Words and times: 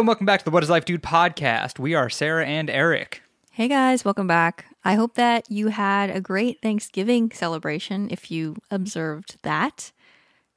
and 0.00 0.08
welcome 0.08 0.24
back 0.24 0.38
to 0.38 0.44
the 0.46 0.50
What 0.50 0.62
is 0.62 0.70
Life 0.70 0.86
Dude 0.86 1.02
podcast. 1.02 1.78
We 1.78 1.94
are 1.94 2.08
Sarah 2.08 2.46
and 2.46 2.70
Eric. 2.70 3.22
Hey 3.50 3.68
guys, 3.68 4.02
welcome 4.02 4.26
back. 4.26 4.64
I 4.82 4.94
hope 4.94 5.12
that 5.16 5.50
you 5.50 5.68
had 5.68 6.08
a 6.08 6.22
great 6.22 6.62
Thanksgiving 6.62 7.30
celebration 7.32 8.08
if 8.10 8.30
you 8.30 8.56
observed 8.70 9.36
that. 9.42 9.92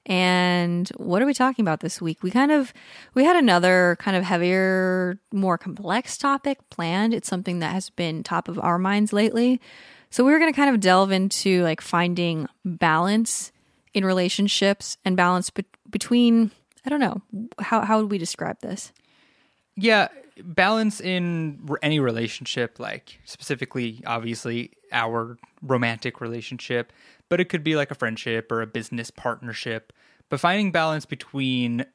And 0.06 0.88
what 0.96 1.22
are 1.22 1.26
we 1.26 1.34
talking 1.34 1.62
about 1.62 1.82
this 1.82 2.02
week? 2.02 2.24
We 2.24 2.32
kind 2.32 2.54
of 2.54 2.74
we 3.16 3.26
had 3.26 3.36
another 3.36 3.98
kind 4.00 4.16
of 4.16 4.24
heavier, 4.24 5.20
more 5.34 5.58
complex 5.58 6.18
topic 6.18 6.60
planned. 6.70 7.14
It's 7.14 7.28
something 7.28 7.60
that 7.60 7.74
has 7.74 7.90
been 7.90 8.24
top 8.24 8.48
of 8.48 8.58
our 8.60 8.80
minds 8.80 9.12
lately. 9.12 9.60
So 10.10 10.24
we 10.24 10.32
were 10.32 10.40
going 10.40 10.54
to 10.54 10.56
kind 10.56 10.74
of 10.74 10.80
delve 10.80 11.12
into 11.12 11.64
like 11.64 11.82
finding 11.82 12.48
balance 12.64 13.52
in 13.94 14.06
relationships 14.06 14.96
and 15.04 15.18
balance 15.18 15.50
be- 15.50 15.66
between 15.90 16.52
I 16.86 16.90
don't 16.90 17.02
know, 17.02 17.22
how 17.60 17.82
how 17.82 18.00
would 18.00 18.10
we 18.10 18.18
describe 18.18 18.62
this? 18.62 18.94
Yeah, 19.76 20.10
balance 20.44 21.02
in 21.02 21.68
any 21.82 22.00
relationship, 22.00 22.80
like 22.80 23.20
specifically, 23.26 24.02
obviously, 24.06 24.72
our 24.92 25.38
romantic 25.62 26.22
relationship, 26.22 26.92
but 27.30 27.40
it 27.40 27.46
could 27.46 27.64
be 27.64 27.76
like 27.76 27.92
a 27.92 27.96
friendship 27.96 28.52
or 28.52 28.62
a 28.62 28.68
business 28.68 29.12
partnership. 29.12 29.94
But 30.30 30.40
finding 30.40 30.72
balance 30.72 31.06
between 31.06 31.86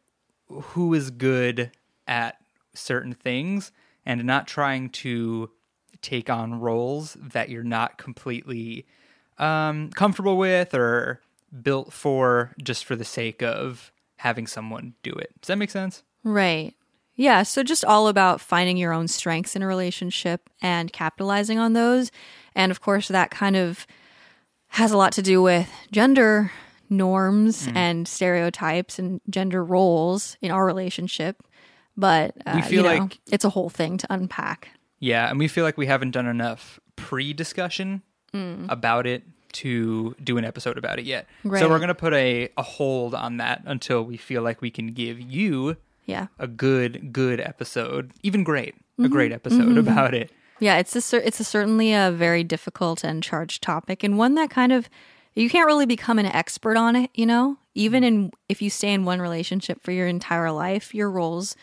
who 0.49 0.95
is 0.95 1.11
good 1.11 1.71
at 2.07 2.39
certain 2.75 3.13
things 3.13 3.73
and 4.07 4.25
not 4.25 4.47
trying 4.47 4.91
to 4.91 5.51
take 6.01 6.31
on 6.31 6.61
roles 6.61 7.17
that 7.20 7.48
you're 7.48 7.63
not 7.63 7.98
completely 7.98 8.87
um, 9.39 9.91
comfortable 9.91 10.37
with 10.37 10.75
or 10.75 11.20
built 11.63 11.92
for 11.92 12.55
just 12.63 12.85
for 12.85 12.97
the 12.97 13.05
sake 13.05 13.42
of 13.42 13.92
having 14.17 14.47
someone 14.47 14.95
do 15.03 15.13
it. 15.13 15.33
Does 15.41 15.48
that 15.48 15.57
make 15.59 15.70
sense? 15.70 16.03
Right. 16.25 16.75
Yeah. 17.19 17.42
So 17.42 17.62
just 17.62 17.84
all 17.84 18.06
about 18.08 18.41
finding 18.41 18.77
your 18.77 18.92
own 18.94 19.08
strengths 19.08 19.55
in 19.56 19.62
a 19.62 19.66
relationship 19.66 20.48
and 20.62 20.92
capitalizing 20.92 21.58
on 21.58 21.72
those. 21.72 22.11
And 22.55 22.70
of 22.70 22.80
course, 22.80 23.08
that 23.08 23.30
kind 23.30 23.56
of 23.56 23.86
has 24.69 24.92
a 24.92 24.97
lot 24.97 25.12
to 25.12 25.22
do 25.22 25.42
with 25.42 25.69
gender 25.91 26.52
norms 26.89 27.66
Mm. 27.66 27.77
and 27.77 28.08
stereotypes 28.08 28.98
and 28.98 29.20
gender 29.28 29.64
roles 29.64 30.36
in 30.41 30.50
our 30.50 30.64
relationship. 30.64 31.42
But 31.96 32.34
uh, 32.46 32.52
We 32.55 32.62
feel 32.62 32.84
you 32.84 32.89
know, 32.98 33.02
like- 33.05 33.19
it's 33.33 33.44
a 33.44 33.50
whole 33.50 33.69
thing 33.69 33.98
to 33.98 34.06
unpack. 34.11 34.69
Yeah, 35.00 35.28
and 35.28 35.39
we 35.39 35.48
feel 35.48 35.64
like 35.64 35.77
we 35.77 35.86
haven't 35.86 36.12
done 36.12 36.27
enough 36.27 36.78
pre-discussion 36.96 38.02
about 38.69 39.06
it 39.06 39.24
to 39.50 40.14
do 40.22 40.39
an 40.39 40.44
episode 40.44 40.78
about 40.78 40.98
it 41.00 41.05
yet. 41.06 41.27
Right. 41.42 41.58
So 41.58 41.69
we're 41.69 41.78
gonna 41.80 41.94
put 41.94 42.12
a, 42.14 42.50
a 42.56 42.62
hold 42.62 43.14
on 43.14 43.39
that 43.39 43.62
until 43.64 44.05
we 44.05 44.16
feel 44.16 44.42
like 44.42 44.61
we 44.61 44.70
can 44.70 44.89
give 44.89 45.19
you 45.20 45.77
Yeah. 46.09 46.28
a 46.39 46.47
good 46.47 47.12
good 47.12 47.39
episode, 47.39 48.12
even 48.23 48.42
great, 48.42 48.75
a 48.98 49.03
mm-hmm. 49.03 49.12
great 49.12 49.31
episode 49.31 49.61
mm-hmm. 49.61 49.78
about 49.78 50.14
it. 50.14 50.33
Yeah, 50.59 50.78
it's 50.78 50.97
a 50.97 51.03
cer- 51.03 51.20
it's 51.20 51.39
a 51.39 51.45
certainly 51.45 51.92
a 51.92 52.11
very 52.11 52.42
difficult 52.42 53.05
and 53.05 53.23
charged 53.23 53.62
topic, 53.62 54.03
and 54.03 54.17
one 54.17 54.34
that 54.36 54.48
kind 54.48 54.73
of 54.73 54.89
you 55.34 55.51
can't 55.51 55.67
really 55.67 55.86
become 55.86 56.19
an 56.19 56.25
expert 56.25 56.79
on 56.79 56.97
it. 56.97 57.11
You 57.14 57.27
know, 57.27 57.59
even 57.75 58.03
in 58.03 58.33
if 58.48 58.62
you 58.62 58.70
stay 58.70 58.92
in 58.92 59.05
one 59.05 59.20
relationship 59.20 59.83
for 59.83 59.92
your 59.92 60.09
entire 60.09 60.51
life, 60.51 60.95
your 60.95 61.11
roles 61.11 61.55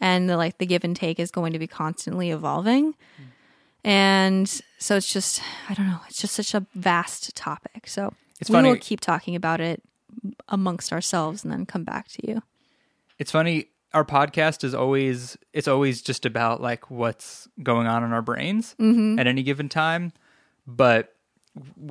and 0.00 0.30
the 0.30 0.36
like 0.36 0.58
the 0.58 0.66
give 0.66 0.84
and 0.84 0.94
take 0.94 1.18
is 1.18 1.32
going 1.32 1.52
to 1.52 1.58
be 1.58 1.66
constantly 1.66 2.30
evolving, 2.30 2.92
mm. 2.92 3.24
and 3.82 4.48
so 4.78 4.94
it's 4.94 5.12
just 5.12 5.42
I 5.68 5.74
don't 5.74 5.88
know, 5.88 6.00
it's 6.08 6.20
just 6.20 6.34
such 6.34 6.54
a 6.54 6.64
vast 6.74 7.34
topic. 7.34 7.88
So 7.88 8.14
It's 8.40 8.48
we 8.48 8.54
funny- 8.54 8.68
will 8.70 8.78
keep 8.78 9.00
talking 9.00 9.34
about 9.34 9.60
it 9.60 9.82
amongst 10.48 10.92
ourselves 10.92 11.44
and 11.44 11.52
then 11.52 11.66
come 11.66 11.84
back 11.84 12.08
to 12.08 12.26
you. 12.26 12.42
It's 13.18 13.30
funny. 13.30 13.66
Our 13.94 14.04
podcast 14.04 14.64
is 14.64 14.74
always 14.74 15.36
it's 15.52 15.68
always 15.68 16.02
just 16.02 16.26
about 16.26 16.60
like 16.60 16.90
what's 16.90 17.48
going 17.62 17.86
on 17.86 18.04
in 18.04 18.12
our 18.12 18.22
brains 18.22 18.74
at 18.78 19.26
any 19.26 19.42
given 19.42 19.68
time, 19.68 20.12
but 20.66 21.14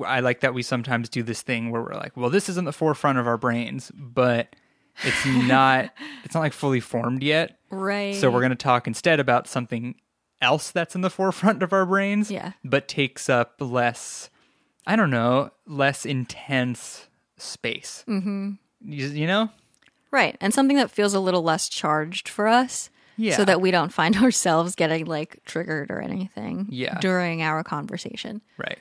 i 0.06 0.20
like 0.20 0.40
that 0.40 0.54
we 0.54 0.62
sometimes 0.62 1.08
do 1.10 1.22
this 1.22 1.42
thing 1.42 1.70
where 1.70 1.82
we're 1.82 1.94
like, 1.94 2.16
well, 2.16 2.30
this 2.30 2.48
isn't 2.48 2.64
the 2.64 2.72
forefront 2.72 3.18
of 3.18 3.26
our 3.26 3.36
brains, 3.36 3.90
but 3.94 4.54
it's 5.02 5.26
not 5.48 5.90
it's 6.24 6.34
not 6.34 6.40
like 6.40 6.52
fully 6.52 6.80
formed 6.80 7.22
yet. 7.22 7.58
Right. 7.70 8.14
So 8.14 8.30
we're 8.30 8.40
going 8.40 8.50
to 8.50 8.56
talk 8.56 8.86
instead 8.86 9.20
about 9.20 9.46
something 9.48 9.96
else 10.40 10.70
that's 10.70 10.94
in 10.94 11.00
the 11.00 11.10
forefront 11.10 11.62
of 11.64 11.72
our 11.72 11.84
brains, 11.84 12.30
Yeah. 12.30 12.52
but 12.64 12.86
takes 12.88 13.28
up 13.28 13.56
less 13.60 14.30
I 14.86 14.96
don't 14.96 15.10
know, 15.10 15.50
less 15.66 16.06
intense 16.06 17.08
space. 17.36 18.04
Mm-hmm. 18.08 18.52
You, 18.80 19.06
you 19.08 19.26
know? 19.26 19.50
Right. 20.10 20.36
And 20.40 20.54
something 20.54 20.76
that 20.76 20.90
feels 20.90 21.14
a 21.14 21.20
little 21.20 21.42
less 21.42 21.68
charged 21.68 22.28
for 22.28 22.46
us. 22.48 22.90
Yeah. 23.16 23.36
So 23.36 23.44
that 23.46 23.60
we 23.60 23.72
don't 23.72 23.92
find 23.92 24.16
ourselves 24.22 24.76
getting 24.76 25.06
like 25.06 25.40
triggered 25.44 25.90
or 25.90 26.00
anything 26.00 26.68
Yeah. 26.70 26.98
during 27.00 27.42
our 27.42 27.64
conversation. 27.64 28.42
Right. 28.56 28.78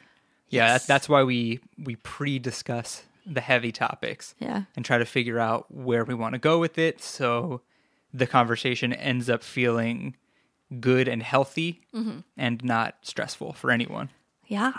Yeah, 0.50 0.74
that, 0.74 0.88
that's 0.88 1.10
why 1.10 1.24
we 1.24 1.60
we 1.84 1.96
pre-discuss 1.98 3.04
the 3.26 3.42
heavy 3.42 3.72
topics 3.72 4.36
Yeah. 4.40 4.64
and 4.76 4.86
try 4.86 4.98
to 5.00 5.06
figure 5.06 5.40
out 5.40 5.66
where 5.70 6.06
we 6.06 6.14
want 6.14 6.34
to 6.34 6.40
go 6.40 6.60
with 6.60 6.78
it 6.78 7.02
so 7.02 7.62
the 8.14 8.28
conversation 8.28 8.94
ends 8.94 9.30
up 9.30 9.44
feeling 9.44 10.16
good 10.80 11.08
and 11.08 11.22
healthy 11.22 11.82
mm-hmm. 11.94 12.20
and 12.38 12.64
not 12.64 12.96
stressful 13.02 13.54
for 13.54 13.72
anyone. 13.72 14.10
Yeah. 14.46 14.74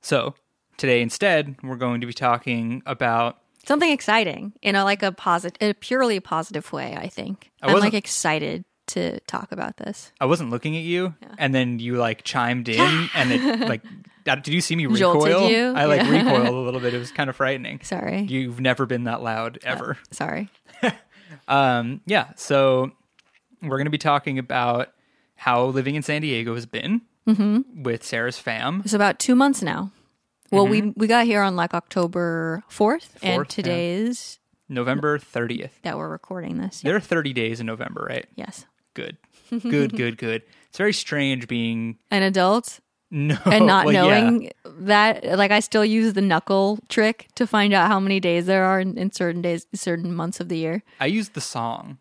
So, 0.00 0.34
today 0.76 1.02
instead, 1.02 1.56
we're 1.62 1.76
going 1.76 2.00
to 2.00 2.06
be 2.06 2.12
talking 2.12 2.82
about 2.86 3.38
Something 3.66 3.90
exciting 3.90 4.52
in 4.62 4.74
a 4.76 4.84
like 4.84 5.02
a 5.02 5.12
positive, 5.12 5.56
a 5.60 5.74
purely 5.74 6.20
positive 6.20 6.72
way, 6.72 6.96
I 6.96 7.08
think. 7.08 7.50
I 7.62 7.72
I'm 7.72 7.80
like 7.80 7.94
excited 7.94 8.64
to 8.88 9.18
talk 9.20 9.50
about 9.52 9.78
this. 9.78 10.12
I 10.20 10.26
wasn't 10.26 10.50
looking 10.50 10.76
at 10.76 10.82
you 10.82 11.14
and 11.38 11.54
then 11.54 11.78
you 11.78 11.96
like 11.96 12.22
chimed 12.22 12.68
in 12.68 13.08
and 13.14 13.32
it 13.32 13.60
like 13.68 13.82
did 14.24 14.48
you 14.48 14.60
see 14.60 14.76
me 14.76 14.86
recoil? 14.86 15.48
you? 15.50 15.72
I 15.74 15.84
like 15.86 16.02
Yeah. 16.02 16.10
recoiled 16.10 16.48
a 16.48 16.52
little 16.60 16.80
bit. 16.80 16.92
It 16.94 16.98
was 16.98 17.10
kind 17.10 17.28
of 17.30 17.36
frightening. 17.36 17.80
Sorry. 17.82 18.22
You've 18.22 18.60
never 18.60 18.84
been 18.86 19.04
that 19.04 19.22
loud 19.22 19.58
ever. 19.64 19.96
Sorry. 20.10 20.48
Um, 21.48 22.00
yeah, 22.06 22.28
so 22.36 22.92
we're 23.60 23.76
going 23.76 23.86
to 23.86 23.90
be 23.90 23.98
talking 23.98 24.38
about 24.38 24.92
how 25.34 25.64
living 25.66 25.94
in 25.94 26.02
San 26.02 26.22
Diego 26.22 26.54
has 26.54 26.64
been 26.66 27.02
Mm-hmm. 27.26 27.82
with 27.82 28.04
Sarah's 28.04 28.38
fam. 28.38 28.82
It's 28.84 28.92
about 28.92 29.18
two 29.18 29.34
months 29.34 29.62
now. 29.62 29.90
Well, 30.54 30.66
we 30.68 30.92
we 30.96 31.06
got 31.06 31.26
here 31.26 31.42
on 31.42 31.56
like 31.56 31.74
October 31.74 32.62
4th, 32.70 33.08
and 33.22 33.32
Mm-hmm. 33.32 33.40
yeah. 33.40 33.44
today 33.44 33.92
is 33.94 34.38
November 34.68 35.18
30th. 35.18 35.70
that 35.82 35.98
we're 35.98 36.08
recording 36.08 36.58
this. 36.58 36.80
There 36.80 36.96
are 36.96 37.00
30 37.00 37.32
days 37.32 37.60
in 37.60 37.66
November, 37.66 38.06
right? 38.08 38.26
Yes. 38.36 38.64
Good. 38.94 39.16
Good, 39.50 39.92
good, 39.96 40.16
good. 40.18 40.42
It's 40.68 40.78
very 40.78 40.92
strange 40.92 41.46
being 41.48 41.98
An 42.10 42.22
adult 42.22 42.80
no 43.10 43.36
and 43.44 43.66
not 43.66 43.84
well, 43.86 43.94
yeah. 44.08 44.20
knowing 44.20 44.50
that 44.64 45.22
like 45.38 45.52
i 45.52 45.60
still 45.60 45.84
use 45.84 46.14
the 46.14 46.22
knuckle 46.22 46.80
trick 46.88 47.28
to 47.36 47.46
find 47.46 47.72
out 47.72 47.86
how 47.86 48.00
many 48.00 48.18
days 48.18 48.46
there 48.46 48.64
are 48.64 48.80
in, 48.80 48.96
in 48.98 49.12
certain 49.12 49.40
days 49.42 49.66
certain 49.74 50.12
months 50.12 50.40
of 50.40 50.48
the 50.48 50.56
year 50.56 50.82
I 50.98 51.06
use 51.06 51.28
the 51.28 51.40
song. 51.40 51.98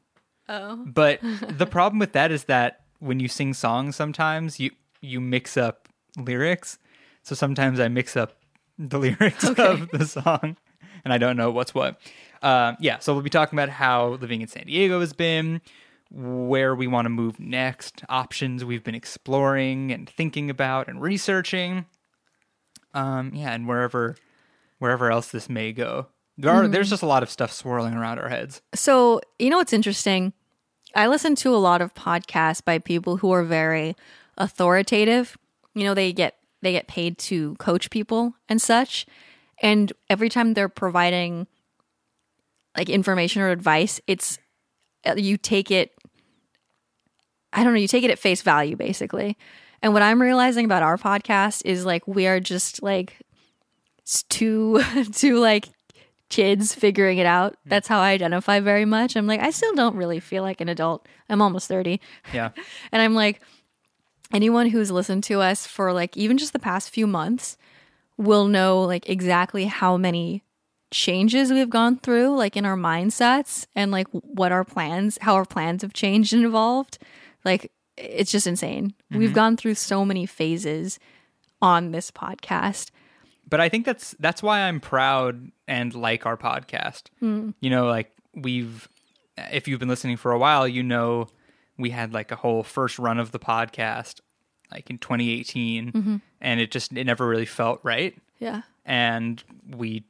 oh 0.50 0.82
But 0.88 1.20
the 1.50 1.68
problem 1.68 2.00
with 2.00 2.14
that 2.14 2.32
is 2.32 2.46
that 2.46 2.82
when 3.00 3.20
you 3.20 3.28
sing 3.28 3.54
songs 3.54 3.96
sometimes 3.96 4.60
you 4.60 4.72
you 5.02 5.20
mix 5.22 5.56
up 5.58 5.88
lyrics. 6.18 6.80
So 7.22 7.36
sometimes 7.36 7.80
I 7.80 7.90
mix 7.90 8.16
up 8.18 8.32
the 8.80 9.00
lyrics 9.00 9.48
of 9.48 9.90
the 9.92 10.06
song 10.06 10.58
and 11.04 11.14
I 11.14 11.18
don't 11.18 11.38
know 11.38 11.52
what's 11.52 11.74
what. 11.74 12.00
Um, 12.42 12.78
yeah, 12.80 13.00
so 13.00 13.14
we'll 13.14 13.24
be 13.24 13.30
talking 13.30 13.58
about 13.58 13.70
how 13.70 14.10
living 14.10 14.42
in 14.42 14.48
San 14.48 14.66
Diego 14.66 15.00
has 15.00 15.14
been, 15.14 15.62
where 16.12 16.76
we 16.76 16.88
want 16.88 17.06
to 17.06 17.10
move 17.10 17.40
next, 17.40 18.04
options 18.10 18.64
we've 18.66 18.84
been 18.84 18.96
exploring 18.96 19.92
and 19.92 20.10
thinking 20.10 20.50
about 20.50 20.88
and 20.88 21.02
researching. 21.02 21.86
Um, 22.94 23.32
yeah, 23.34 23.54
and 23.54 23.68
wherever 23.68 24.16
wherever 24.80 25.12
else 25.12 25.30
this 25.32 25.50
may 25.50 25.72
go. 25.72 26.08
There 26.38 26.52
are, 26.52 26.68
There's 26.68 26.90
just 26.90 27.04
a 27.04 27.08
lot 27.08 27.24
of 27.24 27.30
stuff 27.30 27.54
swirling 27.54 27.94
around 27.94 28.20
our 28.20 28.28
heads. 28.28 28.62
so 28.74 29.22
you 29.40 29.50
know 29.50 29.58
what's 29.58 29.72
interesting 29.72 30.34
i 30.96 31.08
listen 31.08 31.36
to 31.36 31.56
a 31.56 31.58
lot 31.58 31.82
of 31.82 31.94
podcasts 31.94 32.64
by 32.64 32.80
people 32.80 33.18
who 33.18 33.32
are 33.32 33.44
very 33.44 33.96
authoritative 34.38 35.38
you 35.76 35.84
know 35.84 35.94
they 35.94 36.12
get 36.12 36.38
they 36.64 36.72
get 36.72 36.88
paid 36.88 37.18
to 37.18 37.56
coach 37.56 37.90
people 37.90 38.34
and 38.50 38.62
such 38.62 39.06
and 39.62 39.94
every 40.10 40.30
time 40.30 40.54
they're 40.54 40.70
providing 40.70 41.48
like 42.78 42.90
information 42.90 43.42
or 43.42 43.50
advice 43.50 44.02
it's 44.08 44.40
uh, 45.06 45.16
you 45.16 45.38
take 45.38 45.70
it 45.70 45.92
I 47.54 47.64
don't 47.64 47.74
know, 47.74 47.80
you 47.80 47.88
take 47.88 48.04
it 48.04 48.12
at 48.12 48.20
face 48.20 48.42
value 48.42 48.76
basically. 48.76 49.38
And 49.82 49.94
what 49.94 50.02
I'm 50.02 50.22
realizing 50.22 50.66
about 50.66 50.84
our 50.84 50.98
podcast 50.98 51.62
is 51.66 51.86
like 51.86 52.08
we 52.08 52.26
are 52.28 52.40
just 52.40 52.82
like 52.82 53.20
two 54.30 54.82
two 55.14 55.40
like 55.40 55.70
kids 56.30 56.74
figuring 56.74 57.20
it 57.20 57.26
out. 57.26 57.56
That's 57.66 57.88
how 57.88 58.00
I 58.00 58.12
identify 58.12 58.60
very 58.60 58.86
much. 58.86 59.16
I'm 59.16 59.28
like 59.28 59.42
I 59.42 59.52
still 59.52 59.76
don't 59.76 59.96
really 59.96 60.20
feel 60.20 60.42
like 60.42 60.62
an 60.62 60.70
adult. 60.70 61.08
I'm 61.30 61.42
almost 61.42 61.68
30. 61.68 62.02
Yeah. 62.34 62.52
And 62.92 63.02
I'm 63.02 63.14
like 63.14 63.42
anyone 64.34 64.70
who's 64.70 64.92
listened 64.92 65.24
to 65.26 65.40
us 65.40 65.66
for 65.66 65.94
like 65.94 66.18
even 66.18 66.38
just 66.38 66.54
the 66.54 66.60
past 66.60 66.90
few 66.90 67.08
months 67.08 67.56
will 68.18 68.48
know 68.48 68.82
like 68.82 69.08
exactly 69.10 69.66
how 69.66 69.96
many 69.96 70.44
changes 70.92 71.52
we've 71.52 71.70
gone 71.70 71.98
through, 71.98 72.36
like 72.36 72.58
in 72.58 72.66
our 72.66 72.76
mindsets 72.76 73.66
and 73.76 73.92
like 73.92 74.08
what 74.12 74.52
our 74.52 74.64
plans, 74.64 75.18
how 75.22 75.36
our 75.36 75.46
plans 75.46 75.82
have 75.82 75.94
changed 75.94 76.34
and 76.34 76.46
evolved. 76.46 76.98
Like 77.46 77.72
it's 77.98 78.32
just 78.32 78.48
insane. 78.48 78.90
Mm-hmm. 78.90 79.20
We've 79.20 79.34
gone 79.34 79.58
through 79.58 79.76
so 79.76 80.04
many 80.04 80.26
phases 80.26 81.00
on 81.62 81.92
this 81.92 82.12
podcast. 82.12 82.92
but 83.48 83.62
I 83.62 83.70
think 83.70 83.86
that's 83.86 84.16
that's 84.20 84.44
why 84.44 84.62
I'm 84.62 84.80
proud 84.80 85.52
and 85.68 85.94
like 85.94 86.26
our 86.26 86.38
podcast. 86.38 87.04
Hmm. 87.20 87.52
You 87.60 87.70
know, 87.70 87.86
like 87.86 88.12
we've 88.34 88.88
if 89.38 89.68
you've 89.68 89.80
been 89.80 89.90
listening 89.90 90.18
for 90.18 90.32
a 90.32 90.40
while, 90.40 90.68
you 90.68 90.84
know 90.84 91.28
we 91.78 91.90
had 91.90 92.14
like 92.14 92.32
a 92.32 92.36
whole 92.36 92.64
first 92.64 93.00
run 93.00 93.20
of 93.20 93.32
the 93.32 93.40
podcast 93.40 94.20
like 94.74 94.90
in 94.90 94.98
2018 94.98 95.92
mm-hmm. 95.92 96.16
and 96.42 96.60
it 96.60 96.72
just 96.72 96.92
it 96.96 97.06
never 97.06 97.28
really 97.28 97.46
felt 97.46 97.80
right. 97.84 98.16
Yeah. 98.40 98.64
and 98.86 99.42
we 99.70 100.04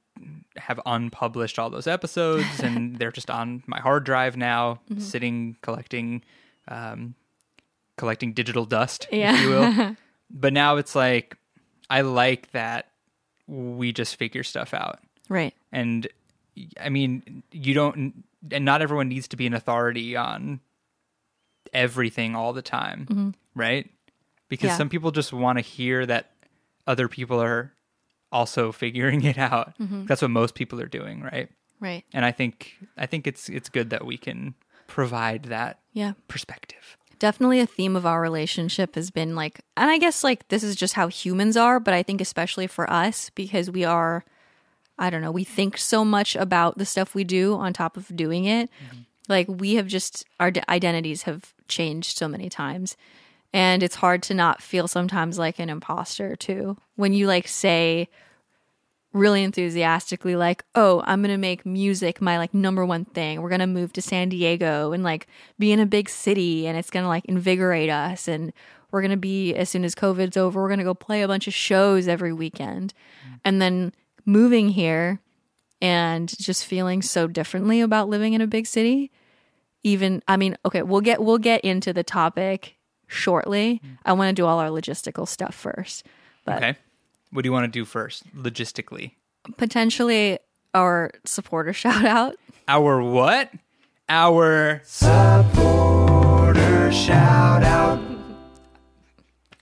have 0.56 0.80
unpublished 0.86 1.60
all 1.60 1.70
those 1.70 1.86
episodes 1.88 2.60
and 2.60 2.98
they're 3.00 3.12
just 3.12 3.30
on 3.30 3.64
my 3.68 3.80
hard 3.80 4.04
drive 4.06 4.38
now 4.38 4.80
mm-hmm. 4.90 5.00
sitting 5.00 5.58
collecting 5.62 6.24
um 6.68 7.16
collecting 7.98 8.34
digital 8.34 8.66
dust 8.66 9.08
if 9.12 9.42
you 9.42 9.50
will. 9.50 9.96
But 10.36 10.52
now 10.52 10.78
it's 10.78 10.96
like 10.96 11.38
i 11.92 12.02
like 12.02 12.50
that 12.52 12.88
we 13.46 13.92
just 13.92 14.16
figure 14.16 14.44
stuff 14.44 14.74
out. 14.74 15.00
Right. 15.30 15.54
and 15.72 16.08
i 16.80 16.90
mean 16.90 17.44
you 17.52 17.74
don't 17.74 18.24
and 18.52 18.66
not 18.66 18.82
everyone 18.82 19.10
needs 19.10 19.28
to 19.30 19.38
be 19.38 19.46
an 19.46 19.54
authority 19.54 20.16
on 20.16 20.60
everything 21.74 22.36
all 22.36 22.54
the 22.54 22.62
time 22.62 23.08
mm-hmm. 23.10 23.30
right 23.56 23.90
because 24.54 24.70
Yeah. 24.70 24.78
some 24.78 24.90
people 24.90 25.10
just 25.12 25.34
want 25.34 25.58
to 25.58 25.64
hear 25.64 26.06
that 26.06 26.24
other 26.86 27.08
people 27.08 27.42
are 27.42 27.74
also 28.32 28.72
figuring 28.84 29.24
it 29.24 29.38
out 29.38 29.74
mm-hmm. 29.80 30.06
that's 30.06 30.22
what 30.22 30.30
most 30.32 30.54
people 30.54 30.78
are 30.80 30.92
doing 31.00 31.22
right 31.22 31.50
Right. 31.80 32.04
and 32.14 32.24
i 32.24 32.32
think 32.32 32.76
i 32.98 33.06
think 33.08 33.26
it's 33.28 33.50
it's 33.50 33.70
good 33.78 33.90
that 33.90 34.06
we 34.06 34.18
can 34.18 34.54
provide 34.88 35.44
that 35.46 35.80
Yeah. 35.94 36.14
perspective 36.28 36.98
Definitely 37.20 37.62
a 37.62 37.66
theme 37.78 37.96
of 37.96 38.06
our 38.06 38.20
relationship 38.20 38.96
has 38.96 39.10
been 39.10 39.34
like, 39.34 39.62
and 39.78 39.90
I 39.90 39.98
guess 39.98 40.26
like 40.26 40.46
this 40.50 40.62
is 40.62 40.76
just 40.76 40.96
how 40.96 41.08
humans 41.08 41.56
are, 41.56 41.80
but 41.80 41.94
I 41.94 42.04
think 42.04 42.20
especially 42.20 42.68
for 42.68 42.86
us 42.92 43.30
because 43.34 43.72
we 43.72 43.86
are, 43.86 44.26
I 45.00 45.10
don't 45.10 45.22
know, 45.22 45.32
we 45.32 45.46
think 45.46 45.78
so 45.78 46.04
much 46.04 46.36
about 46.36 46.78
the 46.78 46.86
stuff 46.86 47.16
we 47.16 47.24
do 47.24 47.54
on 47.56 47.72
top 47.72 47.96
of 47.96 48.14
doing 48.14 48.44
it. 48.44 48.68
Mm-hmm. 48.70 48.98
Like 49.30 49.48
we 49.48 49.76
have 49.76 49.88
just, 49.88 50.26
our 50.42 50.52
d- 50.52 50.64
identities 50.68 51.22
have 51.24 51.54
changed 51.70 52.18
so 52.18 52.28
many 52.28 52.50
times. 52.50 52.98
And 53.54 53.84
it's 53.84 53.96
hard 53.96 54.24
to 54.24 54.34
not 54.34 54.62
feel 54.62 54.88
sometimes 54.88 55.38
like 55.38 55.60
an 55.60 55.70
imposter 55.70 56.36
too. 56.36 56.78
When 56.96 57.14
you 57.14 57.28
like 57.28 57.48
say, 57.48 58.10
really 59.14 59.44
enthusiastically 59.44 60.36
like 60.36 60.66
oh 60.74 61.04
i'm 61.06 61.22
gonna 61.22 61.38
make 61.38 61.66
music 61.66 62.20
my 62.20 62.40
like 62.40 62.54
number 62.54 62.84
one 62.84 63.06
thing 63.06 63.42
we're 63.42 63.50
gonna 63.50 63.68
move 63.68 63.94
to 63.94 64.02
san 64.02 64.28
diego 64.28 64.92
and 64.92 65.04
like 65.04 65.28
be 65.60 65.72
in 65.72 65.80
a 65.80 65.86
big 65.86 66.10
city 66.10 66.66
and 66.66 66.78
it's 66.78 66.90
gonna 66.90 67.08
like 67.08 67.24
invigorate 67.26 67.92
us 67.92 68.28
and 68.28 68.52
we're 68.90 69.04
gonna 69.04 69.16
be 69.16 69.54
as 69.54 69.70
soon 69.70 69.86
as 69.86 69.94
covid's 69.94 70.36
over 70.36 70.60
we're 70.60 70.70
gonna 70.70 70.84
go 70.84 70.96
play 70.96 71.22
a 71.22 71.28
bunch 71.28 71.48
of 71.48 71.54
shows 71.54 72.08
every 72.08 72.34
weekend 72.34 72.94
mm. 73.28 73.40
and 73.46 73.62
then 73.62 73.94
moving 74.26 74.70
here 74.70 75.20
and 75.80 76.36
just 76.40 76.66
feeling 76.66 77.02
so 77.02 77.28
differently 77.28 77.82
about 77.82 78.10
living 78.10 78.34
in 78.34 78.42
a 78.42 78.48
big 78.48 78.66
city 78.66 79.12
even 79.84 80.24
i 80.28 80.36
mean 80.36 80.58
okay 80.66 80.82
we'll 80.82 81.02
get 81.02 81.22
we'll 81.22 81.38
get 81.38 81.62
into 81.62 81.94
the 81.94 82.04
topic 82.04 82.78
shortly. 83.14 83.82
I 84.06 84.14
want 84.14 84.30
to 84.30 84.34
do 84.34 84.46
all 84.46 84.60
our 84.60 84.70
logistical 84.70 85.28
stuff 85.28 85.54
first 85.56 86.06
but 86.46 86.58
okay. 86.58 86.76
What 87.32 87.44
do 87.44 87.48
you 87.48 87.54
want 87.54 87.66
to 87.66 87.72
do 87.72 87.86
first 87.86 88.32
logistically? 88.36 89.14
Potentially 89.58 90.40
our 90.74 91.12
supporter 91.26 91.74
shout 91.82 92.06
out. 92.06 92.36
our 92.68 93.02
what? 93.02 93.52
Our 94.10 94.82
supporter 94.84 96.12
shout 96.92 97.64
out. 97.64 98.00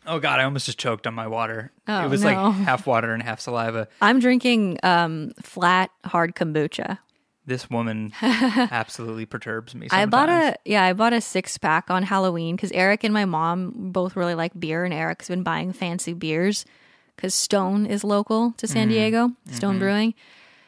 Oh 0.08 0.18
god 0.20 0.40
i 0.40 0.44
almost 0.44 0.66
just 0.66 0.80
choked 0.80 1.06
on 1.08 1.14
my 1.14 1.28
water. 1.28 1.72
Oh, 1.88 2.04
it 2.04 2.10
was 2.10 2.24
no. 2.24 2.32
like 2.32 2.56
half 2.56 2.88
water 2.88 3.14
and 3.14 3.22
half 3.22 3.40
saliva. 3.40 3.88
I'm 4.02 4.20
drinking 4.20 4.80
um, 4.84 5.32
flat 5.42 5.92
hard 6.04 6.36
kombucha. 6.36 6.98
This 7.46 7.70
woman 7.70 8.14
absolutely 8.22 9.26
perturbs 9.26 9.74
me 9.74 9.88
I 9.92 10.06
bought 10.06 10.30
a 10.30 10.56
yeah, 10.66 10.84
I 10.84 10.94
bought 10.94 11.14
a 11.14 11.22
six 11.22 11.58
pack 11.58 11.90
on 11.90 12.04
Halloween 12.04 12.56
because 12.56 12.72
Eric 12.72 13.04
and 13.04 13.14
my 13.14 13.26
mom 13.26 13.74
both 13.92 14.16
really 14.16 14.36
like 14.36 14.58
beer, 14.60 14.86
and 14.86 14.94
Eric's 14.94 15.28
been 15.28 15.44
buying 15.44 15.74
fancy 15.74 16.14
beers 16.14 16.66
because 17.16 17.34
Stone 17.34 17.86
is 17.86 18.04
local 18.04 18.54
to 18.58 18.68
San 18.68 18.88
Diego, 18.90 19.32
Stone 19.52 19.80
Brewing. 19.80 20.14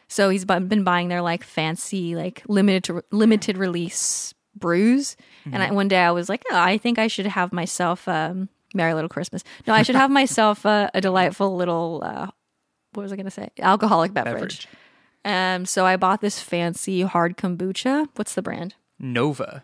So 0.07 0.29
he's 0.29 0.45
been 0.45 0.83
buying 0.83 1.07
their 1.07 1.21
like 1.21 1.43
fancy, 1.43 2.15
like 2.15 2.43
limited 2.47 2.83
to 2.85 3.03
limited 3.11 3.57
release 3.57 4.33
brews. 4.55 5.15
And 5.45 5.61
I, 5.61 5.71
one 5.71 5.87
day 5.87 5.99
I 5.99 6.11
was 6.11 6.29
like, 6.29 6.43
oh, 6.51 6.57
I 6.57 6.77
think 6.77 6.99
I 6.99 7.07
should 7.07 7.25
have 7.25 7.51
myself 7.51 8.07
um, 8.07 8.49
Merry 8.75 8.93
Little 8.93 9.09
Christmas. 9.09 9.43
No, 9.65 9.73
I 9.73 9.81
should 9.81 9.95
have 9.95 10.11
myself 10.11 10.65
a, 10.65 10.91
a 10.93 11.01
delightful 11.01 11.55
little. 11.55 12.01
Uh, 12.03 12.27
what 12.93 13.03
was 13.03 13.11
I 13.11 13.15
going 13.15 13.25
to 13.25 13.31
say? 13.31 13.49
Alcoholic 13.59 14.13
beverage. 14.13 14.33
beverage 14.33 14.67
Um, 15.25 15.65
so 15.65 15.85
I 15.85 15.95
bought 15.97 16.21
this 16.21 16.39
fancy 16.39 17.01
hard 17.01 17.37
kombucha. 17.37 18.09
What's 18.15 18.33
the 18.35 18.41
brand? 18.41 18.75
nova 18.99 19.63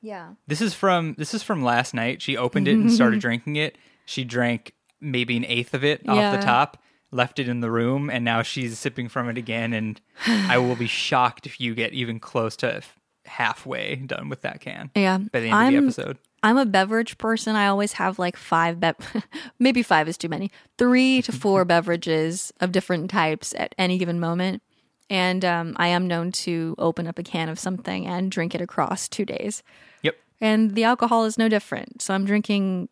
Yeah. 0.00 0.30
this 0.48 0.60
is 0.60 0.74
from 0.74 1.14
this 1.16 1.32
is 1.34 1.42
from 1.44 1.62
last 1.62 1.94
night 1.94 2.20
she 2.22 2.36
opened 2.36 2.66
it 2.66 2.72
and 2.72 2.90
started 2.90 3.20
drinking 3.26 3.54
it 3.56 3.76
she 4.04 4.24
drank 4.24 4.72
maybe 5.00 5.36
an 5.36 5.44
eighth 5.44 5.74
of 5.74 5.84
it 5.84 6.00
off 6.08 6.16
Yeah. 6.16 6.34
the 6.36 6.42
top 6.42 6.82
left 7.12 7.38
it 7.38 7.48
in 7.48 7.60
the 7.60 7.70
room 7.70 8.10
and 8.10 8.24
now 8.24 8.42
she's 8.42 8.78
sipping 8.78 9.08
from 9.08 9.28
it 9.28 9.38
again 9.38 9.72
and 9.72 10.00
i 10.26 10.58
will 10.58 10.74
be 10.74 10.86
shocked 11.06 11.46
if 11.46 11.60
you 11.60 11.74
get 11.74 11.92
even 11.92 12.18
close 12.18 12.56
to 12.56 12.82
halfway 13.26 13.94
done 13.96 14.28
with 14.28 14.40
that 14.42 14.60
can 14.60 14.90
Yeah. 14.96 15.18
by 15.18 15.38
the 15.40 15.46
end 15.46 15.54
I'm, 15.54 15.66
of 15.76 15.94
the 15.94 16.02
episode 16.02 16.18
I'm 16.42 16.58
a 16.58 16.66
beverage 16.66 17.18
person. 17.18 17.54
I 17.54 17.66
always 17.66 17.94
have 17.94 18.18
like 18.18 18.36
five, 18.36 18.80
be- 18.80 18.92
maybe 19.58 19.82
five 19.82 20.08
is 20.08 20.18
too 20.18 20.28
many, 20.28 20.50
three 20.78 21.22
to 21.22 21.32
four 21.42 21.64
beverages 21.64 22.52
of 22.60 22.72
different 22.72 23.10
types 23.10 23.54
at 23.56 23.74
any 23.78 23.98
given 23.98 24.18
moment. 24.18 24.62
And 25.08 25.44
um, 25.44 25.74
I 25.76 25.88
am 25.88 26.06
known 26.06 26.32
to 26.32 26.74
open 26.78 27.06
up 27.06 27.18
a 27.18 27.22
can 27.22 27.48
of 27.48 27.58
something 27.58 28.06
and 28.06 28.30
drink 28.30 28.54
it 28.54 28.60
across 28.60 29.08
two 29.08 29.24
days. 29.24 29.62
yep 30.02 30.16
And 30.40 30.74
the 30.74 30.84
alcohol 30.84 31.24
is 31.24 31.36
no 31.36 31.48
different. 31.48 32.00
So 32.00 32.14
I'm 32.14 32.24
drinking 32.24 32.88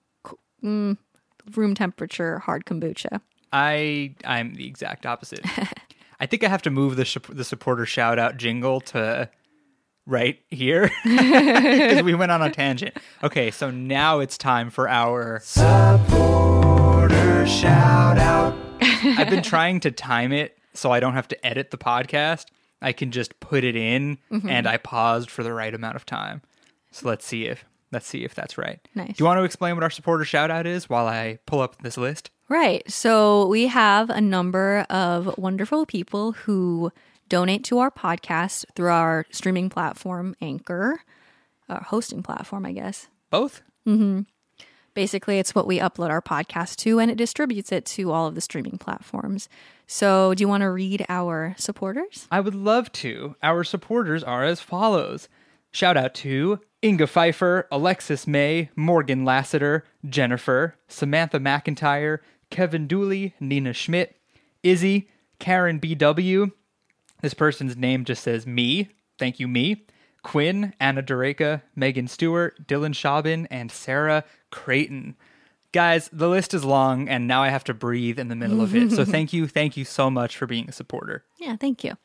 mm, 0.63 0.99
room 1.57 1.75
temperature 1.75 2.41
hard 2.41 2.67
kombucha. 2.67 3.21
I 3.53 4.15
I'm 4.25 4.55
the 4.55 4.67
exact 4.67 5.07
opposite. 5.07 5.45
I 6.21 6.27
think 6.27 6.45
I 6.45 6.49
have 6.49 6.63
to 6.63 6.71
move 6.71 6.97
the 6.97 7.21
the 7.31 7.45
supporter 7.45 7.87
shout 7.87 8.19
out 8.19 8.37
jingle 8.37 8.81
to 8.83 9.31
right 10.11 10.39
here 10.49 10.91
because 11.05 12.03
we 12.03 12.15
went 12.15 12.33
on 12.33 12.43
a 12.43 12.51
tangent. 12.51 12.97
Okay, 13.23 13.51
so 13.51 13.71
now 13.71 14.19
it's 14.19 14.37
time 14.37 14.69
for 14.71 14.89
our 14.89 15.41
supporter 15.43 17.21
shout 17.47 18.19
out. 18.19 18.55
I've 18.83 19.31
been 19.31 19.43
trying 19.43 19.81
to 19.81 19.91
time 19.91 20.33
it 20.33 20.59
so 20.75 20.91
I 20.91 21.01
don't 21.01 21.15
have 21.15 21.29
to 21.29 21.47
edit 21.47 21.71
the 21.71 21.79
podcast. 21.79 22.47
I 22.83 22.93
can 22.93 23.11
just 23.11 23.39
put 23.41 23.65
it 23.65 23.77
in 23.77 24.19
mm-hmm. 24.31 24.49
and 24.49 24.67
I 24.67 24.77
paused 24.79 25.31
for 25.31 25.43
the 25.43 25.53
right 25.53 25.75
amount 25.75 25.97
of 25.97 26.05
time. 26.05 26.43
So 26.91 27.09
let's 27.09 27.25
see 27.25 27.47
if 27.47 27.65
let's 27.93 28.07
see 28.07 28.25
if 28.25 28.35
that's 28.35 28.59
right. 28.59 28.81
Nice. 28.95 29.09
Do 29.09 29.15
you 29.19 29.25
want 29.25 29.39
to 29.39 29.45
explain 29.45 29.75
what 29.75 29.85
our 29.85 29.91
supporter 29.91 30.25
shout 30.25 30.51
out 30.51 30.67
is 30.67 30.89
while 30.89 31.07
I 31.07 31.39
pull 31.47 31.61
up 31.61 31.83
this 31.83 31.97
list? 31.97 32.31
Right. 32.49 32.89
So 32.91 33.47
we 33.47 33.69
have 33.69 34.11
a 34.11 34.21
number 34.21 34.87
of 34.91 35.39
wonderful 35.39 35.87
people 35.87 36.33
who 36.33 36.91
donate 37.31 37.65
to 37.65 37.79
our 37.79 37.91
podcast 37.91 38.67
through 38.75 38.91
our 38.91 39.25
streaming 39.31 39.71
platform, 39.71 40.35
Anchor, 40.43 41.01
our 41.71 41.83
hosting 41.83 42.23
platform, 42.23 42.67
I 42.67 42.73
guess. 42.73 43.09
Both? 43.31 43.63
Mm-hmm. 43.87 44.23
Basically, 44.93 45.39
it's 45.39 45.55
what 45.55 45.69
we 45.69 45.79
upload 45.79 46.11
our 46.11 46.21
podcast 46.21 46.77
to, 46.79 46.99
and 46.99 47.11
it 47.11 47.17
distributes 47.17 47.73
it 47.73 47.87
to 47.87 48.11
all 48.11 48.27
of 48.27 48.35
the 48.35 48.41
streaming 48.41 48.77
platforms. 48.77 49.49
So, 49.87 50.35
do 50.35 50.43
you 50.43 50.49
want 50.49 50.63
to 50.63 50.71
read 50.71 51.07
our 51.09 51.55
supporters? 51.57 52.27
I 52.31 52.41
would 52.41 52.57
love 52.57 52.91
to. 52.93 53.37
Our 53.43 53.65
supporters 53.65 54.25
are 54.25 54.45
as 54.45 54.61
follows. 54.61 55.29
Shout 55.71 55.97
out 55.97 56.15
to 56.17 56.59
Inga 56.83 57.07
Pfeiffer, 57.07 57.69
Alexis 57.71 58.27
May, 58.27 58.71
Morgan 58.75 59.25
Lassiter, 59.25 59.85
Jennifer, 60.05 60.75
Samantha 60.89 61.39
McIntyre, 61.39 62.19
Kevin 62.51 62.89
Dooley, 62.89 63.35
Nina 63.39 63.73
Schmidt, 63.73 64.17
Izzy, 64.65 65.09
Karen 65.39 65.79
BW. 65.79 66.51
This 67.23 67.35
person's 67.35 67.77
name 67.77 68.05
just 68.05 68.23
says 68.23 68.47
me. 68.47 68.89
Thank 69.19 69.41
you, 69.41 69.49
me. 69.49 69.87
Quinn, 70.23 70.75
Anna 70.79 71.03
Dureka, 71.03 71.63
Megan 71.75 72.09
Stewart, 72.09 72.67
Dylan 72.67 72.95
Schaubin, 72.95 73.47
and 73.51 73.71
Sarah 73.71 74.25
Creighton. 74.51 75.17
Guys, 75.73 76.11
the 76.13 76.29
list 76.29 76.53
is 76.53 76.65
long, 76.65 77.09
and 77.09 77.27
now 77.27 77.43
I 77.43 77.49
have 77.49 77.65
to 77.65 77.75
breathe 77.75 78.19
in 78.19 78.29
the 78.29 78.37
middle 78.37 78.61
of 78.61 78.75
it. 78.75 78.91
So 78.93 79.05
thank 79.07 79.33
you, 79.33 79.47
thank 79.47 79.77
you 79.77 79.85
so 79.85 80.11
much 80.11 80.37
for 80.37 80.47
being 80.47 80.69
a 80.69 80.73
supporter. 80.73 81.25
Yeah, 81.39 81.57
thank 81.57 81.85
you. 81.85 81.97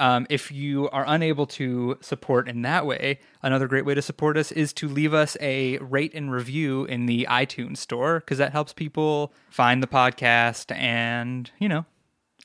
Um, 0.00 0.28
if 0.30 0.52
you 0.52 0.88
are 0.90 1.04
unable 1.06 1.46
to 1.46 1.98
support 2.00 2.48
in 2.48 2.62
that 2.62 2.86
way, 2.86 3.18
another 3.42 3.66
great 3.66 3.84
way 3.84 3.94
to 3.94 4.02
support 4.02 4.36
us 4.36 4.52
is 4.52 4.72
to 4.74 4.88
leave 4.88 5.12
us 5.12 5.36
a 5.40 5.78
rate 5.78 6.14
and 6.14 6.30
review 6.30 6.84
in 6.84 7.06
the 7.06 7.26
iTunes 7.28 7.78
store 7.78 8.20
because 8.20 8.38
that 8.38 8.52
helps 8.52 8.72
people 8.72 9.32
find 9.50 9.82
the 9.82 9.88
podcast 9.88 10.74
and, 10.76 11.50
you 11.58 11.68
know, 11.68 11.84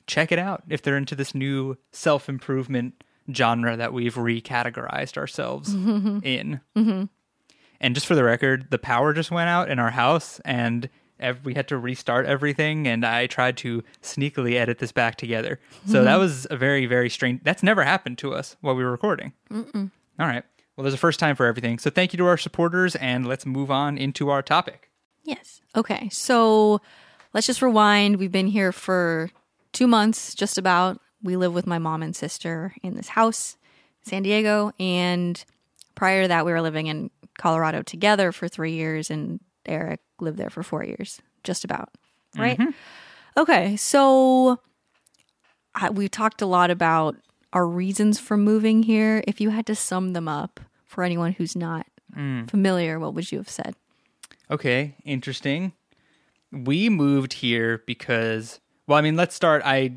check 0.06 0.32
it 0.32 0.38
out 0.38 0.62
if 0.68 0.82
they're 0.82 0.96
into 0.96 1.14
this 1.14 1.34
new 1.34 1.76
self 1.92 2.28
improvement 2.28 3.02
genre 3.32 3.76
that 3.76 3.92
we've 3.92 4.14
recategorized 4.14 5.16
ourselves 5.16 5.74
mm-hmm. 5.74 6.18
in. 6.22 6.60
Mm-hmm. 6.76 7.04
And 7.80 7.94
just 7.94 8.06
for 8.06 8.14
the 8.14 8.24
record, 8.24 8.68
the 8.70 8.78
power 8.78 9.12
just 9.12 9.30
went 9.30 9.48
out 9.48 9.70
in 9.70 9.78
our 9.78 9.90
house 9.90 10.40
and 10.44 10.88
ev- 11.20 11.44
we 11.44 11.54
had 11.54 11.68
to 11.68 11.78
restart 11.78 12.26
everything. 12.26 12.86
And 12.86 13.04
I 13.04 13.26
tried 13.26 13.56
to 13.58 13.82
sneakily 14.02 14.54
edit 14.54 14.78
this 14.78 14.92
back 14.92 15.16
together. 15.16 15.60
So 15.86 16.04
that 16.04 16.10
mm-hmm. 16.10 16.20
was 16.20 16.46
a 16.50 16.56
very, 16.56 16.86
very 16.86 17.10
strange. 17.10 17.42
That's 17.42 17.62
never 17.62 17.82
happened 17.84 18.18
to 18.18 18.34
us 18.34 18.56
while 18.60 18.74
we 18.74 18.84
were 18.84 18.90
recording. 18.90 19.32
All 19.50 19.90
right. 20.18 20.44
Well, 20.76 20.82
there's 20.82 20.94
a 20.94 20.98
first 20.98 21.20
time 21.20 21.36
for 21.36 21.46
everything. 21.46 21.78
So 21.78 21.90
thank 21.90 22.12
you 22.12 22.16
to 22.18 22.26
our 22.26 22.36
supporters 22.36 22.96
and 22.96 23.26
let's 23.26 23.46
move 23.46 23.70
on 23.70 23.96
into 23.96 24.30
our 24.30 24.42
topic. 24.42 24.90
Yes. 25.22 25.60
Okay. 25.76 26.08
So 26.10 26.80
let's 27.32 27.46
just 27.46 27.62
rewind. 27.62 28.16
We've 28.16 28.32
been 28.32 28.48
here 28.48 28.72
for 28.72 29.30
two 29.74 29.86
months, 29.86 30.34
just 30.34 30.56
about. 30.56 31.00
We 31.22 31.36
live 31.36 31.52
with 31.52 31.66
my 31.66 31.78
mom 31.78 32.02
and 32.02 32.16
sister 32.16 32.74
in 32.82 32.94
this 32.94 33.08
house, 33.08 33.56
San 34.02 34.22
Diego. 34.22 34.72
And 34.80 35.42
prior 35.94 36.22
to 36.22 36.28
that, 36.28 36.46
we 36.46 36.52
were 36.52 36.62
living 36.62 36.86
in 36.86 37.10
Colorado 37.38 37.82
together 37.82 38.32
for 38.32 38.48
three 38.48 38.72
years, 38.72 39.10
and 39.10 39.40
Eric 39.66 40.00
lived 40.20 40.38
there 40.38 40.50
for 40.50 40.62
four 40.62 40.84
years, 40.84 41.20
just 41.42 41.64
about. 41.64 41.90
Right. 42.36 42.58
Mm-hmm. 42.58 42.70
Okay. 43.36 43.76
So 43.76 44.60
I, 45.74 45.90
we 45.90 46.08
talked 46.08 46.42
a 46.42 46.46
lot 46.46 46.70
about 46.70 47.16
our 47.52 47.66
reasons 47.66 48.18
for 48.18 48.36
moving 48.36 48.82
here. 48.82 49.22
If 49.26 49.40
you 49.40 49.50
had 49.50 49.66
to 49.66 49.74
sum 49.74 50.12
them 50.12 50.28
up 50.28 50.60
for 50.84 51.04
anyone 51.04 51.32
who's 51.32 51.56
not 51.56 51.86
mm. 52.16 52.48
familiar, 52.50 52.98
what 52.98 53.14
would 53.14 53.30
you 53.30 53.38
have 53.38 53.48
said? 53.48 53.74
Okay, 54.50 54.94
interesting. 55.04 55.72
We 56.52 56.88
moved 56.88 57.34
here 57.34 57.82
because, 57.86 58.60
well, 58.86 58.98
I 58.98 59.00
mean, 59.00 59.16
let's 59.16 59.34
start. 59.34 59.62
I, 59.64 59.94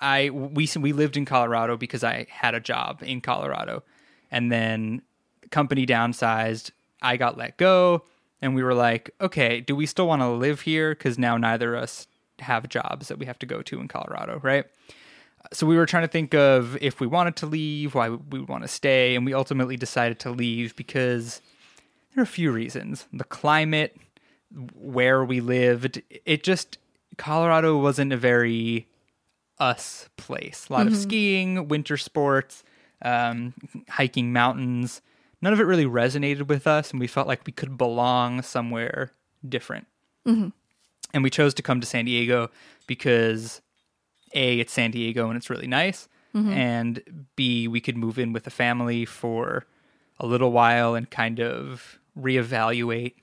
I, 0.00 0.30
we 0.30 0.68
we 0.78 0.92
lived 0.92 1.16
in 1.16 1.24
Colorado 1.24 1.76
because 1.76 2.04
I 2.04 2.26
had 2.30 2.54
a 2.54 2.60
job 2.60 3.02
in 3.02 3.20
Colorado, 3.20 3.82
and 4.30 4.52
then 4.52 5.02
the 5.42 5.48
company 5.48 5.86
downsized. 5.86 6.70
I 7.00 7.16
got 7.16 7.38
let 7.38 7.56
go, 7.56 8.04
and 8.42 8.54
we 8.54 8.62
were 8.62 8.74
like, 8.74 9.10
okay, 9.20 9.60
do 9.60 9.74
we 9.74 9.86
still 9.86 10.06
want 10.06 10.22
to 10.22 10.28
live 10.28 10.62
here? 10.62 10.90
Because 10.90 11.18
now 11.18 11.36
neither 11.36 11.74
of 11.74 11.84
us 11.84 12.06
have 12.40 12.68
jobs 12.68 13.08
that 13.08 13.18
we 13.18 13.26
have 13.26 13.38
to 13.40 13.46
go 13.46 13.62
to 13.62 13.80
in 13.80 13.88
Colorado, 13.88 14.40
right? 14.42 14.64
So 15.52 15.66
we 15.66 15.76
were 15.76 15.86
trying 15.86 16.02
to 16.02 16.08
think 16.08 16.34
of 16.34 16.76
if 16.80 17.00
we 17.00 17.06
wanted 17.06 17.36
to 17.36 17.46
leave, 17.46 17.94
why 17.94 18.10
we 18.10 18.40
would 18.40 18.48
want 18.48 18.64
to 18.64 18.68
stay, 18.68 19.14
and 19.14 19.24
we 19.24 19.34
ultimately 19.34 19.76
decided 19.76 20.18
to 20.20 20.30
leave 20.30 20.76
because 20.76 21.40
there 22.14 22.22
are 22.22 22.24
a 22.24 22.26
few 22.26 22.52
reasons. 22.52 23.06
The 23.12 23.24
climate, 23.24 23.96
where 24.74 25.24
we 25.24 25.40
lived, 25.40 26.02
it 26.24 26.42
just 26.42 26.78
Colorado 27.18 27.76
wasn't 27.76 28.12
a 28.12 28.16
very 28.16 28.88
us 29.58 30.08
place. 30.16 30.66
A 30.68 30.72
lot 30.72 30.86
of 30.86 30.92
mm-hmm. 30.92 31.02
skiing, 31.02 31.68
winter 31.68 31.96
sports, 31.96 32.64
um, 33.02 33.54
hiking 33.88 34.32
mountains. 34.32 35.02
None 35.42 35.52
of 35.52 35.60
it 35.60 35.64
really 35.64 35.84
resonated 35.84 36.48
with 36.48 36.66
us, 36.66 36.90
and 36.90 37.00
we 37.00 37.06
felt 37.06 37.28
like 37.28 37.46
we 37.46 37.52
could 37.52 37.76
belong 37.76 38.42
somewhere 38.42 39.12
different. 39.46 39.86
Mm-hmm. 40.26 40.48
And 41.14 41.22
we 41.22 41.30
chose 41.30 41.54
to 41.54 41.62
come 41.62 41.80
to 41.80 41.86
San 41.86 42.04
Diego 42.04 42.50
because 42.86 43.60
A, 44.34 44.60
it's 44.60 44.72
San 44.72 44.90
Diego 44.90 45.28
and 45.28 45.36
it's 45.36 45.50
really 45.50 45.66
nice, 45.66 46.08
mm-hmm. 46.34 46.52
and 46.52 47.26
B, 47.36 47.68
we 47.68 47.80
could 47.80 47.96
move 47.96 48.18
in 48.18 48.32
with 48.32 48.46
a 48.46 48.50
family 48.50 49.04
for 49.04 49.66
a 50.20 50.26
little 50.26 50.52
while 50.52 50.94
and 50.94 51.10
kind 51.10 51.40
of 51.40 51.98
reevaluate 52.18 53.14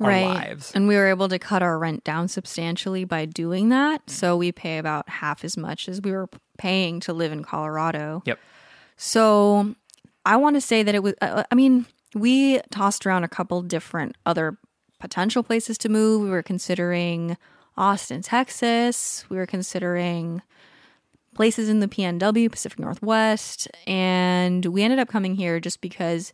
our 0.00 0.10
lives. 0.10 0.72
And 0.74 0.86
we 0.88 0.96
were 0.96 1.06
able 1.06 1.28
to 1.28 1.38
cut 1.38 1.62
our 1.62 1.78
rent 1.78 2.04
down 2.04 2.28
substantially 2.28 3.04
by 3.04 3.24
doing 3.24 3.70
that. 3.70 4.00
Mm-hmm. 4.02 4.12
So 4.12 4.36
we 4.36 4.52
pay 4.52 4.78
about 4.78 5.08
half 5.08 5.44
as 5.44 5.56
much 5.56 5.88
as 5.88 6.00
we 6.02 6.12
were 6.12 6.28
paying 6.58 7.00
to 7.00 7.12
live 7.12 7.32
in 7.32 7.42
Colorado. 7.42 8.22
Yep. 8.26 8.38
So 8.96 9.74
I 10.24 10.36
want 10.36 10.56
to 10.56 10.60
say 10.60 10.82
that 10.82 10.94
it 10.94 11.02
was, 11.02 11.14
I 11.20 11.54
mean, 11.54 11.86
we 12.14 12.60
tossed 12.70 13.06
around 13.06 13.24
a 13.24 13.28
couple 13.28 13.62
different 13.62 14.16
other 14.24 14.58
potential 14.98 15.42
places 15.42 15.76
to 15.78 15.88
move. 15.88 16.22
We 16.22 16.30
were 16.30 16.42
considering 16.42 17.36
Austin, 17.76 18.22
Texas. 18.22 19.24
We 19.28 19.36
were 19.36 19.46
considering 19.46 20.42
places 21.34 21.68
in 21.68 21.80
the 21.80 21.88
PNW, 21.88 22.50
Pacific 22.50 22.78
Northwest. 22.78 23.68
And 23.86 24.64
we 24.64 24.82
ended 24.82 24.98
up 24.98 25.08
coming 25.08 25.34
here 25.34 25.60
just 25.60 25.82
because, 25.82 26.32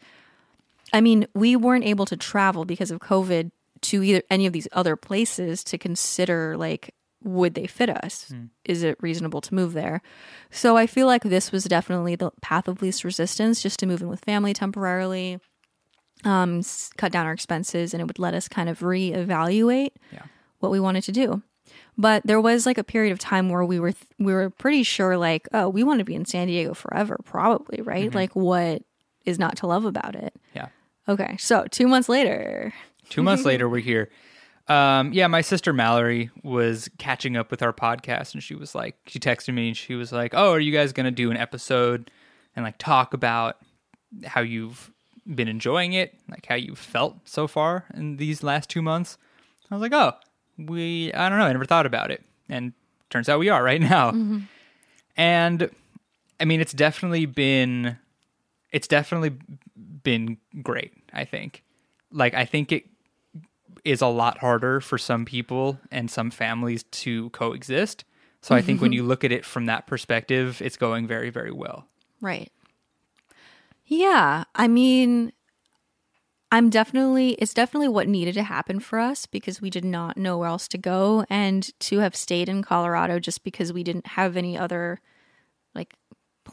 I 0.92 1.00
mean, 1.00 1.26
we 1.34 1.56
weren't 1.56 1.84
able 1.84 2.06
to 2.06 2.16
travel 2.16 2.64
because 2.64 2.90
of 2.90 3.00
COVID 3.00 3.50
to 3.82 4.02
either 4.02 4.22
any 4.30 4.46
of 4.46 4.52
these 4.52 4.68
other 4.72 4.94
places 4.96 5.64
to 5.64 5.78
consider 5.78 6.56
like 6.56 6.94
would 7.24 7.54
they 7.54 7.68
fit 7.68 7.88
us? 7.88 8.32
Is 8.64 8.82
it 8.82 8.98
reasonable 9.00 9.40
to 9.42 9.54
move 9.54 9.74
there? 9.74 10.02
So 10.50 10.76
I 10.76 10.88
feel 10.88 11.06
like 11.06 11.22
this 11.22 11.52
was 11.52 11.62
definitely 11.64 12.16
the 12.16 12.32
path 12.40 12.66
of 12.66 12.82
least 12.82 13.04
resistance 13.04 13.62
just 13.62 13.78
to 13.78 13.86
move 13.86 14.02
in 14.02 14.08
with 14.08 14.24
family 14.24 14.52
temporarily, 14.52 15.38
um, 16.24 16.62
cut 16.96 17.12
down 17.12 17.26
our 17.26 17.32
expenses, 17.32 17.94
and 17.94 18.00
it 18.00 18.06
would 18.06 18.18
let 18.18 18.34
us 18.34 18.48
kind 18.48 18.68
of 18.68 18.80
reevaluate 18.80 19.90
Yeah. 20.12 20.22
what 20.58 20.72
we 20.72 20.80
wanted 20.80 21.04
to 21.04 21.12
do. 21.12 21.42
But 21.96 22.22
there 22.26 22.40
was 22.40 22.66
like 22.66 22.78
a 22.78 22.84
period 22.84 23.12
of 23.12 23.18
time 23.18 23.48
where 23.48 23.64
we 23.64 23.78
were 23.78 23.92
th- 23.92 24.06
we 24.18 24.32
were 24.32 24.50
pretty 24.50 24.82
sure 24.82 25.16
like, 25.16 25.46
oh, 25.52 25.68
we 25.68 25.84
want 25.84 25.98
to 26.00 26.04
be 26.04 26.14
in 26.14 26.24
San 26.24 26.48
Diego 26.48 26.74
forever, 26.74 27.18
probably, 27.24 27.82
right? 27.82 28.12
Like 28.12 28.34
what 28.34 28.82
is 29.24 29.38
not 29.38 29.56
to 29.58 29.66
love 29.66 29.84
about 29.84 30.14
it? 30.16 30.34
Yeah. 30.54 30.68
Okay, 31.08 31.36
so 31.38 31.66
two 31.70 31.88
months 31.88 32.08
later, 32.08 32.72
Two 33.08 33.22
months 33.22 33.44
later, 33.44 33.68
we're 33.70 33.80
here. 33.80 34.08
Um, 34.68 35.12
yeah, 35.12 35.26
my 35.26 35.40
sister 35.40 35.72
Mallory 35.72 36.30
was 36.42 36.88
catching 36.98 37.36
up 37.36 37.50
with 37.50 37.62
our 37.62 37.72
podcast, 37.72 38.32
and 38.34 38.42
she 38.42 38.54
was 38.54 38.74
like, 38.74 38.96
she 39.06 39.18
texted 39.18 39.52
me, 39.52 39.68
and 39.68 39.76
she 39.76 39.94
was 39.94 40.12
like, 40.12 40.32
"Oh, 40.34 40.52
are 40.52 40.60
you 40.60 40.72
guys 40.72 40.92
gonna 40.92 41.10
do 41.10 41.30
an 41.30 41.36
episode 41.36 42.10
and 42.54 42.64
like 42.64 42.78
talk 42.78 43.12
about 43.12 43.56
how 44.24 44.40
you've 44.40 44.90
been 45.26 45.48
enjoying 45.48 45.92
it, 45.94 46.14
like 46.30 46.46
how 46.46 46.54
you 46.54 46.74
felt 46.74 47.16
so 47.24 47.46
far 47.48 47.84
in 47.94 48.16
these 48.16 48.42
last 48.42 48.70
two 48.70 48.82
months?" 48.82 49.18
I 49.70 49.74
was 49.74 49.82
like, 49.82 49.92
"Oh, 49.92 50.12
we, 50.56 51.12
I 51.12 51.28
don't 51.28 51.38
know, 51.38 51.46
I 51.46 51.52
never 51.52 51.64
thought 51.64 51.86
about 51.86 52.10
it, 52.12 52.22
and 52.48 52.72
turns 53.10 53.28
out 53.28 53.40
we 53.40 53.48
are 53.48 53.62
right 53.62 53.80
now." 53.80 54.12
And 55.16 55.70
I 56.40 56.44
mean, 56.44 56.60
it's 56.60 56.72
definitely 56.72 57.26
been, 57.26 57.98
it's 58.70 58.86
definitely 58.88 59.32
been 60.02 60.38
great. 60.62 60.92
I 61.12 61.24
think, 61.24 61.62
like, 62.10 62.34
I 62.34 62.44
think 62.44 62.72
it 62.72 62.84
is 63.84 64.00
a 64.00 64.06
lot 64.06 64.38
harder 64.38 64.80
for 64.80 64.98
some 64.98 65.24
people 65.24 65.78
and 65.90 66.10
some 66.10 66.30
families 66.30 66.84
to 66.84 67.30
coexist. 67.30 68.04
So 68.40 68.54
I 68.56 68.60
think 68.60 68.80
when 68.80 68.90
mm-hmm. 68.90 68.96
you 68.96 69.02
look 69.04 69.22
at 69.22 69.30
it 69.30 69.44
from 69.44 69.66
that 69.66 69.86
perspective, 69.86 70.60
it's 70.60 70.76
going 70.76 71.06
very, 71.06 71.30
very 71.30 71.52
well. 71.52 71.86
Right. 72.20 72.50
Yeah. 73.86 74.44
I 74.54 74.66
mean, 74.66 75.32
I'm 76.50 76.68
definitely, 76.68 77.30
it's 77.34 77.54
definitely 77.54 77.88
what 77.88 78.08
needed 78.08 78.34
to 78.34 78.42
happen 78.42 78.80
for 78.80 78.98
us 78.98 79.26
because 79.26 79.60
we 79.60 79.70
did 79.70 79.84
not 79.84 80.16
know 80.16 80.38
where 80.38 80.48
else 80.48 80.66
to 80.68 80.78
go. 80.78 81.24
And 81.30 81.70
to 81.80 81.98
have 81.98 82.16
stayed 82.16 82.48
in 82.48 82.62
Colorado 82.62 83.20
just 83.20 83.44
because 83.44 83.72
we 83.72 83.84
didn't 83.84 84.08
have 84.08 84.36
any 84.36 84.58
other 84.58 85.00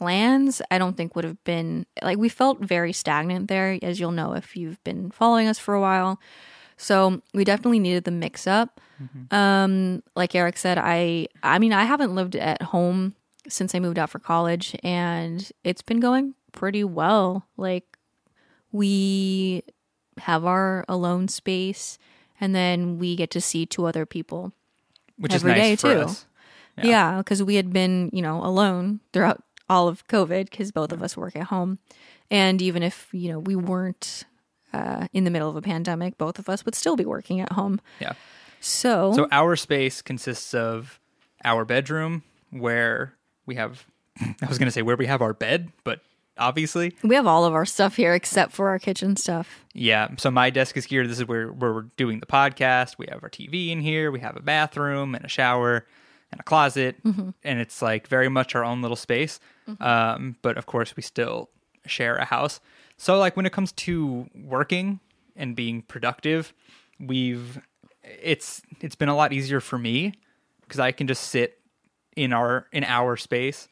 plans, 0.00 0.62
I 0.70 0.78
don't 0.78 0.96
think 0.96 1.14
would 1.14 1.24
have 1.26 1.42
been 1.44 1.84
like 2.02 2.16
we 2.16 2.30
felt 2.30 2.60
very 2.60 2.92
stagnant 2.92 3.48
there, 3.48 3.78
as 3.82 4.00
you'll 4.00 4.12
know 4.12 4.32
if 4.32 4.56
you've 4.56 4.82
been 4.82 5.10
following 5.10 5.46
us 5.46 5.58
for 5.58 5.74
a 5.74 5.80
while. 5.80 6.18
So 6.78 7.20
we 7.34 7.44
definitely 7.44 7.78
needed 7.80 8.04
the 8.04 8.10
mix 8.10 8.46
up. 8.46 8.80
Um, 9.30 10.02
like 10.16 10.34
Eric 10.34 10.56
said, 10.56 10.78
I 10.78 11.26
I 11.42 11.58
mean 11.58 11.72
I 11.74 11.84
haven't 11.84 12.14
lived 12.14 12.34
at 12.36 12.62
home 12.62 13.14
since 13.48 13.74
I 13.74 13.78
moved 13.80 13.98
out 13.98 14.08
for 14.10 14.18
college 14.18 14.74
and 14.82 15.50
it's 15.64 15.82
been 15.82 16.00
going 16.00 16.34
pretty 16.52 16.84
well. 16.84 17.46
Like 17.58 17.84
we 18.72 19.62
have 20.18 20.44
our 20.44 20.84
alone 20.88 21.28
space 21.28 21.98
and 22.40 22.54
then 22.54 22.98
we 22.98 23.16
get 23.16 23.30
to 23.32 23.40
see 23.40 23.66
two 23.66 23.84
other 23.84 24.06
people. 24.06 24.52
Which 25.18 25.34
Every 25.34 25.52
is 25.52 25.58
nice 25.58 25.64
day, 25.68 25.76
for 25.76 25.94
too. 25.94 26.00
us. 26.10 26.26
Yeah. 26.78 26.86
Yeah, 26.86 27.18
because 27.18 27.42
we 27.42 27.56
had 27.56 27.72
been, 27.72 28.08
you 28.12 28.22
know, 28.22 28.42
alone 28.42 29.00
throughout 29.12 29.42
all 29.70 29.88
of 29.88 30.06
COVID 30.08 30.50
because 30.50 30.72
both 30.72 30.92
of 30.92 31.02
us 31.02 31.16
work 31.16 31.36
at 31.36 31.44
home. 31.44 31.78
And 32.30 32.60
even 32.60 32.82
if, 32.82 33.08
you 33.12 33.32
know, 33.32 33.38
we 33.38 33.56
weren't 33.56 34.24
uh, 34.72 35.06
in 35.12 35.24
the 35.24 35.30
middle 35.30 35.48
of 35.48 35.56
a 35.56 35.62
pandemic, 35.62 36.18
both 36.18 36.38
of 36.38 36.48
us 36.48 36.64
would 36.64 36.74
still 36.74 36.96
be 36.96 37.04
working 37.04 37.40
at 37.40 37.52
home. 37.52 37.80
Yeah. 38.00 38.12
So, 38.60 39.12
So 39.14 39.28
our 39.32 39.56
space 39.56 40.02
consists 40.02 40.52
of 40.52 41.00
our 41.44 41.64
bedroom 41.64 42.24
where 42.50 43.14
we 43.46 43.54
have 43.54 43.86
I 44.20 44.46
was 44.46 44.58
going 44.58 44.66
to 44.66 44.72
say 44.72 44.82
where 44.82 44.96
we 44.96 45.06
have 45.06 45.22
our 45.22 45.32
bed, 45.32 45.72
but 45.84 46.00
obviously, 46.36 46.94
we 47.02 47.14
have 47.14 47.26
all 47.26 47.44
of 47.44 47.54
our 47.54 47.64
stuff 47.64 47.96
here 47.96 48.12
except 48.14 48.52
for 48.52 48.68
our 48.68 48.78
kitchen 48.78 49.16
stuff. 49.16 49.64
yeah. 49.72 50.08
So 50.18 50.30
my 50.30 50.50
desk 50.50 50.76
is 50.76 50.84
here. 50.84 51.06
This 51.06 51.18
is 51.18 51.26
where 51.26 51.48
where 51.48 51.72
we're 51.72 51.86
doing 51.96 52.20
the 52.20 52.26
podcast. 52.26 52.98
We 52.98 53.06
have 53.10 53.22
our 53.22 53.30
TV 53.30 53.70
in 53.70 53.80
here. 53.80 54.10
We 54.10 54.20
have 54.20 54.36
a 54.36 54.42
bathroom 54.42 55.14
and 55.14 55.24
a 55.24 55.28
shower 55.28 55.86
and 56.32 56.40
a 56.40 56.44
closet, 56.44 56.96
and 57.44 57.60
it's 57.60 57.82
like 57.82 58.06
very 58.06 58.28
much 58.28 58.54
our 58.54 58.64
own 58.64 58.82
little 58.82 58.96
space. 58.96 59.40
Um, 59.80 60.36
but 60.42 60.56
of 60.58 60.66
course, 60.66 60.96
we 60.96 61.02
still 61.02 61.50
share 61.86 62.16
a 62.16 62.24
house. 62.24 62.60
So 62.96 63.18
like 63.18 63.36
when 63.36 63.46
it 63.46 63.52
comes 63.52 63.72
to 63.72 64.28
working 64.34 65.00
and 65.36 65.56
being 65.56 65.82
productive, 65.82 66.52
we've 66.98 67.60
it's 68.02 68.62
it's 68.80 68.94
been 68.94 69.08
a 69.08 69.16
lot 69.16 69.32
easier 69.32 69.60
for 69.60 69.78
me 69.78 70.14
because 70.62 70.80
I 70.80 70.92
can 70.92 71.06
just 71.06 71.24
sit 71.28 71.60
in 72.16 72.32
our 72.32 72.66
in 72.72 72.84
our 72.84 73.16
space 73.16 73.68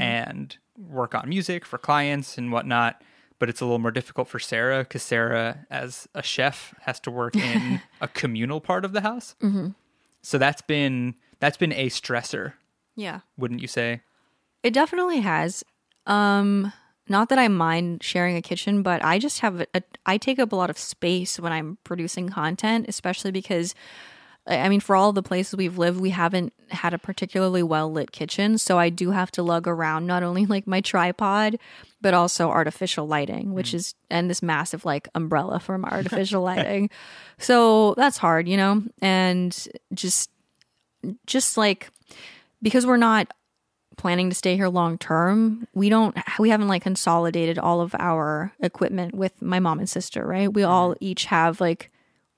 and 0.00 0.56
work 0.76 1.14
on 1.14 1.28
music 1.28 1.64
for 1.64 1.78
clients 1.78 2.38
and 2.38 2.52
whatnot. 2.52 3.02
But 3.38 3.48
it's 3.48 3.60
a 3.60 3.64
little 3.64 3.80
more 3.80 3.90
difficult 3.90 4.28
for 4.28 4.38
Sarah 4.38 4.84
because 4.84 5.02
Sarah, 5.02 5.66
as 5.70 6.08
a 6.14 6.22
chef, 6.22 6.74
has 6.82 7.00
to 7.00 7.10
work 7.10 7.34
in 7.34 7.80
a 8.00 8.06
communal 8.06 8.60
part 8.60 8.84
of 8.84 8.92
the 8.92 9.00
house. 9.00 9.34
Mm-hmm. 9.42 9.70
So 10.22 10.38
that's 10.38 10.62
been 10.62 11.16
that's 11.42 11.56
been 11.56 11.72
a 11.72 11.88
stressor, 11.88 12.52
Yeah. 12.94 13.20
wouldn't 13.36 13.60
you 13.60 13.66
say? 13.66 14.00
It 14.62 14.72
definitely 14.72 15.18
has. 15.20 15.64
Um, 16.06 16.72
not 17.08 17.30
that 17.30 17.38
I 17.38 17.48
mind 17.48 18.04
sharing 18.04 18.36
a 18.36 18.42
kitchen, 18.42 18.82
but 18.84 19.04
I 19.04 19.18
just 19.18 19.40
have 19.40 19.60
a, 19.62 19.66
a 19.74 19.82
I 20.06 20.18
take 20.18 20.38
up 20.38 20.52
a 20.52 20.56
lot 20.56 20.70
of 20.70 20.78
space 20.78 21.40
when 21.40 21.52
I'm 21.52 21.78
producing 21.82 22.28
content, 22.28 22.86
especially 22.88 23.32
because 23.32 23.74
I 24.46 24.58
I 24.58 24.68
mean, 24.68 24.78
for 24.78 24.94
all 24.94 25.12
the 25.12 25.22
places 25.22 25.56
we've 25.56 25.78
lived, 25.78 26.00
we 26.00 26.10
haven't 26.10 26.52
had 26.70 26.94
a 26.94 26.98
particularly 26.98 27.62
well 27.64 27.90
lit 27.90 28.12
kitchen. 28.12 28.56
So 28.56 28.78
I 28.78 28.88
do 28.88 29.10
have 29.10 29.32
to 29.32 29.42
lug 29.42 29.66
around 29.66 30.06
not 30.06 30.22
only 30.22 30.46
like 30.46 30.66
my 30.68 30.80
tripod, 30.80 31.58
but 32.00 32.14
also 32.14 32.50
artificial 32.50 33.06
lighting, 33.08 33.52
which 33.52 33.74
is, 33.74 33.94
and 34.10 34.30
this 34.30 34.42
massive 34.42 34.84
like 34.84 35.08
umbrella 35.16 35.58
for 35.58 35.76
my 35.78 35.88
artificial 35.98 36.42
lighting. 36.42 36.88
So 37.38 37.94
that's 37.96 38.16
hard, 38.18 38.48
you 38.48 38.56
know? 38.56 38.82
And 39.00 39.50
just, 39.92 40.30
just 41.26 41.56
like, 41.56 41.90
because 42.62 42.86
we're 42.86 42.96
not 42.96 43.32
planning 43.96 44.28
to 44.30 44.34
stay 44.34 44.56
here 44.56 44.68
long 44.68 44.98
term, 44.98 45.66
we 45.74 45.88
don't 45.88 46.16
we 46.38 46.50
haven't 46.50 46.68
like 46.68 46.82
consolidated 46.82 47.58
all 47.58 47.80
of 47.80 47.94
our 47.98 48.52
equipment 48.60 49.14
with 49.14 49.40
my 49.42 49.60
mom 49.60 49.78
and 49.78 49.88
sister, 49.88 50.26
right? 50.26 50.52
We 50.52 50.62
all 50.62 50.94
each 51.00 51.26
have 51.26 51.60
like 51.60 51.90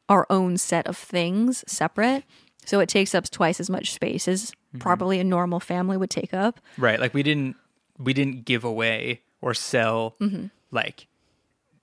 our 0.09 0.27
own 0.31 0.57
set 0.59 0.87
of 0.87 0.97
things 0.97 1.65
separate. 1.67 2.25
So 2.67 2.81
it 2.81 2.89
takes 2.89 3.15
up 3.15 3.29
twice 3.31 3.61
as 3.61 3.69
much 3.71 3.93
space 3.93 4.27
as 4.27 4.53
probably 4.79 5.21
a 5.21 5.25
normal 5.25 5.61
family 5.61 5.97
would 5.97 6.11
take 6.11 6.35
up. 6.35 6.61
Right. 6.77 6.99
Like 6.99 7.15
we 7.15 7.23
didn't 7.23 7.57
we 7.99 8.13
didn't 8.13 8.45
give 8.45 8.65
away 8.65 9.21
or 9.41 9.55
sell 9.55 10.17
Mm-hmm. 10.21 10.47
like 10.71 11.07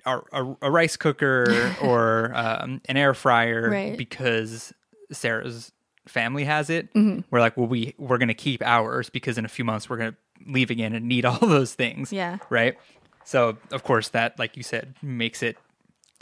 a, 0.05 0.19
a, 0.33 0.57
a 0.63 0.71
rice 0.71 0.97
cooker 0.97 1.75
or 1.81 2.31
um, 2.35 2.81
an 2.89 2.97
air 2.97 3.13
fryer 3.13 3.69
Right. 3.69 3.97
because 3.97 4.73
Sarah's 5.11 5.71
family 6.07 6.43
has 6.43 6.69
it. 6.69 6.93
Mm-hmm. 6.93 7.21
We're 7.29 7.39
like, 7.39 7.57
well, 7.57 7.67
we 7.67 7.95
we're 7.97 8.17
gonna 8.17 8.33
keep 8.33 8.61
ours 8.63 9.09
because 9.09 9.37
in 9.37 9.45
a 9.45 9.49
few 9.49 9.65
months 9.65 9.89
we're 9.89 9.97
gonna 9.97 10.15
leave 10.45 10.69
again 10.71 10.93
and 10.93 11.07
need 11.07 11.25
all 11.25 11.39
those 11.39 11.73
things. 11.73 12.11
Yeah. 12.11 12.37
Right. 12.49 12.77
So 13.23 13.57
of 13.71 13.83
course 13.83 14.09
that, 14.09 14.37
like 14.39 14.57
you 14.57 14.63
said, 14.63 14.95
makes 15.01 15.43
it 15.43 15.57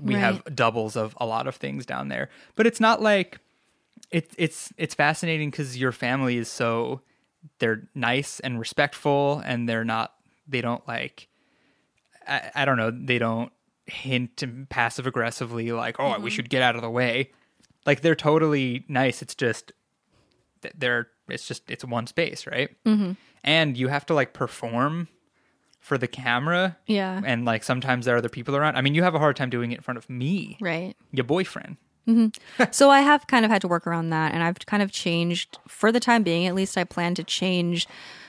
we 0.01 0.13
have 0.13 0.43
doubles 0.55 0.95
of 0.95 1.15
a 1.19 1.25
lot 1.25 1.48
of 1.48 1.55
things 1.55 1.86
down 1.86 2.07
there. 2.07 2.29
But 2.55 2.67
it's 2.67 2.79
not 2.79 3.01
like 3.01 3.39
it, 4.12 4.31
it's 4.38 4.74
it's 4.77 4.95
fascinating 4.95 5.50
because 5.50 5.77
your 5.77 5.91
family 5.91 6.38
is 6.38 6.50
so 6.50 7.01
they're 7.59 7.88
nice 7.95 8.39
and 8.39 8.59
respectful 8.59 9.41
and 9.45 9.67
they're 9.67 9.86
not 9.86 10.13
they 10.48 10.62
don't 10.62 10.86
like 10.88 11.27
I, 12.27 12.51
I 12.55 12.65
don't 12.65 12.77
know 12.77 12.91
they 12.91 13.19
don't 13.19 13.51
hint 13.86 14.43
passive 14.69 15.07
aggressively 15.07 15.71
like 15.71 16.00
oh 16.00 16.19
we 16.19 16.29
should 16.29 16.50
get 16.50 16.62
out 16.62 16.75
of 16.75 16.81
the 16.81 16.89
way 16.89 17.31
like 17.86 18.01
they're 18.01 18.15
totally 18.15 18.83
nice 18.88 19.21
it's 19.21 19.36
just 19.36 19.71
th- 20.62 20.74
they're 20.77 21.07
it's 21.29 21.48
just 21.48 21.69
it's 21.69 21.86
one 21.86 22.07
space 22.07 22.45
right 22.48 22.69
mm-hmm. 22.86 23.12
and 23.43 23.77
you 23.77 23.88
have 23.88 24.05
to 24.05 24.13
like 24.13 24.33
perform 24.33 25.07
for 25.79 25.98
the 25.98 26.07
camera 26.07 26.77
Yeah. 26.88 27.21
and 27.25 27.45
like 27.45 27.63
sometimes 27.63 28.05
there 28.05 28.15
are 28.15 28.17
other 28.19 28.29
people 28.29 28.55
around 28.55 28.75
i 28.75 28.81
mean 28.81 28.95
you 28.95 29.03
have 29.03 29.15
a 29.15 29.19
hard 29.19 29.36
time 29.36 29.50
doing 29.50 29.71
it 29.71 29.75
in 29.77 29.81
front 29.81 29.98
of 29.98 30.09
me 30.09 30.57
Right. 30.62 30.95
your 31.12 31.25
boyfriend 31.25 31.77
so 32.71 32.89
I 32.89 33.01
have 33.01 33.27
kind 33.27 33.45
of 33.45 33.51
had 33.51 33.62
to 33.62 33.67
work 33.67 33.86
around 33.86 34.09
that, 34.09 34.33
and 34.33 34.41
I've 34.41 34.57
kind 34.65 34.81
of 34.81 34.91
changed 34.91 35.59
for 35.67 35.91
the 35.91 35.99
time 35.99 36.23
being. 36.23 36.47
At 36.47 36.56
least 36.56 36.75
I 36.75 36.84
plan 36.84 37.13
to 37.13 37.23
change 37.23 37.88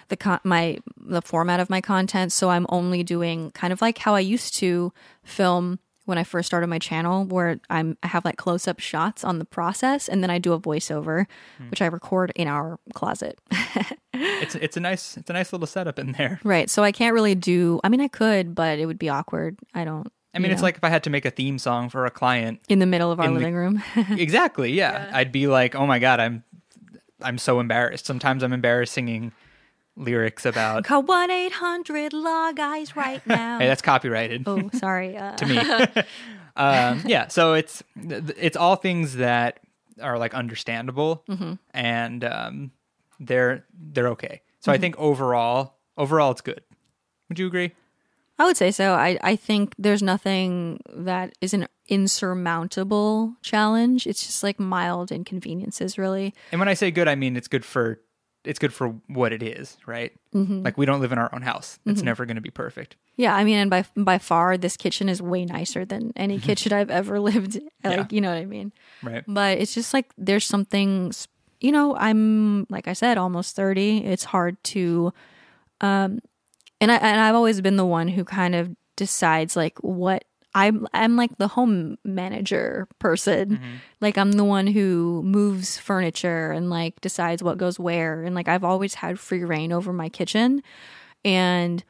the 0.08 0.18
con- 0.18 0.40
my 0.44 0.80
the 0.98 1.22
format 1.22 1.60
of 1.60 1.70
my 1.70 1.80
content. 1.80 2.30
So 2.30 2.50
I'm 2.50 2.66
only 2.68 3.02
doing 3.02 3.52
kind 3.52 3.72
of 3.72 3.80
like 3.80 3.96
how 3.96 4.14
I 4.14 4.20
used 4.20 4.54
to 4.56 4.92
film 5.24 5.78
when 6.10 6.18
I 6.18 6.24
first 6.24 6.46
started 6.46 6.66
my 6.66 6.78
channel, 6.78 7.24
where 7.24 7.60
I'm 7.70 7.96
I 8.02 8.08
have 8.08 8.26
like 8.26 8.36
close 8.36 8.68
up 8.68 8.80
shots 8.80 9.24
on 9.24 9.38
the 9.38 9.46
process, 9.46 10.08
and 10.08 10.22
then 10.22 10.28
I 10.28 10.38
do 10.38 10.52
a 10.52 10.60
voiceover, 10.60 11.26
hmm. 11.56 11.70
which 11.70 11.80
I 11.80 11.86
record 11.86 12.32
in 12.36 12.48
our 12.48 12.78
closet. 12.92 13.40
it's 14.12 14.54
it's 14.56 14.76
a 14.76 14.80
nice 14.80 15.16
it's 15.16 15.30
a 15.30 15.32
nice 15.32 15.52
little 15.52 15.66
setup 15.66 15.98
in 15.98 16.12
there 16.12 16.40
right. 16.44 16.68
So 16.68 16.82
I 16.82 16.92
can't 16.92 17.14
really 17.14 17.34
do. 17.34 17.80
I 17.82 17.88
mean, 17.88 18.00
I 18.02 18.08
could, 18.08 18.54
but 18.54 18.78
it 18.78 18.84
would 18.84 18.98
be 18.98 19.08
awkward. 19.08 19.58
I 19.72 19.84
don't. 19.84 20.12
I 20.34 20.38
mean, 20.38 20.50
you 20.50 20.52
it's 20.52 20.60
know, 20.60 20.66
like 20.66 20.76
if 20.76 20.84
I 20.84 20.90
had 20.90 21.04
to 21.04 21.10
make 21.10 21.24
a 21.24 21.30
theme 21.30 21.58
song 21.58 21.88
for 21.88 22.04
a 22.04 22.10
client. 22.10 22.60
in 22.68 22.78
the 22.78 22.86
middle 22.86 23.10
of 23.10 23.18
our 23.20 23.26
in 23.26 23.34
the- 23.34 23.40
living 23.40 23.54
room. 23.54 23.82
exactly, 24.10 24.72
yeah. 24.72 25.10
I'd 25.14 25.32
be 25.32 25.46
like, 25.46 25.74
"Oh 25.74 25.86
my 25.86 25.98
god, 25.98 26.20
I'm 26.20 26.44
I'm 27.22 27.38
so 27.38 27.60
embarrassed." 27.60 28.04
Sometimes 28.04 28.42
I'm 28.42 28.52
embarrassed 28.52 28.92
singing 28.92 29.32
lyrics 29.96 30.46
about 30.46 30.84
Call 30.84 31.02
one 31.02 31.30
eight 31.30 31.52
hundred 31.52 32.12
law 32.12 32.52
guys 32.52 32.96
right 32.96 33.24
now. 33.26 33.58
Hey, 33.58 33.66
that's 33.66 33.82
copyrighted 33.82 34.44
oh, 34.46 34.70
sorry. 34.72 35.16
Uh, 35.16 35.36
to 35.36 35.46
me. 35.46 35.58
um, 36.56 37.02
yeah, 37.06 37.28
so 37.28 37.54
it's 37.54 37.82
it's 37.96 38.56
all 38.56 38.76
things 38.76 39.16
that 39.16 39.60
are 40.00 40.18
like 40.18 40.34
understandable 40.34 41.24
Mm-hmm. 41.28 41.54
and 41.72 42.24
um, 42.24 42.70
they're 43.18 43.64
they're 43.78 44.08
okay. 44.08 44.42
So 44.60 44.70
I 44.72 44.74
Mm-hmm. 44.76 44.80
think 44.82 44.98
overall 44.98 45.74
overall 45.96 46.30
it's 46.30 46.40
good. 46.40 46.62
Would 47.28 47.38
you 47.38 47.46
agree? 47.46 47.72
I 48.38 48.46
would 48.46 48.56
say 48.56 48.70
so. 48.70 48.94
I, 48.94 49.18
I 49.22 49.36
think 49.36 49.74
there's 49.78 50.02
nothing 50.02 50.80
that 50.94 51.34
is 51.42 51.52
an 51.52 51.68
insurmountable 51.88 53.34
challenge. 53.42 54.06
It's 54.06 54.24
just 54.26 54.42
like 54.42 54.58
mild 54.58 55.12
inconveniences, 55.12 55.98
really. 55.98 56.34
And 56.52 56.58
when 56.58 56.68
I 56.68 56.74
say 56.74 56.90
good, 56.90 57.08
I 57.08 57.14
mean 57.16 57.36
it's 57.36 57.48
good 57.48 57.64
for 57.64 58.00
it's 58.44 58.58
good 58.58 58.72
for 58.72 58.88
what 59.06 59.32
it 59.32 59.42
is, 59.42 59.76
right? 59.86 60.12
Mm-hmm. 60.34 60.62
Like 60.62 60.78
we 60.78 60.86
don't 60.86 61.00
live 61.00 61.12
in 61.12 61.18
our 61.18 61.28
own 61.34 61.42
house. 61.42 61.78
It's 61.84 62.02
never 62.02 62.24
going 62.24 62.36
to 62.36 62.40
be 62.40 62.50
perfect. 62.50 62.96
Yeah, 63.16 63.34
I 63.34 63.44
mean, 63.44 63.56
and 63.58 63.68
by 63.70 63.84
by 63.96 64.18
far, 64.18 64.56
this 64.56 64.76
kitchen 64.76 65.08
is 65.08 65.20
way 65.20 65.44
nicer 65.44 65.84
than 65.84 66.12
any 66.16 66.38
kitchen 66.48 66.72
I've 66.72 66.90
ever 66.90 67.20
lived. 67.20 67.54
Like, 67.84 67.96
Yeah. 67.98 68.06
you 68.10 68.20
know 68.20 68.30
what 68.30 68.38
I 68.38 68.46
mean? 68.46 68.72
Right. 69.02 69.24
But 69.28 69.58
it's 69.58 69.74
just 69.74 69.92
like 69.92 70.06
there's 70.16 70.46
something, 70.46 71.12
you 71.60 71.70
know, 71.72 71.94
I'm 71.96 72.66
like 72.70 72.88
I 72.88 72.94
said, 72.94 73.18
almost 73.18 73.56
thirty. 73.56 73.98
It's 74.04 74.24
hard 74.24 74.62
to, 74.64 75.12
um, 75.82 76.20
and 76.80 76.90
I 76.90 76.96
and 76.96 77.20
I've 77.20 77.34
always 77.34 77.60
been 77.60 77.76
the 77.76 77.84
one 77.86 78.08
who 78.08 78.24
kind 78.24 78.54
of 78.54 78.70
decides 78.96 79.54
like 79.56 79.78
what 79.80 80.24
I'm. 80.54 80.86
I'm 80.92 81.16
like 81.16 81.38
the 81.38 81.48
home 81.48 81.98
manager 82.04 82.88
person. 82.98 83.50
Mm-hmm. 83.50 83.74
Like 84.00 84.18
I'm 84.18 84.32
the 84.32 84.44
one 84.44 84.66
who 84.66 85.22
moves 85.24 85.78
furniture 85.78 86.50
and 86.50 86.70
like 86.70 87.00
decides 87.00 87.42
what 87.42 87.58
goes 87.58 87.78
where. 87.78 88.22
And 88.22 88.34
like 88.34 88.48
I've 88.48 88.64
always 88.64 88.94
had 88.94 89.18
free 89.18 89.44
rein 89.44 89.72
over 89.72 89.92
my 89.92 90.08
kitchen, 90.08 90.62
and 91.24 91.84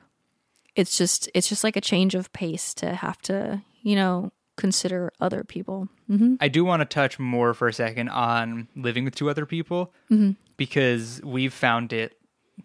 it's 0.76 0.96
just 0.98 1.30
it's 1.34 1.48
just 1.48 1.64
like 1.64 1.76
a 1.76 1.80
change 1.80 2.14
of 2.14 2.32
pace 2.32 2.74
to 2.74 2.94
have 2.94 3.18
to 3.22 3.62
you 3.82 3.96
know 3.96 4.32
consider 4.56 5.10
other 5.20 5.42
people. 5.42 5.88
Mm-hmm. 6.10 6.34
I 6.40 6.48
do 6.48 6.64
want 6.64 6.80
to 6.80 6.84
touch 6.84 7.18
more 7.18 7.54
for 7.54 7.66
a 7.66 7.72
second 7.72 8.10
on 8.10 8.68
living 8.76 9.04
with 9.04 9.14
two 9.14 9.30
other 9.30 9.46
people 9.46 9.92
mm-hmm. 10.10 10.32
because 10.56 11.20
we've 11.24 11.54
found 11.54 11.92
it 11.92 12.16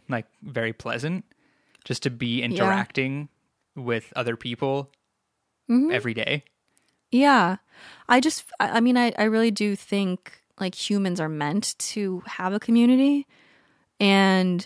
like 0.09 0.25
very 0.43 0.73
pleasant 0.73 1.23
just 1.85 2.03
to 2.03 2.09
be 2.09 2.43
interacting 2.43 3.29
with 3.75 4.11
other 4.15 4.35
people 4.35 4.91
Mm-hmm. 5.69 5.91
every 5.91 6.13
day. 6.13 6.43
Yeah. 7.11 7.57
I 8.07 8.19
just, 8.19 8.45
I 8.59 8.79
mean, 8.81 8.97
I, 8.97 9.13
I 9.17 9.23
really 9.23 9.51
do 9.51 9.75
think 9.75 10.41
like 10.59 10.75
humans 10.75 11.19
are 11.19 11.29
meant 11.29 11.75
to 11.79 12.21
have 12.27 12.53
a 12.53 12.59
community. 12.59 13.25
And, 13.99 14.65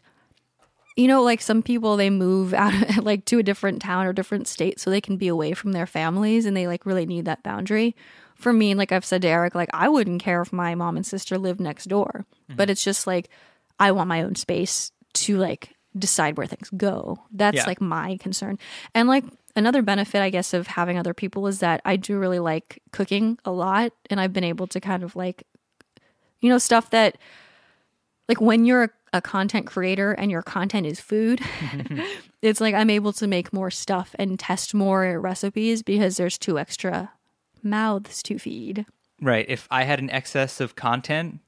you 0.97 1.07
know, 1.07 1.23
like 1.23 1.41
some 1.41 1.61
people, 1.63 1.95
they 1.95 2.09
move 2.09 2.53
out 2.63 2.73
like 3.03 3.25
to 3.25 3.39
a 3.39 3.43
different 3.43 3.81
town 3.81 4.05
or 4.05 4.13
different 4.13 4.47
state 4.47 4.79
so 4.79 4.89
they 4.89 5.01
can 5.01 5.17
be 5.17 5.27
away 5.27 5.53
from 5.53 5.71
their 5.71 5.87
families 5.87 6.45
and 6.45 6.55
they 6.55 6.67
like 6.67 6.85
really 6.85 7.05
need 7.05 7.25
that 7.25 7.43
boundary. 7.43 7.95
For 8.35 8.53
me, 8.53 8.73
like 8.73 8.91
I've 8.91 9.05
said 9.05 9.21
to 9.23 9.27
Eric, 9.27 9.53
like 9.55 9.69
I 9.73 9.89
wouldn't 9.89 10.21
care 10.21 10.41
if 10.41 10.53
my 10.53 10.73
mom 10.75 10.95
and 10.95 11.05
sister 11.05 11.37
lived 11.37 11.59
next 11.59 11.85
door, 11.85 12.25
mm-hmm. 12.45 12.55
but 12.55 12.69
it's 12.69 12.83
just 12.83 13.05
like 13.05 13.29
I 13.79 13.91
want 13.91 14.07
my 14.07 14.23
own 14.23 14.35
space 14.35 14.91
to 15.13 15.37
like 15.37 15.75
decide 15.97 16.37
where 16.37 16.47
things 16.47 16.69
go. 16.75 17.19
That's 17.31 17.57
Yeah. 17.57 17.65
like 17.65 17.81
my 17.81 18.17
concern. 18.17 18.57
And 18.95 19.07
like 19.09 19.25
another 19.55 19.81
benefit, 19.81 20.21
I 20.21 20.29
guess, 20.29 20.53
of 20.53 20.67
having 20.67 20.97
other 20.97 21.13
people 21.13 21.47
is 21.47 21.59
that 21.59 21.81
I 21.85 21.95
do 21.95 22.17
really 22.17 22.39
like 22.39 22.81
cooking 22.91 23.37
a 23.45 23.51
lot. 23.51 23.93
And 24.09 24.19
I've 24.19 24.33
been 24.33 24.43
able 24.43 24.67
to 24.67 24.79
kind 24.79 25.03
of 25.03 25.15
like, 25.15 25.43
you 26.41 26.49
know, 26.49 26.57
stuff 26.57 26.89
that 26.91 27.17
like 28.27 28.39
when 28.39 28.65
you're 28.65 28.83
a, 28.83 28.89
a 29.13 29.21
content 29.21 29.65
creator 29.65 30.11
and 30.11 30.31
your 30.31 30.41
content 30.41 30.85
is 30.85 30.99
food, 30.99 31.41
it's 32.41 32.61
like 32.61 32.75
I'm 32.75 32.89
able 32.89 33.13
to 33.13 33.27
make 33.27 33.51
more 33.51 33.71
stuff 33.71 34.15
and 34.17 34.39
test 34.39 34.73
more 34.73 35.19
recipes 35.19 35.83
because 35.83 36.17
there's 36.17 36.37
two 36.37 36.59
extra 36.59 37.11
mouths 37.63 38.23
to 38.23 38.39
feed. 38.39 38.85
Right. 39.21 39.45
If 39.49 39.67
I 39.69 39.83
had 39.83 39.99
an 39.99 40.09
excess 40.09 40.61
of 40.61 40.75
content, 40.75 41.39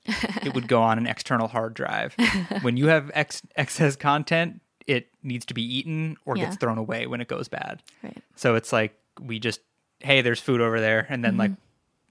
it 0.43 0.53
would 0.53 0.67
go 0.67 0.81
on 0.81 0.97
an 0.97 1.07
external 1.07 1.47
hard 1.47 1.73
drive. 1.73 2.15
when 2.61 2.77
you 2.77 2.87
have 2.87 3.09
ex- 3.13 3.41
excess 3.55 3.95
content, 3.95 4.61
it 4.87 5.09
needs 5.23 5.45
to 5.47 5.53
be 5.53 5.61
eaten 5.61 6.17
or 6.25 6.35
Yeah. 6.37 6.45
gets 6.45 6.57
thrown 6.57 6.77
away 6.77 7.07
when 7.07 7.21
it 7.21 7.27
goes 7.27 7.47
bad. 7.47 7.81
Right. 8.03 8.17
So 8.35 8.55
it's 8.55 8.71
like 8.73 8.97
we 9.19 9.39
just, 9.39 9.61
hey, 9.99 10.21
there's 10.21 10.39
food 10.39 10.61
over 10.61 10.79
there, 10.79 11.05
and 11.09 11.23
then 11.23 11.37
like 11.37 11.51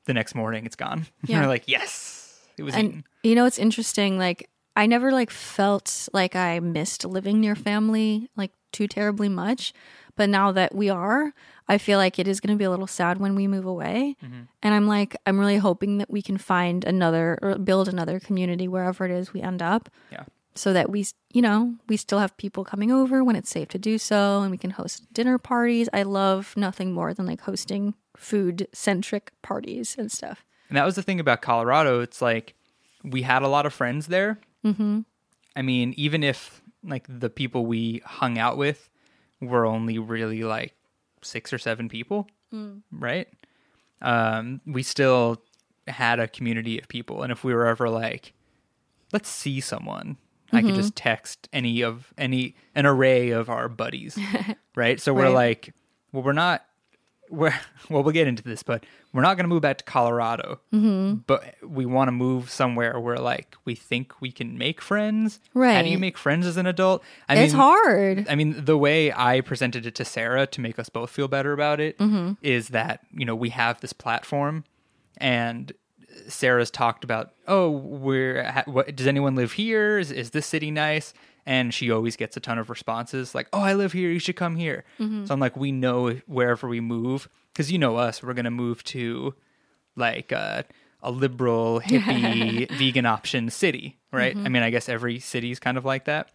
the 0.04 0.14
next 0.14 0.34
morning 0.34 0.66
it's 0.66 0.76
gone. 0.76 1.00
Mm-hmm. 1.00 1.26
Yeah. 1.32 1.46
Like, 1.46 1.64
yes, 1.66 2.40
it 2.56 2.62
was 2.62 2.74
And 2.74 2.88
eaten. 2.88 3.04
you 3.22 3.34
know, 3.34 3.44
it's 3.46 3.58
interesting. 3.58 4.18
Like, 4.18 4.48
I 4.76 4.86
never 4.86 5.10
like 5.12 5.30
felt 5.30 6.08
like 6.12 6.36
I 6.36 6.60
missed 6.60 7.04
living 7.04 7.40
near 7.40 7.54
family 7.56 8.28
like 8.36 8.52
too 8.72 8.86
terribly 8.86 9.28
much. 9.28 9.72
But 10.16 10.28
now 10.28 10.52
that 10.52 10.74
we 10.74 10.90
are, 10.90 11.32
I 11.66 11.78
feel 11.78 11.98
like 11.98 12.18
it 12.18 12.28
is 12.28 12.40
going 12.40 12.54
to 12.54 12.58
be 12.58 12.64
a 12.64 12.70
little 12.70 12.86
sad 12.86 13.18
when 13.18 13.34
we 13.34 13.46
move 13.48 13.64
away. 13.64 14.16
And 14.20 14.74
I'm 14.74 14.86
like, 14.86 15.16
I'm 15.26 15.38
really 15.40 15.56
hoping 15.56 15.98
that 15.98 16.10
we 16.10 16.20
can 16.20 16.36
find 16.36 16.84
another 16.84 17.38
or 17.40 17.56
build 17.58 17.88
another 17.88 18.20
community 18.20 18.68
wherever 18.68 19.04
it 19.06 19.10
is 19.10 19.32
we 19.32 19.40
end 19.40 19.62
up 19.62 19.88
Yeah. 20.12 20.24
So 20.54 20.72
that 20.72 20.90
we, 20.90 21.06
you 21.32 21.42
know, 21.42 21.76
we 21.88 21.96
still 21.96 22.18
have 22.18 22.36
people 22.36 22.64
coming 22.64 22.90
over 22.90 23.22
when 23.22 23.36
it's 23.36 23.50
safe 23.50 23.68
to 23.68 23.78
do 23.78 23.98
so 23.98 24.42
and 24.42 24.50
we 24.50 24.58
can 24.58 24.70
host 24.70 25.12
dinner 25.12 25.38
parties. 25.38 25.88
I 25.92 26.02
love 26.02 26.54
nothing 26.56 26.92
more 26.92 27.14
than 27.14 27.26
like 27.26 27.42
hosting 27.42 27.94
food 28.16 28.68
centric 28.72 29.32
parties 29.42 29.96
and 29.98 30.10
stuff. 30.10 30.44
And 30.68 30.76
that 30.76 30.84
was 30.84 30.96
the 30.96 31.02
thing 31.02 31.20
about 31.20 31.42
Colorado. 31.42 32.00
It's 32.00 32.20
like 32.20 32.54
we 33.02 33.22
had 33.22 33.42
a 33.42 33.48
lot 33.48 33.66
of 33.66 33.72
friends 33.72 34.08
there. 34.08 34.38
Mm-hmm. 34.64 35.00
I 35.56 35.62
mean, 35.62 35.94
even 35.96 36.22
if 36.22 36.62
like 36.84 37.06
the 37.08 37.30
people 37.30 37.66
we 37.66 38.02
hung 38.04 38.38
out 38.38 38.56
with 38.56 38.88
were 39.40 39.66
only 39.66 39.98
really 39.98 40.42
like 40.42 40.74
six 41.22 41.52
or 41.52 41.58
seven 41.58 41.88
people, 41.88 42.28
right? 42.92 43.28
Um, 44.02 44.60
we 44.66 44.82
still 44.82 45.42
had 45.88 46.20
a 46.20 46.28
community 46.28 46.78
of 46.78 46.88
people. 46.88 47.22
And 47.22 47.32
if 47.32 47.44
we 47.44 47.54
were 47.54 47.66
ever 47.66 47.88
like, 47.88 48.32
let's 49.12 49.28
see 49.28 49.60
someone, 49.60 50.16
I 50.52 50.62
could 50.62 50.74
just 50.74 50.96
text 50.96 51.48
any 51.52 51.82
of 51.82 52.12
any 52.18 52.54
an 52.74 52.86
array 52.86 53.30
of 53.30 53.48
our 53.48 53.68
buddies, 53.68 54.18
right? 54.76 55.00
So 55.00 55.12
we're 55.14 55.24
Right. 55.24 55.34
like, 55.34 55.74
well, 56.12 56.22
we're 56.22 56.32
not 56.32 56.64
we're 57.28 57.54
well 57.88 58.02
we'll 58.02 58.12
get 58.12 58.26
into 58.26 58.42
this 58.42 58.64
but 58.64 58.84
we're 59.12 59.22
not 59.22 59.36
going 59.36 59.44
to 59.44 59.48
move 59.48 59.62
back 59.62 59.78
to 59.78 59.84
colorado 59.84 60.58
mm-hmm. 60.74 61.14
but 61.28 61.54
we 61.62 61.86
want 61.86 62.08
to 62.08 62.12
move 62.12 62.50
somewhere 62.50 62.98
where 62.98 63.18
like 63.18 63.54
we 63.64 63.72
think 63.76 64.20
we 64.20 64.32
can 64.32 64.58
make 64.58 64.80
friends 64.80 65.38
Right? 65.54 65.74
how 65.76 65.82
do 65.82 65.88
you 65.90 65.98
make 65.98 66.18
friends 66.18 66.44
as 66.44 66.56
an 66.56 66.66
adult 66.66 67.04
i 67.28 67.36
mean 67.36 67.44
it's 67.44 67.52
mean 67.52 67.60
hard. 67.62 68.26
i 68.28 68.34
mean 68.34 68.64
the 68.64 68.76
way 68.76 69.12
i 69.12 69.42
presented 69.42 69.86
it 69.86 69.94
to 69.94 70.04
sarah 70.04 70.44
to 70.48 70.60
make 70.60 70.76
us 70.76 70.88
both 70.88 71.10
feel 71.10 71.28
better 71.28 71.52
about 71.52 71.78
it 71.78 71.94
is 72.42 72.66
Mm-hmm. 72.66 72.72
that 72.72 73.00
you 73.14 73.24
know 73.24 73.36
we 73.36 73.50
have 73.50 73.80
this 73.80 73.92
platform 73.92 74.64
and 75.18 75.72
sarah's 76.28 76.70
talked 76.70 77.04
about 77.04 77.32
oh 77.48 77.70
we're 77.70 78.42
ha- 78.44 78.64
what, 78.66 78.94
does 78.96 79.06
anyone 79.06 79.34
live 79.34 79.52
here 79.52 79.98
is, 79.98 80.10
is 80.12 80.30
this 80.30 80.46
city 80.46 80.70
nice 80.70 81.12
and 81.46 81.72
she 81.72 81.90
always 81.90 82.16
gets 82.16 82.36
a 82.36 82.40
ton 82.40 82.58
of 82.58 82.68
responses 82.70 83.34
like 83.34 83.48
oh 83.52 83.60
i 83.60 83.74
live 83.74 83.92
here 83.92 84.10
you 84.10 84.18
should 84.18 84.36
come 84.36 84.56
here 84.56 84.84
Mm-hmm. 84.98 85.26
so 85.26 85.34
i'm 85.34 85.40
like 85.40 85.56
we 85.56 85.72
know 85.72 86.10
wherever 86.26 86.68
we 86.68 86.80
move 86.80 87.28
because 87.52 87.70
you 87.72 87.78
know 87.78 87.96
us 87.96 88.22
we're 88.22 88.34
gonna 88.34 88.50
move 88.50 88.82
to 88.84 89.34
like 89.96 90.32
uh, 90.32 90.62
a 91.02 91.10
liberal 91.10 91.80
hippie 91.84 92.70
vegan 92.78 93.06
option 93.06 93.50
city 93.50 93.98
right 94.12 94.34
Mm-hmm. 94.36 94.46
i 94.46 94.48
mean 94.48 94.62
i 94.62 94.70
guess 94.70 94.88
every 94.88 95.18
city 95.18 95.50
is 95.50 95.58
kind 95.58 95.76
of 95.78 95.84
like 95.84 96.04
that 96.04 96.30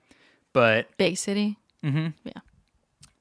but 0.53 0.87
Big 0.97 1.17
city. 1.17 1.57
Mm-hmm. 1.83 2.07
Yeah. 2.23 2.31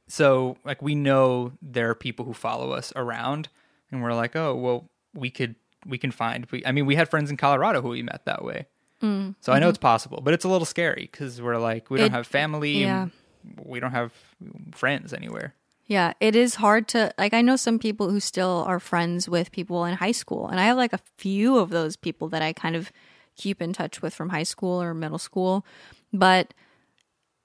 So 0.08 0.56
like 0.64 0.80
we 0.82 0.94
know 0.94 1.52
there 1.60 1.90
are 1.90 1.94
people 1.94 2.24
who 2.24 2.32
follow 2.32 2.70
us 2.72 2.92
around 2.96 3.48
and 3.90 4.02
we're 4.02 4.14
like 4.14 4.36
oh 4.36 4.54
well 4.54 4.88
we 5.14 5.30
could 5.30 5.54
we 5.86 5.98
can 5.98 6.10
find 6.10 6.46
we, 6.50 6.64
i 6.66 6.72
mean 6.72 6.86
we 6.86 6.94
had 6.96 7.08
friends 7.08 7.30
in 7.30 7.36
colorado 7.36 7.80
who 7.82 7.88
we 7.90 8.02
met 8.02 8.24
that 8.24 8.44
way 8.44 8.66
so 9.40 9.52
i 9.52 9.58
know 9.58 9.68
it's 9.68 9.76
possible 9.78 10.20
but 10.24 10.32
it's 10.32 10.44
a 10.44 10.48
little 10.48 10.64
scary 10.64 11.08
because 11.12 11.42
we're 11.42 11.58
like 11.58 11.90
we 11.90 11.98
don't 11.98 12.06
Mm-hmm. 12.06 12.14
It- 12.14 12.16
have 12.16 12.26
family 12.26 12.80
yeah. 12.82 13.02
and 13.02 13.10
we 13.64 13.78
don't 13.80 13.90
have 13.92 14.12
friends 14.72 15.12
anywhere 15.12 15.52
Yeah, 15.86 16.14
it 16.20 16.34
is 16.34 16.54
hard 16.54 16.88
to 16.88 17.12
like 17.18 17.34
I 17.34 17.42
know 17.42 17.56
some 17.56 17.78
people 17.78 18.08
who 18.08 18.18
still 18.18 18.64
are 18.66 18.80
friends 18.80 19.28
with 19.28 19.52
people 19.52 19.84
in 19.84 19.96
high 19.96 20.16
school 20.16 20.48
and 20.48 20.58
I 20.58 20.64
have 20.64 20.78
like 20.78 20.94
a 20.94 21.00
few 21.18 21.58
of 21.58 21.68
those 21.68 21.94
people 21.96 22.30
that 22.30 22.40
I 22.40 22.54
kind 22.54 22.74
of 22.74 22.90
keep 23.36 23.60
in 23.60 23.74
touch 23.74 24.00
with 24.00 24.14
from 24.14 24.30
high 24.30 24.44
school 24.48 24.80
or 24.80 24.94
middle 24.94 25.18
school. 25.18 25.66
But 26.10 26.54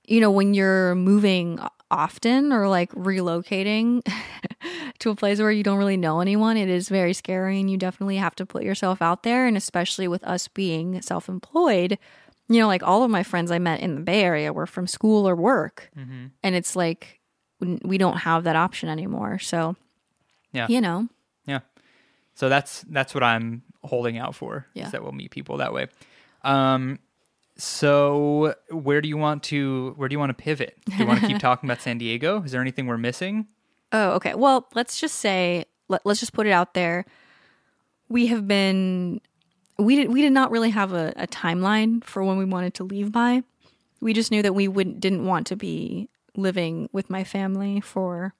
you 0.07 0.21
know, 0.21 0.31
when 0.31 0.53
you're 0.53 0.95
moving 0.95 1.59
often 1.91 2.51
or 2.53 2.67
like 2.67 2.91
relocating 2.93 4.01
to 4.99 5.09
a 5.09 5.15
place 5.15 5.39
where 5.39 5.51
you 5.51 5.63
don't 5.63 5.77
really 5.77 5.97
know 5.97 6.19
anyone, 6.19 6.57
it 6.57 6.69
is 6.69 6.89
very 6.89 7.13
scary 7.13 7.59
and 7.59 7.69
you 7.69 7.77
definitely 7.77 8.17
have 8.17 8.35
to 8.35 8.45
put 8.45 8.63
yourself 8.63 9.01
out 9.01 9.23
there 9.23 9.47
and 9.47 9.57
especially 9.57 10.07
with 10.07 10.23
us 10.23 10.47
being 10.47 11.01
self-employed, 11.01 11.97
you 12.47 12.59
know, 12.59 12.67
like 12.67 12.83
all 12.83 13.03
of 13.03 13.11
my 13.11 13.23
friends 13.23 13.51
I 13.51 13.59
met 13.59 13.79
in 13.79 13.95
the 13.95 14.01
Bay 14.01 14.21
Area 14.23 14.53
were 14.53 14.65
from 14.67 14.87
school 14.87 15.27
or 15.27 15.35
work. 15.35 15.89
And 15.95 16.55
it's 16.55 16.75
like 16.75 17.19
we 17.59 17.97
don't 17.97 18.17
have 18.17 18.43
that 18.45 18.55
option 18.55 18.87
anymore. 18.89 19.39
So, 19.39 19.75
Yeah. 20.53 20.67
you 20.69 20.81
know, 20.81 21.07
yeah 21.45 21.59
so 22.35 22.47
that's 22.47 22.85
that's 22.89 23.13
what 23.13 23.21
i'm 23.23 23.63
holding 23.83 24.17
out 24.17 24.33
for 24.35 24.65
Yeah. 24.73 24.85
is 24.85 24.91
that 24.91 25.01
we'll 25.03 25.11
meet 25.11 25.31
people 25.31 25.57
that 25.57 25.73
way 25.73 25.87
um 26.43 26.99
so 27.59 28.55
where 28.71 29.01
do 29.01 29.07
you 29.09 29.17
want 29.17 29.43
to 29.43 29.93
where 29.97 30.09
do 30.09 30.13
you 30.13 30.19
want 30.19 30.29
to 30.29 30.43
pivot 30.43 30.77
do 30.85 30.95
you 30.95 31.05
want 31.05 31.19
to 31.19 31.27
keep 31.27 31.39
talking 31.49 31.69
about 31.69 31.81
san 31.81 31.97
diego 31.97 32.41
is 32.43 32.51
there 32.51 32.61
anything 32.61 32.87
we're 32.87 32.97
missing 32.97 33.45
Oh, 33.91 34.11
okay. 34.11 34.35
Well, 34.35 34.67
let's 34.75 34.99
just 34.99 35.15
say 35.15 35.65
let, 35.87 36.05
let's 36.05 36.19
just 36.19 36.33
put 36.33 36.47
it 36.47 36.51
out 36.51 36.73
there. 36.73 37.05
We 38.07 38.27
have 38.27 38.47
been 38.47 39.21
we 39.77 39.95
did 39.95 40.11
we 40.11 40.21
did 40.21 40.33
not 40.33 40.51
really 40.51 40.69
have 40.71 40.93
a, 40.93 41.13
a 41.15 41.27
timeline 41.27 42.03
for 42.03 42.23
when 42.23 42.37
we 42.37 42.45
wanted 42.45 42.73
to 42.75 42.83
leave 42.83 43.11
by. 43.11 43.43
We 44.01 44.13
just 44.13 44.31
knew 44.31 44.41
that 44.41 44.55
we 44.55 44.67
wouldn't 44.67 44.99
didn't 44.99 45.25
want 45.25 45.47
to 45.47 45.55
be 45.55 46.09
living 46.35 46.89
with 46.91 47.09
my 47.09 47.23
family 47.23 47.81
for 47.81 48.33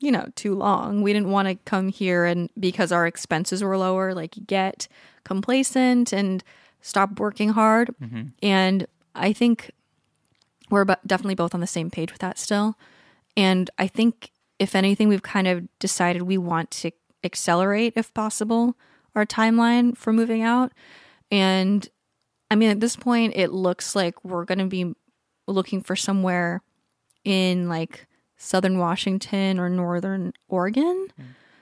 you 0.00 0.10
know 0.10 0.28
too 0.34 0.54
long. 0.54 1.02
We 1.02 1.12
didn't 1.12 1.30
want 1.30 1.48
to 1.48 1.54
come 1.64 1.88
here 1.88 2.24
and 2.24 2.50
because 2.58 2.92
our 2.92 3.06
expenses 3.06 3.62
were 3.62 3.78
lower, 3.78 4.14
like 4.14 4.34
get 4.46 4.88
complacent 5.24 6.12
and 6.12 6.44
stop 6.82 7.18
working 7.18 7.50
hard. 7.50 7.94
And 8.42 8.86
I 9.14 9.32
think 9.32 9.70
we're 10.70 10.84
definitely 11.06 11.34
both 11.34 11.54
on 11.54 11.60
the 11.60 11.66
same 11.66 11.90
page 11.90 12.12
with 12.12 12.20
that 12.20 12.38
still. 12.38 12.76
And 13.36 13.70
I 13.78 13.86
think, 13.86 14.30
if 14.58 14.74
anything, 14.74 15.08
we've 15.08 15.22
kind 15.22 15.46
of 15.46 15.66
decided 15.78 16.22
we 16.22 16.38
want 16.38 16.70
to 16.72 16.90
accelerate, 17.24 17.94
if 17.96 18.12
possible, 18.12 18.76
our 19.14 19.24
timeline 19.24 19.96
for 19.96 20.12
moving 20.12 20.42
out. 20.42 20.72
And 21.30 21.88
I 22.50 22.56
mean, 22.56 22.70
at 22.70 22.80
this 22.80 22.96
point, 22.96 23.34
it 23.36 23.52
looks 23.52 23.96
like 23.96 24.22
we're 24.24 24.44
going 24.44 24.58
to 24.58 24.66
be 24.66 24.94
looking 25.46 25.82
for 25.82 25.96
somewhere 25.96 26.62
in 27.24 27.68
like 27.68 28.06
southern 28.36 28.78
Washington 28.78 29.58
or 29.58 29.68
northern 29.70 30.32
Oregon, 30.48 31.08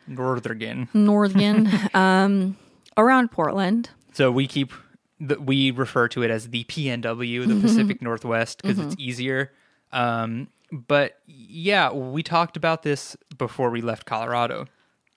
northern 0.07 0.89
northern, 0.93 1.69
um, 1.95 2.57
around 2.97 3.31
Portland. 3.31 3.91
So 4.13 4.33
we 4.33 4.47
keep 4.47 4.73
the, 5.21 5.39
we 5.41 5.71
refer 5.71 6.09
to 6.09 6.23
it 6.23 6.31
as 6.31 6.49
the 6.49 6.65
PNW, 6.65 7.03
the 7.03 7.55
mm-hmm. 7.55 7.61
Pacific 7.61 8.03
Northwest, 8.03 8.63
because 8.63 8.79
it's 8.79 8.95
mm-hmm. 8.95 9.09
easier. 9.09 9.53
Um, 9.93 10.49
but 10.73 11.19
yeah, 11.27 11.93
we 11.93 12.23
talked 12.23 12.57
about 12.57 12.83
this 12.83 13.17
before 13.37 13.71
we 13.71 13.83
left 13.83 14.07
Colorado. 14.07 14.67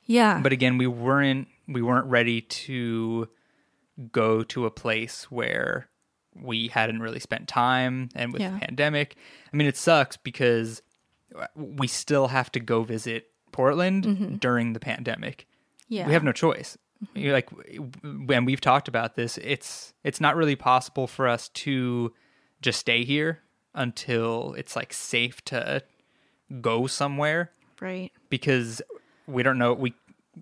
Yeah. 0.06 0.40
But 0.42 0.52
again, 0.52 0.78
we 0.78 0.88
weren't 0.88 1.48
we 1.68 1.82
weren't 1.82 2.08
ready 2.08 2.42
to 2.42 3.30
go 4.12 4.44
to 4.44 4.66
a 4.66 4.72
place 4.72 5.32
where 5.32 5.88
we 6.36 6.68
hadn't 6.68 7.00
really 7.00 7.20
spent 7.20 7.48
time 7.48 8.10
and 8.16 8.34
with 8.34 8.42
Yeah. 8.42 8.52
the 8.52 8.60
pandemic. 8.60 9.16
I 9.52 9.56
mean, 9.56 9.68
it 9.68 9.78
sucks 9.78 10.18
because 10.18 10.82
we 11.56 11.88
still 11.88 12.28
have 12.28 12.52
to 12.54 12.60
go 12.60 12.84
visit 12.84 13.28
Portland 13.52 14.04
mm-hmm. 14.04 14.36
during 14.36 14.74
the 14.74 14.80
pandemic 14.80 15.48
yeah. 15.94 16.08
we 16.08 16.14
have 16.14 16.24
no 16.24 16.32
choice 16.32 16.78
like 17.16 17.50
when 18.04 18.46
we've 18.46 18.62
talked 18.62 18.88
about 18.88 19.16
this 19.16 19.38
it's 19.40 19.94
it's 20.04 20.20
not 20.22 20.36
really 20.36 20.56
possible 20.56 21.08
for 21.08 21.28
us 21.28 21.50
to 21.50 22.14
just 22.62 22.80
stay 22.80 23.04
here 23.04 23.40
until 23.76 24.54
it's 24.58 24.76
like 24.76 24.94
safe 24.94 25.44
to 25.46 25.82
go 26.62 26.88
somewhere 26.88 27.52
right. 27.80 28.12
because 28.30 28.82
we 29.28 29.42
don't 29.44 29.58
know 29.58 29.74
we 29.74 29.94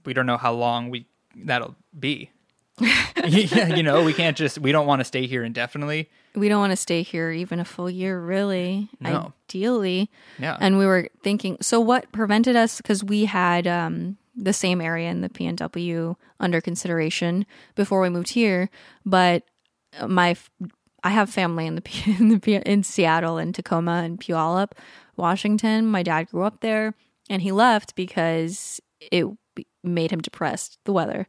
we 0.05 0.13
don't 0.13 0.25
know 0.25 0.37
how 0.37 0.51
long 0.51 0.89
we 0.89 1.05
that'll 1.35 1.75
be 1.97 2.29
yeah, 3.25 3.75
you 3.75 3.83
know 3.83 4.03
we 4.03 4.13
can't 4.13 4.35
just 4.35 4.57
we 4.57 4.71
don't 4.71 4.87
want 4.87 4.99
to 4.99 5.05
stay 5.05 5.27
here 5.27 5.43
indefinitely 5.43 6.09
we 6.35 6.49
don't 6.49 6.59
want 6.59 6.71
to 6.71 6.77
stay 6.77 7.03
here 7.03 7.31
even 7.31 7.59
a 7.59 7.65
full 7.65 7.89
year 7.89 8.19
really 8.19 8.89
No. 8.99 9.33
ideally 9.49 10.09
Yeah. 10.39 10.57
and 10.59 10.77
we 10.77 10.85
were 10.85 11.09
thinking 11.23 11.57
so 11.61 11.79
what 11.79 12.11
prevented 12.11 12.55
us 12.55 12.77
because 12.77 13.03
we 13.03 13.25
had 13.25 13.67
um, 13.67 14.17
the 14.35 14.53
same 14.53 14.81
area 14.81 15.09
in 15.09 15.21
the 15.21 15.29
pnw 15.29 16.15
under 16.39 16.61
consideration 16.61 17.45
before 17.75 18.01
we 18.01 18.09
moved 18.09 18.29
here 18.29 18.69
but 19.05 19.43
my 20.07 20.35
I 21.03 21.09
have 21.09 21.31
family 21.31 21.65
in 21.65 21.75
the, 21.75 21.83
in, 22.19 22.39
the 22.39 22.55
in 22.69 22.83
seattle 22.83 23.37
and 23.37 23.53
tacoma 23.53 24.03
and 24.03 24.19
puyallup 24.19 24.71
washington 25.17 25.87
my 25.87 26.03
dad 26.03 26.29
grew 26.29 26.43
up 26.43 26.61
there 26.61 26.93
and 27.29 27.41
he 27.41 27.51
left 27.51 27.95
because 27.95 28.79
it 29.11 29.25
made 29.83 30.11
him 30.11 30.21
depressed 30.21 30.77
the 30.85 30.93
weather 30.93 31.27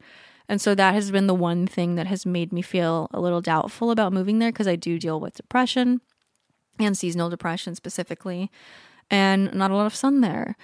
and 0.49 0.61
so 0.61 0.75
that 0.75 0.95
has 0.95 1.11
been 1.11 1.27
the 1.27 1.35
one 1.35 1.67
thing 1.67 1.95
that 1.95 2.07
has 2.07 2.27
made 2.27 2.53
me 2.53 2.63
feel 2.63 3.09
a 3.13 3.21
little 3.21 3.41
doubtful 3.41 3.91
about 3.91 4.13
moving 4.13 4.39
there 4.39 4.53
because 4.53 4.69
I 4.69 4.77
do 4.77 4.99
deal 4.99 5.19
with 5.19 5.35
depression 5.35 6.01
and 6.79 6.97
seasonal 6.97 7.31
depression 7.31 7.75
specifically, 7.75 8.51
and 9.11 9.53
not 9.55 9.71
a 9.71 9.77
lot 9.77 9.87
of 9.87 9.95
sun 9.95 10.21
there. 10.21 10.57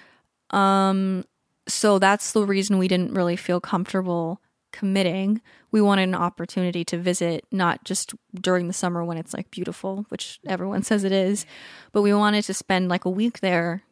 Um, 0.51 1.23
so 1.69 1.99
that's 1.99 2.31
the 2.31 2.45
reason 2.45 2.77
we 2.77 2.87
didn't 2.87 3.13
really 3.13 3.35
feel 3.35 3.59
comfortable 3.59 4.41
committing. 4.71 5.41
We 5.71 5.81
wanted 5.81 6.03
an 6.03 6.15
opportunity 6.15 6.83
to 6.85 6.97
visit, 6.97 7.45
not 7.51 7.83
just 7.83 8.13
during 8.33 8.67
the 8.67 8.73
summer 8.73 9.03
when 9.03 9.17
it's 9.17 9.33
like 9.33 9.51
beautiful, 9.51 10.05
which 10.09 10.39
everyone 10.47 10.83
says 10.89 11.03
it 11.03 11.11
is, 11.11 11.45
but 11.91 12.01
we 12.01 12.13
wanted 12.13 12.43
to 12.45 12.53
spend 12.53 12.89
like 12.89 13.05
a 13.05 13.09
week 13.09 13.39
there 13.39 13.83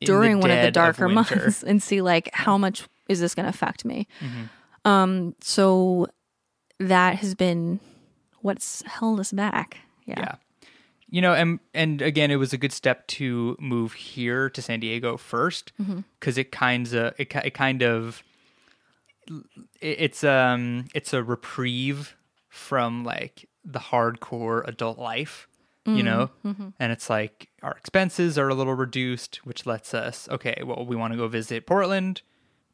during 0.00 0.40
one 0.40 0.50
of 0.50 0.56
the 0.56 0.62
dead 0.62 0.68
of 0.68 0.74
darker 0.74 1.08
months 1.08 1.62
and 1.62 1.82
see 1.82 2.00
like 2.00 2.30
how 2.32 2.56
much 2.56 2.84
is 3.08 3.20
this 3.20 3.34
going 3.34 3.44
to 3.44 3.50
affect 3.50 3.84
me. 3.84 4.06
Mm-hmm. 4.20 4.88
Um, 4.88 5.34
so 5.40 6.06
that 6.78 7.16
has 7.16 7.34
been 7.34 7.80
what's 8.40 8.82
held 8.82 9.20
us 9.20 9.32
back. 9.32 9.78
Yeah. 10.06 10.20
Yeah. 10.20 10.34
You 11.14 11.20
know, 11.20 11.34
and 11.34 11.60
and 11.74 12.00
again, 12.00 12.30
it 12.30 12.36
was 12.36 12.52
a 12.54 12.56
good 12.56 12.72
step 12.72 13.06
to 13.18 13.54
move 13.60 13.92
here 13.92 14.48
to 14.48 14.62
San 14.62 14.80
Diego 14.80 15.16
first 15.18 15.70
Mm-hmm. 15.80 16.00
because 16.18 16.38
it 16.38 16.50
kinds 16.50 16.94
of 16.94 17.12
it, 17.18 17.30
it 17.44 17.52
kind 17.54 17.82
of 17.82 18.22
it- 19.80 19.96
it's 20.00 20.24
um 20.24 20.86
it's 20.94 21.12
a 21.12 21.22
reprieve 21.22 22.16
from 22.48 23.04
like 23.04 23.46
the 23.64 23.78
hardcore 23.78 24.66
adult 24.66 24.98
life, 24.98 25.48
you 25.84 26.02
know, 26.02 26.30
Mm-hmm. 26.46 26.68
and 26.80 26.92
it's 26.92 27.08
like 27.10 27.48
our 27.62 27.72
expenses 27.72 28.38
are 28.38 28.48
a 28.48 28.54
little 28.54 28.74
reduced, 28.74 29.36
which 29.44 29.66
lets 29.66 29.92
us 29.94 30.28
okay, 30.30 30.62
well, 30.64 30.84
we 30.86 30.96
want 30.96 31.12
to 31.12 31.16
go 31.18 31.28
visit 31.28 31.66
Portland. 31.66 32.22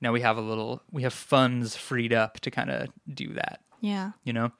Now 0.00 0.12
we 0.12 0.20
have 0.20 0.36
a 0.38 0.40
little 0.40 0.80
we 0.92 1.02
have 1.02 1.12
funds 1.12 1.74
freed 1.76 2.12
up 2.12 2.38
to 2.40 2.50
kind 2.52 2.70
of 2.70 2.88
do 3.12 3.34
that, 3.34 3.60
Yeah. 3.80 4.12
you 4.22 4.32
know. 4.32 4.52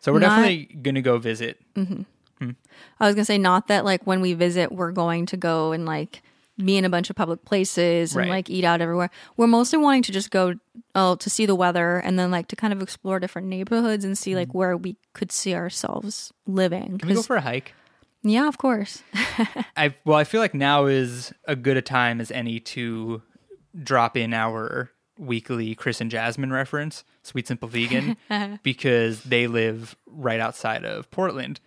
So 0.00 0.12
we're 0.14 0.20
Not- 0.20 0.36
definitely 0.36 0.64
gonna 0.80 1.02
go 1.02 1.18
visit. 1.18 1.60
I 2.40 3.06
was 3.06 3.14
gonna 3.14 3.24
say 3.24 3.38
not 3.38 3.68
that 3.68 3.84
like 3.84 4.06
when 4.06 4.20
we 4.20 4.32
visit 4.34 4.72
we're 4.72 4.92
going 4.92 5.26
to 5.26 5.36
go 5.36 5.72
and 5.72 5.84
like 5.86 6.22
be 6.64 6.76
in 6.76 6.84
a 6.84 6.88
bunch 6.90 7.08
of 7.08 7.14
public 7.14 7.44
places 7.44 8.12
and 8.12 8.22
Right. 8.22 8.30
like 8.30 8.50
eat 8.50 8.64
out 8.64 8.80
everywhere. 8.80 9.10
We're 9.36 9.46
mostly 9.46 9.78
wanting 9.78 10.02
to 10.02 10.12
just 10.12 10.30
go 10.30 10.54
oh 10.94 11.14
to 11.16 11.30
see 11.30 11.46
the 11.46 11.54
weather 11.54 11.98
and 11.98 12.18
then 12.18 12.30
like 12.30 12.48
to 12.48 12.56
kind 12.56 12.72
of 12.72 12.82
explore 12.82 13.20
different 13.20 13.46
neighborhoods 13.48 14.04
and 14.04 14.18
see 14.18 14.34
like 14.34 14.54
where 14.54 14.76
we 14.76 14.96
could 15.12 15.30
see 15.30 15.54
ourselves 15.54 16.32
living. 16.46 16.94
Mm. 16.94 16.98
Can 17.00 17.08
we 17.08 17.14
go 17.14 17.22
for 17.22 17.36
a 17.36 17.40
hike? 17.40 17.74
yeah, 18.24 18.48
of 18.48 18.58
course. 18.58 19.02
I 19.76 19.94
well, 20.04 20.16
I 20.18 20.24
feel 20.24 20.40
like 20.40 20.54
now 20.54 20.86
is 20.86 21.32
a 21.46 21.54
good 21.54 21.76
a 21.76 21.82
time 21.82 22.20
as 22.20 22.30
any 22.32 22.58
to 22.60 23.22
drop 23.80 24.16
in 24.16 24.34
our 24.34 24.90
weekly 25.18 25.74
Chris 25.76 26.00
and 26.00 26.10
Jasmine 26.10 26.52
reference, 26.52 27.04
Sweet 27.22 27.46
Simple 27.46 27.68
Vegan, 27.68 28.16
because 28.64 29.22
they 29.22 29.46
live 29.46 29.96
right 30.06 30.40
outside 30.40 30.84
of 30.84 31.08
Portland, 31.12 31.60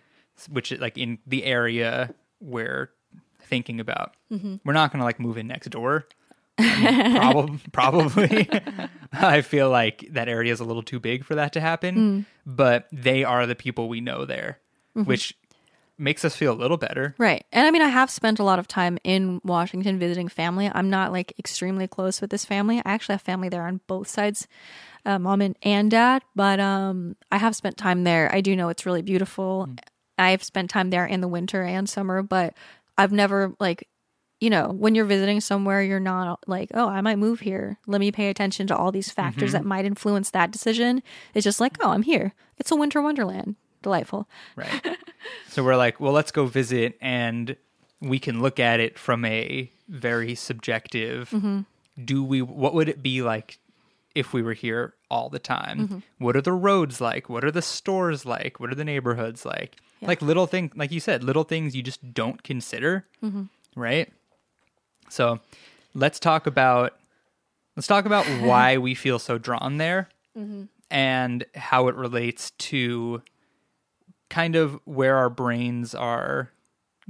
which 0.48 0.72
is 0.72 0.80
like 0.80 0.98
in 0.98 1.18
the 1.26 1.44
area 1.44 2.14
we're 2.40 2.90
thinking 3.42 3.80
about. 3.80 4.14
We're 4.64 4.72
not 4.72 4.92
gonna 4.92 5.04
like 5.04 5.20
move 5.20 5.36
in 5.36 5.46
next 5.46 5.68
door. 5.70 6.06
probably, 6.58 7.60
probably. 7.72 8.48
I 9.12 9.40
feel 9.40 9.70
like 9.70 10.06
that 10.10 10.28
area 10.28 10.52
is 10.52 10.60
a 10.60 10.64
little 10.64 10.82
too 10.82 11.00
big 11.00 11.24
for 11.24 11.34
that 11.34 11.52
to 11.54 11.60
happen, 11.60 12.26
but 12.46 12.88
they 12.92 13.24
are 13.24 13.46
the 13.46 13.54
people 13.54 13.88
we 13.88 14.00
know 14.00 14.24
there, 14.24 14.58
which 14.94 15.34
makes 15.98 16.24
us 16.24 16.34
feel 16.34 16.52
a 16.52 16.54
little 16.54 16.76
better. 16.76 17.14
Right. 17.18 17.44
And 17.52 17.66
I 17.66 17.70
mean, 17.70 17.82
I 17.82 17.88
have 17.88 18.10
spent 18.10 18.38
a 18.38 18.44
lot 18.44 18.58
of 18.58 18.66
time 18.66 18.98
in 19.04 19.40
Washington 19.44 19.98
visiting 19.98 20.28
family. 20.28 20.70
I'm 20.72 20.90
not 20.90 21.12
like 21.12 21.32
extremely 21.38 21.86
close 21.86 22.20
with 22.20 22.30
this 22.30 22.44
family. 22.44 22.78
I 22.78 22.82
actually 22.92 23.14
have 23.14 23.22
family 23.22 23.48
there 23.48 23.66
on 23.66 23.80
both 23.86 24.08
sides, 24.08 24.48
uh, 25.06 25.18
mom 25.18 25.40
and, 25.40 25.56
and 25.62 25.90
dad, 25.90 26.22
but 26.34 26.58
um, 26.60 27.16
I 27.30 27.38
have 27.38 27.54
spent 27.54 27.76
time 27.76 28.04
there. 28.04 28.34
I 28.34 28.40
do 28.40 28.56
know 28.56 28.68
it's 28.68 28.86
really 28.86 29.02
beautiful. 29.02 29.68
I've 30.18 30.42
spent 30.42 30.70
time 30.70 30.90
there 30.90 31.06
in 31.06 31.20
the 31.20 31.28
winter 31.28 31.62
and 31.62 31.88
summer, 31.88 32.22
but 32.22 32.54
I've 32.98 33.12
never 33.12 33.54
like, 33.58 33.88
you 34.40 34.50
know, 34.50 34.68
when 34.68 34.94
you're 34.94 35.04
visiting 35.04 35.40
somewhere, 35.40 35.82
you're 35.82 36.00
not 36.00 36.46
like, 36.46 36.70
oh, 36.74 36.88
I 36.88 37.00
might 37.00 37.18
move 37.18 37.40
here. 37.40 37.78
Let 37.86 38.00
me 38.00 38.12
pay 38.12 38.28
attention 38.28 38.66
to 38.68 38.76
all 38.76 38.92
these 38.92 39.10
factors 39.10 39.52
that 39.52 39.60
mm-hmm. 39.60 39.68
might 39.68 39.84
influence 39.84 40.30
that 40.30 40.50
decision. 40.50 41.02
It's 41.34 41.44
just 41.44 41.60
like, 41.60 41.76
oh, 41.80 41.90
I'm 41.90 42.02
here. 42.02 42.34
It's 42.58 42.70
a 42.70 42.76
winter 42.76 43.00
wonderland. 43.00 43.56
Delightful. 43.82 44.28
Right. 44.56 44.96
so 45.48 45.64
we're 45.64 45.76
like, 45.76 46.00
well, 46.00 46.12
let's 46.12 46.32
go 46.32 46.46
visit 46.46 46.98
and 47.00 47.56
we 48.02 48.18
can 48.18 48.42
look 48.42 48.60
at 48.60 48.80
it 48.80 48.98
from 48.98 49.24
a 49.24 49.70
very 49.88 50.34
subjective 50.34 51.30
mm-hmm. 51.30 51.60
do 52.02 52.24
we 52.24 52.42
what 52.42 52.74
would 52.74 52.88
it 52.88 53.02
be 53.02 53.22
like 53.22 53.58
if 54.14 54.32
we 54.32 54.42
were 54.42 54.52
here 54.52 54.94
all 55.10 55.28
the 55.28 55.38
time? 55.38 55.78
Mm-hmm. 55.78 55.98
What 56.18 56.36
are 56.36 56.40
the 56.40 56.52
roads 56.52 57.00
like? 57.00 57.28
What 57.28 57.44
are 57.44 57.50
the 57.50 57.62
stores 57.62 58.24
like? 58.24 58.60
What 58.60 58.70
are 58.70 58.74
the 58.74 58.84
neighborhoods 58.84 59.44
like? 59.44 59.76
Like 60.00 60.20
little 60.20 60.46
things, 60.46 60.72
like 60.74 60.90
you 60.90 60.98
said, 60.98 61.22
little 61.22 61.44
things 61.44 61.76
you 61.76 61.82
just 61.82 62.12
don't 62.12 62.42
consider. 62.42 63.06
Mm-hmm. 63.22 63.44
Right? 63.76 64.12
So, 65.08 65.40
let's 65.94 66.18
talk 66.18 66.46
about 66.46 66.98
let's 67.76 67.86
talk 67.86 68.04
about 68.04 68.26
why 68.42 68.78
we 68.78 68.94
feel 68.94 69.18
so 69.18 69.38
drawn 69.38 69.78
there 69.78 70.08
mm-hmm. 70.36 70.64
and 70.90 71.44
how 71.54 71.88
it 71.88 71.94
relates 71.94 72.50
to 72.52 73.22
kind 74.28 74.56
of 74.56 74.80
where 74.84 75.16
our 75.16 75.30
brains 75.30 75.94
are 75.94 76.50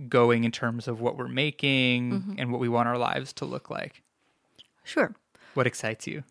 going 0.08 0.44
in 0.44 0.50
terms 0.50 0.88
of 0.88 1.00
what 1.00 1.16
we're 1.16 1.28
making 1.28 2.36
and 2.38 2.50
what 2.50 2.60
we 2.60 2.68
want 2.68 2.88
our 2.88 2.98
lives 2.98 3.32
to 3.34 3.44
look 3.44 3.70
like. 3.70 4.02
Sure. 4.84 5.14
What 5.54 5.66
excites 5.66 6.06
you? 6.06 6.24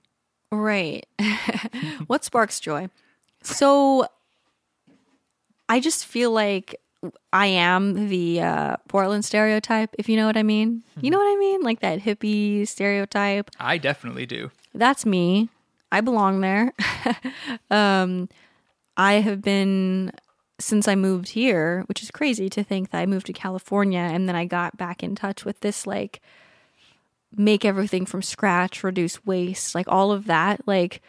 Right. 0.51 1.05
what 2.07 2.23
sparks 2.23 2.59
joy? 2.59 2.89
So 3.41 4.07
I 5.69 5.79
just 5.79 6.05
feel 6.05 6.31
like 6.31 6.79
I 7.33 7.47
am 7.47 8.09
the 8.09 8.41
uh, 8.41 8.77
Portland 8.87 9.25
stereotype, 9.25 9.95
if 9.97 10.07
you 10.07 10.15
know 10.17 10.27
what 10.27 10.37
I 10.37 10.43
mean. 10.43 10.83
You 11.01 11.09
know 11.09 11.17
what 11.17 11.33
I 11.33 11.39
mean? 11.39 11.61
Like 11.61 11.79
that 11.79 11.99
hippie 11.99 12.67
stereotype. 12.67 13.49
I 13.59 13.77
definitely 13.77 14.25
do. 14.25 14.51
That's 14.73 15.05
me. 15.05 15.49
I 15.91 16.01
belong 16.01 16.41
there. 16.41 16.73
um, 17.71 18.29
I 18.97 19.13
have 19.13 19.41
been 19.41 20.11
since 20.59 20.87
I 20.87 20.93
moved 20.95 21.29
here, 21.29 21.83
which 21.87 22.03
is 22.03 22.11
crazy 22.11 22.49
to 22.49 22.63
think 22.63 22.91
that 22.91 22.99
I 22.99 23.05
moved 23.07 23.25
to 23.27 23.33
California 23.33 23.99
and 23.99 24.27
then 24.29 24.35
I 24.35 24.45
got 24.45 24.77
back 24.77 25.01
in 25.01 25.15
touch 25.15 25.43
with 25.43 25.59
this 25.61 25.87
like 25.87 26.21
make 27.35 27.63
everything 27.65 28.05
from 28.05 28.21
scratch, 28.21 28.83
reduce 28.83 29.25
waste, 29.25 29.73
like 29.75 29.87
all 29.87 30.11
of 30.11 30.25
that. 30.25 30.67
Like 30.67 31.01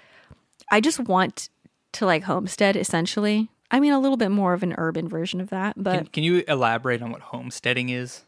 I 0.70 0.80
just 0.80 1.00
want 1.00 1.48
to 1.92 2.06
like 2.06 2.24
homestead 2.24 2.76
essentially. 2.76 3.48
I 3.70 3.80
mean 3.80 3.92
a 3.92 4.00
little 4.00 4.16
bit 4.18 4.30
more 4.30 4.52
of 4.52 4.62
an 4.62 4.74
urban 4.76 5.08
version 5.08 5.40
of 5.40 5.50
that, 5.50 5.74
but 5.76 5.96
Can, 5.96 6.06
can 6.06 6.24
you 6.24 6.44
elaborate 6.46 7.02
on 7.02 7.10
what 7.10 7.22
homesteading 7.22 7.88
is? 7.88 8.22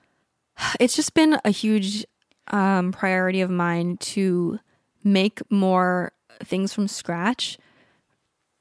it's 0.81 0.97
just 0.97 1.15
been 1.15 1.39
a 1.45 1.51
huge 1.51 2.05
um, 2.49 2.93
priority 2.93 3.41
of 3.41 3.51
mine 3.51 3.97
to 3.99 4.59
make 5.03 5.41
more 5.51 6.13
things 6.43 6.73
from 6.73 6.89
scratch 6.89 7.59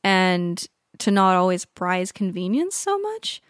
and 0.04 0.68
to 1.00 1.12
not 1.12 1.36
always 1.36 1.66
prize 1.66 2.12
convenience 2.12 2.76
so 2.76 2.98
much 3.00 3.42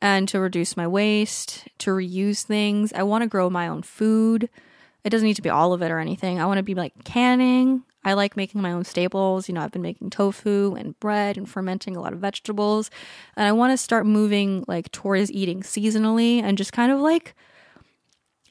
and 0.00 0.28
to 0.28 0.40
reduce 0.40 0.76
my 0.76 0.86
waste, 0.86 1.68
to 1.78 1.90
reuse 1.90 2.42
things. 2.42 2.92
I 2.92 3.02
want 3.02 3.22
to 3.22 3.28
grow 3.28 3.50
my 3.50 3.68
own 3.68 3.82
food. 3.82 4.48
It 5.08 5.10
doesn't 5.10 5.26
need 5.26 5.36
to 5.36 5.42
be 5.42 5.48
all 5.48 5.72
of 5.72 5.80
it 5.80 5.90
or 5.90 5.98
anything. 5.98 6.38
I 6.38 6.44
want 6.44 6.58
to 6.58 6.62
be 6.62 6.74
like 6.74 6.92
canning. 7.02 7.82
I 8.04 8.12
like 8.12 8.36
making 8.36 8.60
my 8.60 8.72
own 8.72 8.84
staples. 8.84 9.48
You 9.48 9.54
know, 9.54 9.62
I've 9.62 9.72
been 9.72 9.80
making 9.80 10.10
tofu 10.10 10.74
and 10.74 11.00
bread 11.00 11.38
and 11.38 11.48
fermenting 11.48 11.96
a 11.96 12.02
lot 12.02 12.12
of 12.12 12.18
vegetables. 12.18 12.90
And 13.34 13.48
I 13.48 13.52
want 13.52 13.72
to 13.72 13.78
start 13.78 14.04
moving 14.04 14.66
like 14.68 14.92
towards 14.92 15.32
eating 15.32 15.62
seasonally 15.62 16.42
and 16.42 16.58
just 16.58 16.74
kind 16.74 16.92
of 16.92 17.00
like 17.00 17.34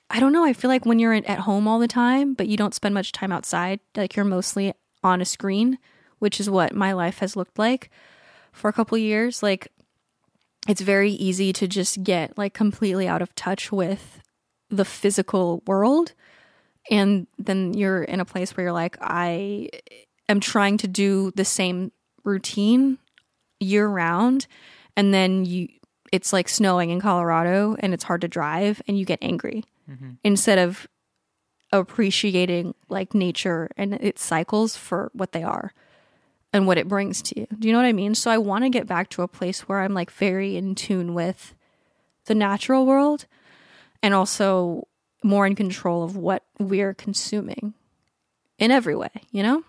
I 0.10 0.20
don't 0.20 0.34
know. 0.34 0.44
I 0.44 0.54
feel 0.54 0.68
like 0.68 0.84
when 0.84 0.98
you're 0.98 1.14
at 1.14 1.42
home 1.42 1.68
all 1.68 1.78
the 1.78 1.88
time, 1.88 2.34
but 2.34 2.48
you 2.48 2.58
don't 2.58 2.74
spend 2.74 2.96
much 2.96 3.12
time 3.12 3.32
outside, 3.32 3.80
like 3.96 4.16
you're 4.16 4.26
mostly 4.26 4.74
on 5.04 5.22
a 5.22 5.26
screen, 5.26 5.78
which 6.18 6.40
is 6.40 6.50
what 6.50 6.74
my 6.74 6.92
life 6.92 7.20
has 7.20 7.36
looked 7.36 7.60
like 7.60 7.92
for 8.52 8.68
a 8.68 8.74
couple 8.74 8.98
years. 8.98 9.44
Like 9.44 9.68
it's 10.68 10.82
very 10.82 11.12
easy 11.12 11.54
to 11.54 11.68
just 11.68 12.02
get 12.02 12.36
like 12.36 12.56
completely 12.56 13.08
out 13.08 13.22
of 13.22 13.36
touch 13.36 13.72
with 13.72 14.24
the 14.72 14.86
physical 14.86 15.62
world. 15.68 16.14
And 16.90 17.28
then 17.38 17.74
you're 17.74 18.04
in 18.04 18.20
a 18.20 18.26
place 18.26 18.56
where 18.56 18.66
you're 18.66 18.74
like, 18.74 18.98
I 19.02 19.70
am 20.30 20.40
trying 20.40 20.78
to 20.78 20.88
do 20.88 21.32
the 21.36 21.46
same 21.46 21.92
routine 22.24 22.98
year 23.60 23.88
round. 23.88 24.48
And 24.96 25.14
then 25.14 25.46
you, 25.46 25.68
it's 26.12 26.32
like 26.32 26.50
snowing 26.50 26.90
in 26.90 27.02
Colorado 27.02 27.76
and 27.80 27.94
it's 27.94 28.04
hard 28.04 28.22
to 28.22 28.28
drive 28.28 28.82
and 28.88 28.98
you 28.98 29.06
get 29.06 29.20
angry 29.22 29.64
mm-hmm. 29.90 30.12
instead 30.24 30.58
of 30.58 30.88
appreciating 31.72 32.74
like 32.90 33.14
nature 33.14 33.70
and 33.76 33.94
its 33.96 34.24
cycles 34.24 34.78
for 34.78 35.12
what 35.14 35.34
they 35.34 35.44
are 35.44 35.74
and 36.54 36.66
what 36.66 36.78
it 36.78 36.88
brings 36.88 37.22
to 37.22 37.40
you. 37.40 37.48
Do 37.60 37.68
you 37.68 37.74
know 37.74 37.80
what 37.80 37.88
I 37.88 37.94
mean? 37.94 38.16
So 38.16 38.32
I 38.32 38.38
want 38.38 38.64
to 38.64 38.70
get 38.70 38.88
back 38.88 39.10
to 39.12 39.22
a 39.22 39.28
place 39.28 39.68
where 39.68 39.82
I'm 39.82 39.94
like 39.94 40.12
very 40.12 40.56
in 40.56 40.76
tune 40.76 41.14
with 41.14 41.54
the 42.26 42.36
natural 42.36 42.86
world 42.86 43.26
and 44.02 44.14
also 44.14 44.88
more 45.24 45.46
in 45.46 45.56
control 45.56 46.04
of 46.04 46.16
what 46.16 46.44
we're 46.60 46.94
consuming 46.94 47.74
in 48.58 48.72
every 48.72 48.96
way, 48.96 49.10
you 49.32 49.44
know? 49.44 49.64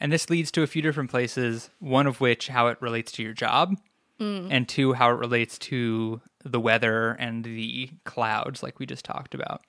And 0.00 0.12
this 0.12 0.28
leads 0.28 0.50
to 0.52 0.62
a 0.62 0.66
few 0.66 0.82
different 0.82 1.10
places, 1.10 1.70
one 1.78 2.06
of 2.06 2.20
which 2.20 2.48
how 2.48 2.66
it 2.68 2.80
relates 2.80 3.12
to 3.12 3.22
your 3.22 3.32
job, 3.32 3.76
mm. 4.20 4.48
and 4.50 4.68
two, 4.68 4.92
how 4.92 5.10
it 5.10 5.18
relates 5.18 5.58
to 5.60 6.20
the 6.44 6.60
weather 6.60 7.12
and 7.12 7.44
the 7.44 7.90
clouds, 8.04 8.62
like 8.62 8.78
we 8.78 8.86
just 8.86 9.04
talked 9.04 9.34
about. 9.34 9.62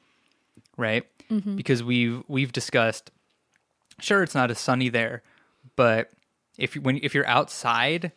Right? 0.77 1.05
Mm-hmm. 1.29 1.55
Because 1.55 1.83
we've 1.83 2.23
we've 2.27 2.51
discussed 2.51 3.11
sure 3.99 4.23
it's 4.23 4.35
not 4.35 4.51
as 4.51 4.59
sunny 4.59 4.89
there, 4.89 5.23
but 5.75 6.11
if 6.57 6.75
you, 6.75 6.81
when 6.81 6.99
if 7.01 7.13
you're 7.13 7.27
outside 7.27 8.11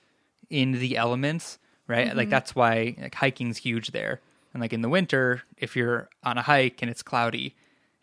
in 0.51 0.73
the 0.73 0.97
elements, 0.97 1.59
right? 1.87 2.09
Like 2.09 2.25
mm-hmm. 2.25 2.31
that's 2.31 2.55
why 2.55 2.97
like 3.01 3.15
hiking's 3.15 3.59
huge 3.59 3.93
there. 3.93 4.21
And 4.59 4.62
like 4.62 4.73
in 4.73 4.83
the 4.83 4.88
winter, 4.88 5.42
if 5.57 5.77
you're 5.77 6.09
on 6.25 6.37
a 6.37 6.42
hike 6.42 6.83
and 6.83 6.90
it's 6.90 7.03
cloudy, 7.05 7.55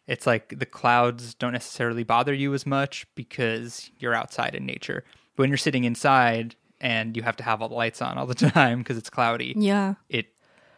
it's 0.07 0.25
like 0.25 0.57
the 0.57 0.65
clouds 0.65 1.33
don't 1.35 1.51
necessarily 1.51 2.03
bother 2.05 2.33
you 2.33 2.53
as 2.53 2.65
much 2.65 3.05
because 3.13 3.91
you're 3.99 4.13
outside 4.13 4.55
in 4.55 4.65
nature. 4.65 5.03
But 5.35 5.43
when 5.43 5.49
you're 5.49 5.57
sitting 5.57 5.83
inside 5.83 6.55
and 6.79 7.17
you 7.17 7.23
have 7.23 7.35
to 7.37 7.43
have 7.43 7.61
all 7.61 7.67
the 7.67 7.75
lights 7.75 8.01
on 8.01 8.17
all 8.17 8.25
the 8.25 8.35
time 8.51 8.79
because 8.79 8.97
it's 8.97 9.09
cloudy, 9.09 9.53
Yeah. 9.57 9.95
it 10.07 10.27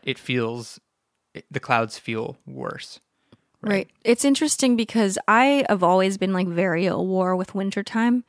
it 0.02 0.18
feels 0.18 0.80
it, 1.36 1.46
the 1.52 1.60
clouds 1.60 2.00
feel 2.00 2.38
worse. 2.48 3.00
Right. 3.62 3.88
It's 4.04 4.26
interesting 4.26 4.76
because 4.76 5.20
I 5.28 5.64
have 5.70 5.84
always 5.84 6.18
been 6.18 6.34
like 6.34 6.48
very 6.48 6.88
at 6.88 6.98
war 6.98 7.36
with 7.36 7.54
wintertime. 7.54 8.24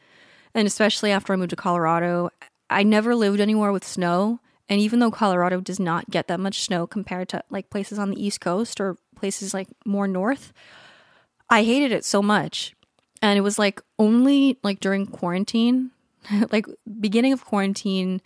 And 0.54 0.66
especially 0.66 1.12
after 1.12 1.32
I 1.32 1.37
moved 1.37 1.50
to 1.50 1.56
Colorado, 1.56 2.30
I 2.68 2.82
never 2.82 3.14
lived 3.14 3.40
anywhere 3.40 3.72
with 3.72 3.84
snow. 3.84 4.40
And 4.68 4.81
even 4.81 4.98
though 4.98 5.11
Colorado 5.11 5.61
does 5.61 5.81
not 5.81 6.11
get 6.11 6.28
that 6.28 6.40
much 6.40 6.62
snow 6.62 6.87
compared 6.87 7.28
to 7.31 7.42
like 7.50 7.70
places 7.70 7.98
on 7.98 8.11
the 8.11 8.22
East 8.22 8.40
Coast 8.40 8.81
or 8.81 8.96
places 9.16 9.54
like 9.54 9.68
more 9.87 10.07
north, 10.07 10.52
I 11.48 11.64
hated 11.64 11.92
it 11.92 12.04
so 12.04 12.22
much. 12.22 12.74
And 13.22 13.38
it 13.38 13.42
was 13.42 13.59
like 13.59 13.81
only 13.98 14.59
like 14.62 14.81
during 14.81 15.07
quarantine, 15.07 15.90
like 16.52 16.66
beginning 17.00 17.33
of 17.33 17.44
quarantine, 17.44 18.20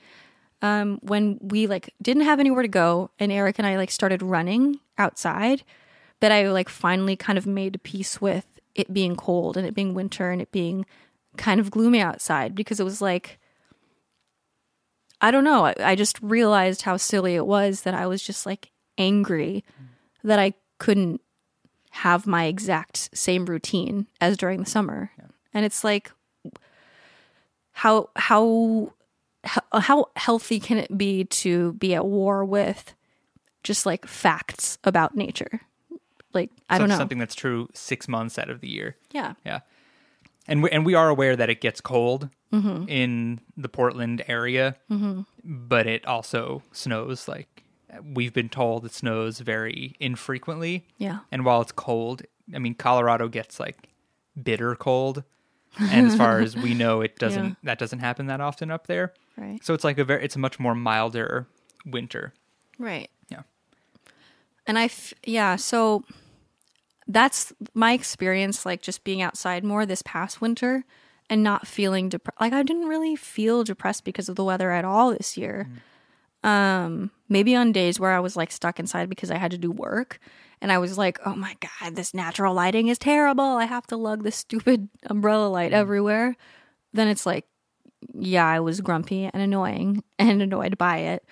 um, 0.61 0.99
when 1.03 1.39
we 1.41 1.67
like 1.67 1.93
didn't 2.01 2.25
have 2.25 2.41
anywhere 2.41 2.63
to 2.63 2.69
go 2.69 3.11
and 3.19 3.33
Eric 3.33 3.59
and 3.59 3.67
I 3.67 3.77
like 3.77 3.91
started 3.91 4.23
running 4.23 4.81
outside, 4.99 5.65
that 6.21 6.31
I 6.31 6.49
like 6.51 6.69
finally 6.69 7.17
kind 7.17 7.37
of 7.37 7.47
made 7.47 7.83
peace 7.83 8.21
with 8.21 8.47
it 8.75 8.93
being 8.93 9.17
cold 9.17 9.57
and 9.57 9.67
it 9.67 9.75
being 9.75 9.93
winter 9.93 10.31
and 10.31 10.41
it 10.41 10.53
being 10.53 10.87
kind 11.37 11.61
of 11.61 11.71
gloomy 11.71 12.01
outside 12.01 12.55
because 12.55 12.79
it 12.79 12.85
was 12.85 13.01
like 13.01 13.39
I 15.23 15.31
don't 15.31 15.45
know. 15.45 15.65
I, 15.67 15.75
I 15.79 15.95
just 15.95 16.21
realized 16.21 16.83
how 16.83 16.97
silly 16.99 17.35
it 17.37 17.47
was 17.47 17.83
that 17.83 17.95
I 17.95 18.07
was 18.07 18.23
just 18.23 18.45
like 18.45 18.71
angry 18.99 19.65
that 20.25 20.39
I 20.39 20.53
couldn't 20.79 21.21
have 21.91 22.27
my 22.27 22.45
exact 22.47 23.11
same 23.15 23.47
routine 23.47 24.07
as 24.21 24.37
during 24.37 24.61
the 24.61 24.69
summer. 24.71 25.11
And 25.55 25.65
it's 25.65 25.85
like 25.85 26.11
how 27.73 28.11
how 28.17 28.93
how- 29.73 30.09
healthy 30.17 30.61
can 30.61 30.79
it 30.79 30.97
be 30.97 31.25
to 31.25 31.73
be 31.75 31.95
at 31.95 32.07
war 32.07 32.45
with 32.45 32.95
just 33.63 33.87
like 33.87 34.07
facts 34.07 34.79
about 34.85 35.17
nature? 35.17 35.61
Like 36.33 36.51
I 36.71 36.79
don't 36.79 36.89
know. 36.89 36.97
Something 36.97 37.19
that's 37.19 37.35
true 37.35 37.69
six 37.75 38.09
months 38.09 38.39
out 38.39 38.51
of 38.51 38.61
the 38.61 38.69
year. 38.69 38.97
Yeah. 39.13 39.35
Yeah, 39.45 39.61
and 40.49 40.63
we, 40.63 40.71
and 40.71 40.87
we 40.87 40.95
are 40.95 41.09
aware 41.09 41.37
that 41.37 41.51
it 41.51 41.61
gets 41.61 41.81
cold 41.81 42.29
Mm-hmm. 42.53 42.85
in 42.89 43.41
the 43.57 43.69
Portland 43.69 44.23
area, 44.29 44.77
but 45.43 45.87
it 45.87 46.07
also 46.07 46.63
snows. 46.73 47.27
Like 47.27 47.65
we've 48.05 48.33
been 48.35 48.51
told, 48.51 48.85
it 48.85 48.93
snows 48.93 49.41
very 49.41 49.97
infrequently. 49.99 50.87
Yeah. 50.99 51.21
and 51.31 51.45
while 51.47 51.63
it's 51.63 51.73
cold, 51.73 52.23
I 52.55 52.59
mean 52.59 52.75
Colorado 52.75 53.29
gets 53.29 53.59
like 53.59 53.89
bitter 54.41 54.75
cold, 54.77 55.25
and 55.79 56.07
as 56.07 56.15
far 56.17 56.41
as 56.41 56.55
we 56.57 56.75
know, 56.83 57.01
it 57.01 57.19
doesn't. 57.19 57.45
Yeah. 57.45 57.55
That 57.65 57.79
doesn't 57.79 58.01
happen 58.01 58.27
that 58.27 58.41
often 58.43 58.71
up 58.71 58.87
there. 58.87 59.15
Right. 59.39 59.65
So 59.65 59.73
it's 59.73 59.85
like 59.85 59.97
a 59.99 60.05
very. 60.05 60.23
It's 60.25 60.37
a 60.37 60.39
much 60.39 60.61
more 60.61 60.75
milder 60.75 61.47
winter. 61.87 62.35
Right. 62.79 63.09
Yeah. 63.31 63.43
And 64.67 64.79
I, 64.79 64.85
f- 64.85 65.15
yeah, 65.25 65.57
so 65.57 66.05
that's 67.09 67.53
my 67.75 67.93
experience, 67.95 68.65
like 68.67 68.83
just 68.83 69.05
being 69.05 69.23
outside 69.23 69.65
more 69.65 69.87
this 69.87 70.03
past 70.03 70.41
winter 70.41 70.85
and 71.33 71.43
not 71.43 71.67
feeling 71.67 72.11
depressed. 72.11 72.39
Like, 72.43 72.53
I 72.53 72.63
didn't 72.63 72.89
really 72.89 73.17
feel 73.17 73.65
depressed 73.65 74.05
because 74.05 74.29
of 74.29 74.37
the 74.37 74.45
weather 74.45 74.71
at 74.71 74.85
all 74.85 75.13
this 75.13 75.39
year. 75.39 75.67
Mm. 76.45 76.47
Um, 76.47 77.11
maybe 77.27 77.57
on 77.57 77.73
days 77.73 77.99
where 77.99 78.13
I 78.13 78.21
was 78.21 78.37
like 78.37 78.53
stuck 78.53 78.79
inside 78.79 79.09
because 79.09 79.31
I 79.31 79.39
had 79.39 79.53
to 79.53 79.57
do 79.57 79.71
work 79.71 80.21
and 80.61 80.71
I 80.71 80.77
was 80.77 80.99
like, 80.99 81.19
oh 81.25 81.35
my 81.35 81.57
God, 81.61 81.97
this 81.97 82.13
natural 82.13 82.53
lighting 82.53 82.89
is 82.89 82.99
terrible. 82.99 83.45
I 83.45 83.65
have 83.65 83.87
to 83.87 83.97
lug 83.97 84.25
this 84.25 84.37
stupid 84.37 84.91
umbrella 85.07 85.49
light 85.49 85.73
mm. 85.73 85.77
everywhere. 85.77 86.37
Then 86.93 87.09
it's 87.09 87.25
like, 87.25 87.47
yeah, 88.13 88.47
I 88.47 88.61
was 88.61 88.83
grumpy 88.83 89.25
and 89.25 89.43
annoying 89.43 90.05
and 90.19 90.43
annoyed 90.43 90.77
by 90.77 90.99
it. 90.99 91.25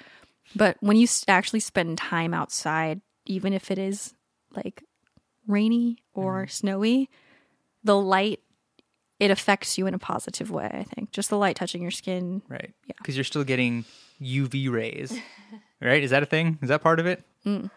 But 0.56 0.78
when 0.80 0.96
you 0.96 1.08
actually 1.28 1.60
spend 1.60 1.98
time 1.98 2.32
outside, 2.32 3.02
even 3.26 3.52
if 3.52 3.70
it 3.70 3.78
is 3.78 4.14
like 4.56 4.82
rainy 5.46 5.98
or 6.14 6.46
mm. 6.46 6.50
snowy, 6.50 7.10
the 7.84 7.98
light 7.98 8.40
it 9.20 9.30
affects 9.30 9.76
you 9.76 9.86
in 9.86 9.92
a 9.92 9.98
positive 9.98 10.50
way, 10.50 10.70
I 10.72 10.82
think. 10.82 11.12
Just 11.12 11.28
the 11.28 11.36
light 11.36 11.54
touching 11.54 11.82
your 11.82 11.90
skin. 11.90 12.42
Right. 12.48 12.72
Yeah. 12.86 12.94
Because 12.98 13.16
you're 13.16 13.24
still 13.24 13.44
getting 13.44 13.84
UV 14.20 14.70
rays. 14.70 15.16
right? 15.80 16.02
Is 16.02 16.10
that 16.10 16.22
a 16.22 16.26
thing? 16.26 16.58
Is 16.62 16.70
that 16.70 16.82
part 16.82 16.98
of 16.98 17.06
it? 17.06 17.22
Mm. 17.44 17.70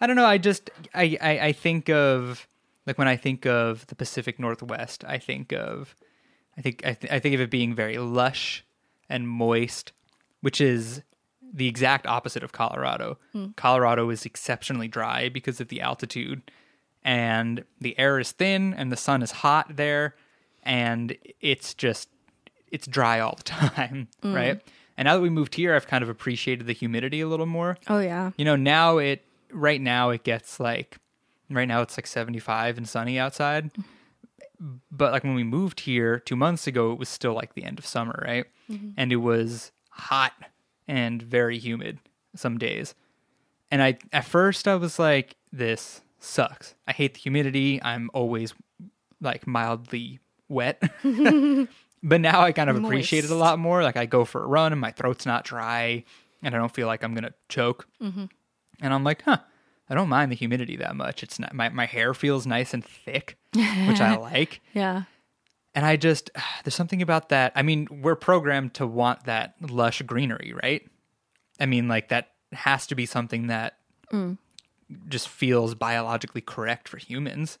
I 0.00 0.06
don't 0.06 0.16
know. 0.16 0.26
I 0.26 0.38
just 0.38 0.70
I, 0.94 1.16
I 1.20 1.38
I 1.38 1.52
think 1.52 1.88
of 1.90 2.48
like 2.86 2.98
when 2.98 3.08
I 3.08 3.16
think 3.16 3.46
of 3.46 3.86
the 3.86 3.94
Pacific 3.94 4.40
Northwest, 4.40 5.04
I 5.06 5.18
think 5.18 5.52
of 5.52 5.94
I 6.56 6.62
think 6.62 6.84
I, 6.84 6.94
th- 6.94 7.12
I 7.12 7.18
think 7.18 7.34
of 7.34 7.40
it 7.40 7.50
being 7.50 7.74
very 7.74 7.98
lush 7.98 8.64
and 9.08 9.28
moist, 9.28 9.92
which 10.40 10.60
is 10.60 11.02
the 11.52 11.68
exact 11.68 12.06
opposite 12.06 12.42
of 12.42 12.52
Colorado. 12.52 13.18
Mm. 13.34 13.54
Colorado 13.56 14.10
is 14.10 14.24
exceptionally 14.24 14.88
dry 14.88 15.28
because 15.28 15.60
of 15.60 15.68
the 15.68 15.80
altitude 15.80 16.50
and 17.04 17.64
the 17.80 17.98
air 17.98 18.18
is 18.18 18.32
thin 18.32 18.74
and 18.74 18.90
the 18.90 18.96
sun 18.96 19.22
is 19.22 19.30
hot 19.30 19.76
there 19.76 20.14
and 20.64 21.16
it's 21.40 21.74
just 21.74 22.08
it's 22.70 22.86
dry 22.86 23.20
all 23.20 23.36
the 23.36 23.42
time, 23.44 24.08
Mm. 24.22 24.34
right? 24.34 24.60
And 24.96 25.06
now 25.06 25.14
that 25.16 25.20
we 25.22 25.30
moved 25.30 25.54
here, 25.56 25.74
I've 25.74 25.86
kind 25.88 26.02
of 26.04 26.08
appreciated 26.08 26.66
the 26.66 26.72
humidity 26.72 27.20
a 27.20 27.26
little 27.28 27.46
more. 27.46 27.78
Oh 27.88 27.98
yeah. 28.00 28.30
You 28.36 28.44
know, 28.44 28.56
now 28.56 28.98
it 28.98 29.24
right 29.52 29.80
now 29.80 30.10
it 30.10 30.22
gets 30.24 30.58
like 30.60 30.98
right 31.50 31.66
now 31.68 31.82
it's 31.82 31.96
like 31.98 32.06
75 32.06 32.78
and 32.78 32.88
sunny 32.88 33.18
outside. 33.18 33.70
But 34.90 35.12
like 35.12 35.24
when 35.24 35.34
we 35.34 35.42
moved 35.44 35.80
here 35.80 36.20
2 36.20 36.36
months 36.36 36.66
ago, 36.66 36.92
it 36.92 36.98
was 36.98 37.08
still 37.08 37.34
like 37.34 37.54
the 37.54 37.64
end 37.64 37.78
of 37.78 37.86
summer, 37.86 38.22
right? 38.24 38.46
And 38.96 39.12
it 39.12 39.16
was 39.16 39.72
hot 39.90 40.32
and 40.88 41.20
very 41.22 41.58
humid 41.58 41.98
some 42.34 42.56
days. 42.56 42.94
And 43.70 43.82
I 43.82 43.98
at 44.12 44.24
first 44.24 44.66
I 44.68 44.76
was 44.76 44.98
like 44.98 45.36
this 45.52 46.00
sucks. 46.18 46.74
I 46.86 46.92
hate 46.92 47.14
the 47.14 47.20
humidity. 47.20 47.80
I'm 47.82 48.10
always 48.14 48.54
like 49.20 49.46
mildly 49.46 50.20
wet. 50.48 50.82
but 52.02 52.20
now 52.20 52.40
I 52.42 52.52
kind 52.52 52.70
of 52.70 52.82
appreciate 52.82 53.24
it 53.24 53.30
a 53.30 53.36
lot 53.36 53.58
more. 53.58 53.82
Like 53.82 53.96
I 53.96 54.06
go 54.06 54.24
for 54.24 54.42
a 54.42 54.46
run 54.46 54.72
and 54.72 54.80
my 54.80 54.90
throat's 54.90 55.26
not 55.26 55.44
dry 55.44 56.04
and 56.42 56.54
I 56.54 56.58
don't 56.58 56.72
feel 56.74 56.86
like 56.86 57.02
I'm 57.02 57.14
going 57.14 57.24
to 57.24 57.34
choke. 57.48 57.88
Mm-hmm. 58.00 58.26
And 58.80 58.94
I'm 58.94 59.04
like, 59.04 59.22
huh, 59.22 59.38
I 59.88 59.94
don't 59.94 60.08
mind 60.08 60.30
the 60.30 60.36
humidity 60.36 60.76
that 60.76 60.94
much. 60.96 61.22
It's 61.22 61.38
not, 61.38 61.54
my, 61.54 61.68
my 61.70 61.86
hair 61.86 62.14
feels 62.14 62.46
nice 62.46 62.74
and 62.74 62.84
thick, 62.84 63.38
which 63.54 64.00
I 64.00 64.16
like. 64.20 64.60
Yeah. 64.74 65.04
And 65.74 65.84
I 65.84 65.96
just, 65.96 66.30
there's 66.62 66.74
something 66.74 67.02
about 67.02 67.30
that. 67.30 67.52
I 67.56 67.62
mean, 67.62 67.88
we're 67.90 68.14
programmed 68.14 68.74
to 68.74 68.86
want 68.86 69.24
that 69.24 69.54
lush 69.60 70.02
greenery, 70.02 70.54
right? 70.62 70.86
I 71.58 71.66
mean, 71.66 71.88
like 71.88 72.08
that 72.08 72.32
has 72.52 72.86
to 72.88 72.94
be 72.94 73.06
something 73.06 73.48
that 73.48 73.78
mm. 74.12 74.38
just 75.08 75.28
feels 75.28 75.74
biologically 75.74 76.40
correct 76.40 76.88
for 76.88 76.98
humans. 76.98 77.58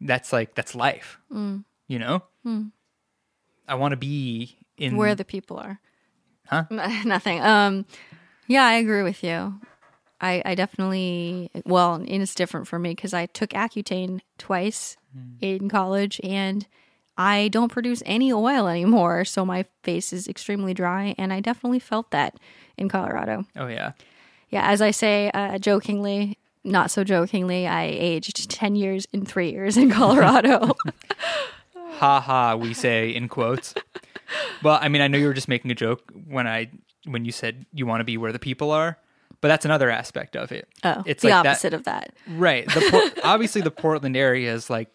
That's 0.00 0.32
like, 0.32 0.54
that's 0.54 0.74
life, 0.74 1.18
mm. 1.32 1.64
You 1.86 1.98
know? 1.98 2.22
I 3.66 3.74
want 3.74 3.92
to 3.92 3.96
be 3.96 4.58
in 4.76 4.96
Where 4.96 5.14
the 5.14 5.24
people 5.24 5.58
are. 5.58 5.80
Huh? 6.46 6.64
Nothing. 7.04 7.40
Um 7.40 7.86
yeah, 8.46 8.64
I 8.64 8.74
agree 8.74 9.02
with 9.02 9.24
you. 9.24 9.58
I, 10.20 10.42
I 10.44 10.54
definitely 10.54 11.50
well, 11.66 11.94
and 11.94 12.08
it's 12.08 12.34
different 12.34 12.68
for 12.68 12.78
me 12.78 12.90
because 12.90 13.12
I 13.14 13.26
took 13.26 13.50
Accutane 13.50 14.20
twice 14.38 14.96
in 15.40 15.68
college 15.68 16.20
and 16.22 16.66
I 17.16 17.48
don't 17.48 17.70
produce 17.70 18.02
any 18.04 18.32
oil 18.32 18.66
anymore, 18.66 19.24
so 19.24 19.44
my 19.44 19.66
face 19.84 20.12
is 20.12 20.26
extremely 20.26 20.74
dry, 20.74 21.14
and 21.16 21.32
I 21.32 21.40
definitely 21.40 21.78
felt 21.78 22.10
that 22.10 22.36
in 22.76 22.88
Colorado. 22.88 23.44
Oh, 23.56 23.68
yeah. 23.68 23.92
Yeah, 24.50 24.68
as 24.68 24.82
I 24.82 24.90
say 24.90 25.30
uh, 25.32 25.58
jokingly, 25.58 26.38
not 26.64 26.90
so 26.90 27.04
jokingly, 27.04 27.68
I 27.68 27.84
aged 27.84 28.50
ten 28.50 28.74
years 28.74 29.06
in 29.12 29.24
three 29.24 29.52
years 29.52 29.76
in 29.76 29.90
Colorado. 30.00 30.74
ha 31.98 32.20
ha 32.20 32.54
we 32.56 32.74
say 32.74 33.10
in 33.10 33.28
quotes 33.28 33.74
well 34.62 34.78
i 34.80 34.88
mean 34.88 35.00
i 35.02 35.08
know 35.08 35.18
you 35.18 35.26
were 35.26 35.34
just 35.34 35.48
making 35.48 35.70
a 35.70 35.74
joke 35.74 36.02
when 36.26 36.46
i 36.46 36.68
when 37.06 37.24
you 37.24 37.32
said 37.32 37.66
you 37.72 37.86
want 37.86 38.00
to 38.00 38.04
be 38.04 38.16
where 38.16 38.32
the 38.32 38.38
people 38.38 38.70
are 38.70 38.98
but 39.40 39.48
that's 39.48 39.64
another 39.64 39.90
aspect 39.90 40.36
of 40.36 40.50
it 40.52 40.68
oh, 40.84 41.02
it's 41.06 41.22
the 41.22 41.28
like 41.28 41.46
opposite 41.46 41.74
of 41.74 41.84
that. 41.84 42.14
that 42.26 42.32
right 42.38 42.66
the 42.68 42.88
Por- 42.90 43.24
obviously 43.24 43.60
the 43.60 43.70
portland 43.70 44.16
area 44.16 44.52
is 44.52 44.68
like 44.70 44.88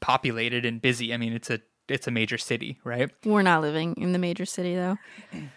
populated 0.00 0.64
and 0.64 0.80
busy 0.82 1.12
i 1.14 1.16
mean 1.16 1.32
it's 1.32 1.50
a 1.50 1.60
it's 1.88 2.06
a 2.06 2.10
major 2.10 2.38
city 2.38 2.78
right 2.84 3.10
We're 3.24 3.42
not 3.42 3.60
living 3.60 3.94
in 3.98 4.12
the 4.12 4.18
major 4.18 4.46
city 4.46 4.74
though. 4.74 4.96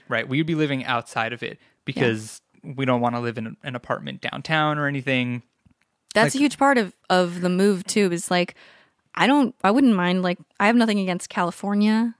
right 0.09 0.27
we'd 0.27 0.45
be 0.45 0.55
living 0.55 0.83
outside 0.85 1.31
of 1.33 1.41
it 1.41 1.57
because 1.85 2.41
we 2.63 2.83
don't 2.85 2.99
want 2.99 3.15
to 3.15 3.21
live 3.21 3.37
in 3.37 3.55
an 3.63 3.75
apartment 3.75 4.19
downtown 4.21 4.77
or 4.77 4.87
anything 4.87 5.41
That's 6.13 6.35
a 6.35 6.37
huge 6.37 6.57
part 6.57 6.77
of 6.77 6.93
of 7.09 7.39
the 7.41 7.49
move 7.49 7.85
too. 7.85 8.11
Is 8.11 8.29
like 8.29 8.55
I 9.17 9.27
don't 9.27 9.55
I 9.63 9.71
wouldn't 9.71 9.95
mind 9.95 10.21
like 10.21 10.39
I 10.59 10.67
have 10.67 10.75
nothing 10.75 10.99
against 10.99 11.29
California, 11.29 12.15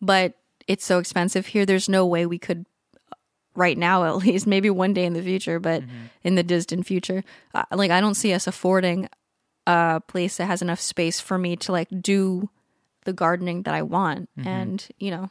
but 0.00 0.34
it's 0.66 0.84
so 0.84 0.98
expensive 0.98 1.46
here. 1.46 1.66
There's 1.66 1.88
no 1.88 2.06
way 2.06 2.24
we 2.24 2.38
could 2.38 2.66
uh, 3.12 3.16
right 3.54 3.76
now 3.76 4.04
at 4.16 4.16
least 4.16 4.46
maybe 4.46 4.70
one 4.70 4.94
day 4.94 5.04
in 5.04 5.12
the 5.12 5.22
future 5.22 5.58
but 5.60 5.82
mm-hmm. 5.82 6.06
in 6.22 6.36
the 6.36 6.42
distant 6.42 6.86
future 6.86 7.24
uh, 7.52 7.64
like 7.72 7.90
i 7.90 8.00
don't 8.00 8.14
see 8.14 8.32
us 8.32 8.46
affording 8.46 9.08
a 9.66 10.00
place 10.06 10.36
that 10.36 10.46
has 10.46 10.62
enough 10.62 10.80
space 10.80 11.20
for 11.20 11.36
me 11.36 11.56
to 11.56 11.72
like 11.72 11.88
do 12.00 12.48
the 13.04 13.12
gardening 13.12 13.64
that 13.64 13.74
i 13.74 13.82
want 13.82 14.30
mm-hmm. 14.38 14.46
and 14.46 14.88
you 15.00 15.10
know 15.10 15.28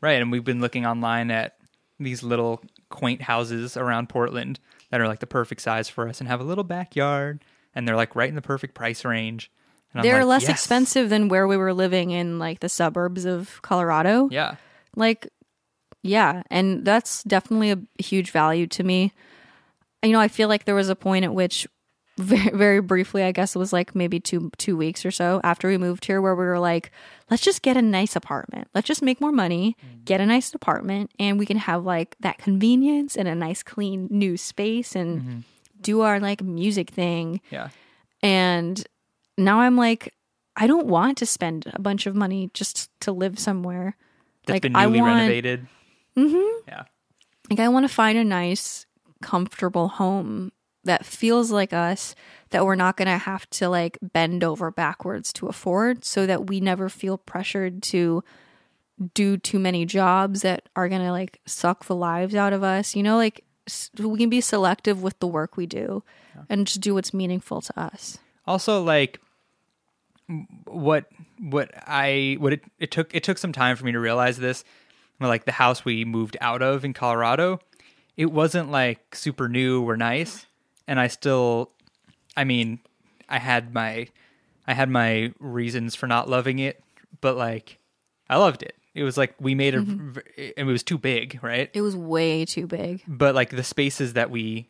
Right, 0.00 0.22
and 0.22 0.30
we've 0.30 0.44
been 0.44 0.60
looking 0.60 0.86
online 0.86 1.30
at 1.30 1.56
these 1.98 2.22
little 2.22 2.62
quaint 2.88 3.22
houses 3.22 3.76
around 3.76 4.08
Portland 4.08 4.60
that 4.90 5.00
are 5.00 5.08
like 5.08 5.18
the 5.18 5.26
perfect 5.26 5.60
size 5.60 5.88
for 5.88 6.08
us 6.08 6.20
and 6.20 6.28
have 6.28 6.40
a 6.40 6.44
little 6.44 6.64
backyard, 6.64 7.44
and 7.74 7.86
they're 7.86 7.96
like 7.96 8.14
right 8.14 8.28
in 8.28 8.36
the 8.36 8.42
perfect 8.42 8.74
price 8.74 9.04
range. 9.04 9.50
And 9.94 10.04
they're 10.04 10.24
like, 10.24 10.28
less 10.28 10.42
yes. 10.42 10.50
expensive 10.50 11.10
than 11.10 11.28
where 11.28 11.46
we 11.48 11.56
were 11.56 11.72
living 11.72 12.10
in 12.10 12.38
like 12.38 12.60
the 12.60 12.68
suburbs 12.68 13.24
of 13.24 13.60
colorado. 13.62 14.28
Yeah, 14.30 14.56
like 14.96 15.28
yeah 16.02 16.42
and 16.48 16.84
that's 16.84 17.24
definitely 17.24 17.72
a 17.72 18.02
huge 18.02 18.30
value 18.30 18.66
to 18.68 18.84
me. 18.84 19.12
You 20.02 20.12
know 20.12 20.20
i 20.20 20.28
feel 20.28 20.48
like 20.48 20.64
there 20.64 20.76
was 20.76 20.88
a 20.88 20.94
point 20.94 21.24
at 21.24 21.34
which 21.34 21.66
very, 22.18 22.56
very 22.56 22.80
briefly 22.80 23.24
i 23.24 23.32
guess 23.32 23.56
it 23.56 23.58
was 23.58 23.72
like 23.72 23.96
maybe 23.96 24.20
two 24.20 24.52
two 24.56 24.76
weeks 24.76 25.04
or 25.04 25.10
so 25.10 25.40
after 25.42 25.66
we 25.66 25.76
moved 25.76 26.04
here 26.04 26.22
where 26.22 26.36
we 26.36 26.44
were 26.44 26.60
like 26.60 26.92
let's 27.30 27.42
just 27.42 27.62
get 27.62 27.76
a 27.76 27.82
nice 27.82 28.16
apartment. 28.16 28.68
Let's 28.74 28.86
just 28.86 29.02
make 29.02 29.20
more 29.20 29.32
money 29.32 29.76
mm. 29.84 30.04
get 30.04 30.20
a 30.20 30.26
nice 30.26 30.52
apartment 30.54 31.10
and 31.18 31.38
we 31.38 31.46
can 31.46 31.58
have 31.58 31.84
like 31.84 32.16
that 32.20 32.38
convenience 32.38 33.16
and 33.16 33.28
a 33.28 33.34
nice 33.34 33.62
clean 33.62 34.08
new 34.10 34.36
space 34.36 34.94
and 34.94 35.20
mm-hmm. 35.20 35.38
do 35.80 36.00
our 36.02 36.20
like 36.20 36.42
music 36.42 36.90
thing. 36.90 37.40
Yeah, 37.50 37.68
and 38.22 38.84
now 39.38 39.60
i'm 39.60 39.76
like 39.76 40.12
i 40.56 40.66
don't 40.66 40.86
want 40.86 41.16
to 41.18 41.24
spend 41.26 41.70
a 41.72 41.80
bunch 41.80 42.06
of 42.06 42.14
money 42.14 42.50
just 42.52 42.90
to 43.00 43.12
live 43.12 43.38
somewhere 43.38 43.96
that's 44.44 44.54
like 44.56 44.62
been 44.62 44.76
I 44.76 44.84
newly 44.86 45.00
want- 45.00 45.14
renovated. 45.14 45.66
Mm-hmm. 46.16 46.68
Yeah, 46.68 46.82
like 47.50 47.60
I 47.60 47.68
want 47.68 47.84
to 47.88 47.94
find 47.94 48.18
a 48.18 48.24
nice, 48.24 48.86
comfortable 49.22 49.88
home 49.88 50.52
that 50.84 51.04
feels 51.06 51.50
like 51.52 51.72
us 51.72 52.14
that 52.50 52.64
we're 52.64 52.74
not 52.74 52.96
going 52.96 53.06
to 53.06 53.18
have 53.18 53.48
to 53.50 53.68
like 53.68 53.98
bend 54.02 54.42
over 54.42 54.70
backwards 54.70 55.32
to 55.34 55.46
afford 55.48 56.04
so 56.04 56.24
that 56.26 56.46
we 56.48 56.60
never 56.60 56.88
feel 56.88 57.18
pressured 57.18 57.82
to 57.84 58.24
do 59.14 59.36
too 59.36 59.58
many 59.58 59.84
jobs 59.84 60.42
that 60.42 60.68
are 60.74 60.88
going 60.88 61.02
to 61.02 61.12
like 61.12 61.40
suck 61.46 61.84
the 61.84 61.94
lives 61.94 62.34
out 62.34 62.52
of 62.52 62.62
us. 62.64 62.96
You 62.96 63.02
know, 63.02 63.16
like 63.16 63.44
s- 63.68 63.90
we 63.98 64.18
can 64.18 64.30
be 64.30 64.40
selective 64.40 65.02
with 65.02 65.18
the 65.20 65.26
work 65.28 65.56
we 65.56 65.66
do 65.66 66.02
and 66.48 66.66
just 66.66 66.80
do 66.80 66.94
what's 66.94 67.12
meaningful 67.14 67.60
to 67.60 67.78
us. 67.78 68.18
also 68.46 68.82
like 68.82 69.20
what 70.66 71.06
what 71.38 71.70
I 71.86 72.36
what 72.38 72.52
it, 72.52 72.64
it 72.78 72.90
took 72.90 73.14
it 73.14 73.22
took 73.22 73.38
some 73.38 73.52
time 73.52 73.76
for 73.76 73.84
me 73.84 73.92
to 73.92 74.00
realize 74.00 74.36
this. 74.36 74.64
Like 75.20 75.46
the 75.46 75.52
house 75.52 75.84
we 75.84 76.04
moved 76.04 76.36
out 76.40 76.62
of 76.62 76.84
in 76.84 76.92
Colorado, 76.92 77.58
it 78.16 78.30
wasn't 78.30 78.70
like 78.70 79.16
super 79.16 79.48
new 79.48 79.82
or 79.82 79.96
nice, 79.96 80.46
and 80.86 81.00
I 81.00 81.08
still, 81.08 81.72
I 82.36 82.44
mean, 82.44 82.78
I 83.28 83.38
had 83.38 83.74
my 83.74 84.08
I 84.66 84.74
had 84.74 84.88
my 84.88 85.32
reasons 85.40 85.96
for 85.96 86.06
not 86.06 86.28
loving 86.28 86.60
it, 86.60 86.80
but 87.20 87.36
like 87.36 87.78
I 88.30 88.36
loved 88.36 88.62
it. 88.62 88.76
It 88.94 89.02
was 89.02 89.16
like 89.16 89.34
we 89.40 89.54
made 89.54 89.74
a, 89.74 89.80
mm-hmm. 89.80 90.18
and 90.56 90.68
it 90.68 90.72
was 90.72 90.84
too 90.84 90.98
big, 90.98 91.40
right? 91.42 91.70
It 91.72 91.80
was 91.80 91.96
way 91.96 92.44
too 92.44 92.66
big. 92.66 93.02
but 93.08 93.34
like 93.34 93.50
the 93.50 93.64
spaces 93.64 94.12
that 94.12 94.30
we 94.30 94.68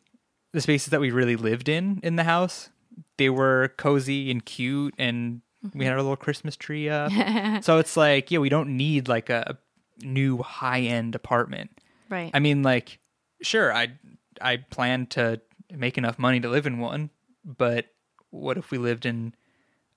the 0.53 0.61
spaces 0.63 0.89
that 0.89 1.01
we 1.01 1.11
really 1.11 1.37
lived 1.37 1.69
in 1.69 2.01
in 2.03 2.17
the 2.17 2.25
house 2.25 2.71
they 3.17 3.29
were 3.29 3.73
cozy 3.77 4.31
and 4.31 4.45
cute 4.45 4.95
and 4.99 5.43
we 5.75 5.85
had 5.85 5.93
our 5.93 6.03
little 6.03 6.17
christmas 6.17 6.57
tree 6.57 6.89
up. 6.89 7.13
So 7.63 7.79
it's 7.79 7.97
like 7.97 8.31
yeah 8.31 8.39
we 8.39 8.49
don't 8.49 8.77
need 8.77 9.09
like 9.09 9.31
a 9.31 9.59
new 10.03 10.39
high 10.39 10.81
end 10.81 11.15
apartment. 11.15 11.71
Right. 12.11 12.31
i 12.33 12.39
mean 12.39 12.63
like 12.63 13.01
sure 13.43 13.71
i 13.71 13.89
i 14.41 14.57
plan 14.57 15.07
to 15.09 15.43
make 15.71 15.99
enough 15.99 16.19
money 16.19 16.41
to 16.41 16.49
live 16.49 16.67
in 16.67 16.79
one 16.79 17.11
but 17.45 17.87
what 18.31 18.57
if 18.57 18.71
we 18.71 18.79
lived 18.79 19.05
in 19.05 19.35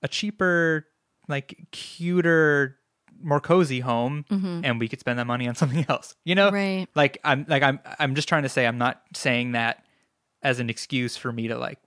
a 0.02 0.08
cheaper 0.08 0.86
like 1.28 1.56
cuter 1.70 2.76
more 3.22 3.40
cozy 3.40 3.80
home 3.80 4.26
mm-hmm. 4.30 4.60
and 4.64 4.80
we 4.80 4.88
could 4.88 5.00
spend 5.00 5.18
that 5.18 5.26
money 5.26 5.48
on 5.48 5.54
something 5.62 5.86
else? 5.88 6.14
You 6.24 6.34
know? 6.34 6.50
Right. 6.50 6.86
like 6.94 7.18
i'm 7.24 7.46
like 7.48 7.62
i'm 7.62 7.80
i'm 7.98 8.14
just 8.14 8.28
trying 8.28 8.42
to 8.42 8.48
say 8.50 8.66
i'm 8.66 8.78
not 8.78 9.00
saying 9.14 9.52
that 9.52 9.84
as 10.42 10.60
an 10.60 10.68
excuse 10.68 11.16
for 11.16 11.32
me 11.32 11.48
to 11.48 11.56
like 11.56 11.78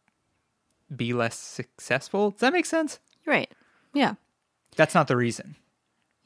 be 0.96 1.14
less 1.14 1.38
successful. 1.38 2.32
Does 2.32 2.42
that 2.42 2.54
make 2.54 2.66
sense? 2.66 3.00
Right. 3.26 3.52
Yeah. 3.96 4.16
that's 4.76 4.93
not 4.93 5.08
the 5.08 5.18
reason 5.18 5.56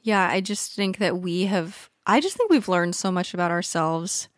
Yeah, 0.02 0.28
I 0.28 0.40
just 0.40 0.74
think 0.74 0.98
that 0.98 1.18
we 1.18 1.46
have 1.46 1.88
I 2.06 2.20
just 2.20 2.36
think 2.36 2.50
we've 2.50 2.68
learned 2.68 2.96
so 2.96 3.10
much 3.10 3.32
about 3.34 3.50
ourselves 3.50 4.28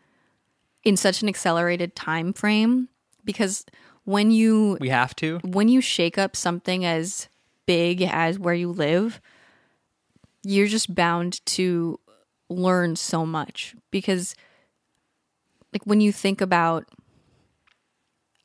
in 0.85 0.97
such 0.97 1.22
an 1.22 1.28
accelerated 1.28 1.97
time 1.97 2.33
frame 2.33 2.89
because 3.24 3.64
when 4.05 4.30
you 4.30 4.78
we 4.80 4.89
have 4.89 5.14
to 5.16 5.39
when 5.43 5.68
you 5.68 5.80
shake 5.80 6.18
up 6.18 6.37
something 6.37 6.85
as 6.85 7.28
big 7.66 8.03
as 8.03 8.39
where 8.39 8.55
you 8.55 8.70
live, 8.70 9.20
you're 10.43 10.66
just 10.66 10.95
bound 10.95 11.45
to 11.47 11.99
learn 12.49 12.97
so 12.97 13.24
much 13.24 13.74
because 13.91 14.35
like 15.72 15.85
when 15.87 16.01
you 16.01 16.12
think 16.12 16.41
about 16.41 16.85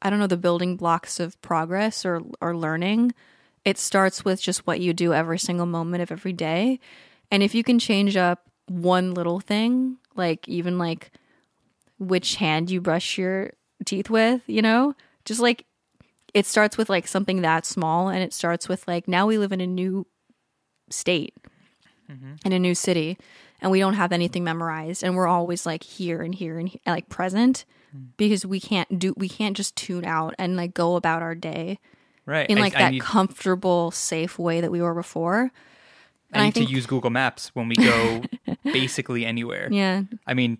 I 0.01 0.09
don't 0.09 0.19
know 0.19 0.27
the 0.27 0.37
building 0.37 0.77
blocks 0.77 1.19
of 1.19 1.41
progress 1.41 2.05
or 2.05 2.21
or 2.39 2.55
learning, 2.55 3.13
it 3.67 3.77
starts 3.77 4.23
with 4.23 4.41
just 4.41 4.65
what 4.65 4.79
you 4.79 4.93
do 4.93 5.13
every 5.13 5.37
single 5.37 5.65
moment 5.65 6.01
of 6.01 6.09
every 6.09 6.31
day. 6.31 6.79
And 7.29 7.43
if 7.43 7.53
you 7.53 7.65
can 7.65 7.79
change 7.79 8.15
up 8.15 8.49
one 8.67 9.13
little 9.13 9.41
thing, 9.41 9.97
like 10.15 10.47
even 10.47 10.77
like 10.77 11.11
which 11.99 12.35
hand 12.35 12.71
you 12.71 12.79
brush 12.79 13.17
your 13.17 13.51
teeth 13.83 14.09
with, 14.09 14.41
you 14.47 14.61
know, 14.61 14.95
just 15.25 15.41
like 15.41 15.65
it 16.33 16.45
starts 16.45 16.77
with 16.77 16.89
like 16.89 17.09
something 17.09 17.41
that 17.41 17.65
small 17.65 18.07
and 18.07 18.23
it 18.23 18.31
starts 18.31 18.69
with 18.69 18.87
like 18.87 19.05
now 19.05 19.27
we 19.27 19.37
live 19.37 19.51
in 19.51 19.59
a 19.59 19.67
new 19.67 20.07
state 20.89 21.35
mm-hmm. 22.09 22.35
in 22.45 22.53
a 22.53 22.59
new 22.59 22.73
city 22.73 23.17
and 23.59 23.69
we 23.69 23.79
don't 23.79 23.95
have 23.95 24.13
anything 24.13 24.45
memorized 24.45 25.03
and 25.03 25.17
we're 25.17 25.27
always 25.27 25.65
like 25.65 25.83
here 25.83 26.21
and 26.21 26.35
here 26.35 26.57
and 26.57 26.69
he- 26.69 26.81
like 26.85 27.09
present 27.09 27.65
hmm. 27.91 28.03
because 28.15 28.45
we 28.45 28.61
can't 28.61 28.97
do 28.97 29.13
we 29.17 29.27
can't 29.27 29.57
just 29.57 29.75
tune 29.75 30.05
out 30.05 30.33
and 30.39 30.55
like 30.55 30.73
go 30.73 30.95
about 30.95 31.21
our 31.21 31.35
day 31.35 31.79
right. 32.27 32.47
In 32.47 32.59
like 32.59 32.75
I, 32.75 32.79
that 32.83 32.91
need, 32.91 33.01
comfortable 33.01 33.89
safe 33.89 34.37
way 34.37 34.61
that 34.61 34.69
we 34.69 34.81
were 34.81 34.93
before. 34.93 35.51
I 36.31 36.41
need 36.41 36.47
I 36.47 36.51
think- 36.51 36.67
to 36.67 36.73
use 36.73 36.85
google 36.85 37.09
maps 37.09 37.49
when 37.55 37.67
we 37.69 37.75
go 37.75 38.21
basically 38.63 39.25
anywhere. 39.25 39.69
Yeah. 39.71 40.03
I 40.27 40.35
mean 40.35 40.59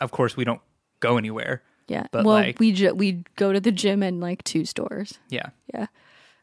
of 0.00 0.10
course 0.12 0.36
we 0.36 0.44
don't 0.44 0.60
go 1.00 1.18
anywhere 1.18 1.62
yeah. 1.88 2.06
But, 2.12 2.24
well 2.24 2.36
like- 2.36 2.58
we 2.60 2.72
ju- 2.72 2.94
we 2.94 3.24
go 3.36 3.52
to 3.52 3.60
the 3.60 3.72
gym 3.72 4.02
and 4.02 4.20
like 4.20 4.42
two 4.44 4.64
stores. 4.64 5.18
Yeah. 5.28 5.50
Yeah. 5.74 5.86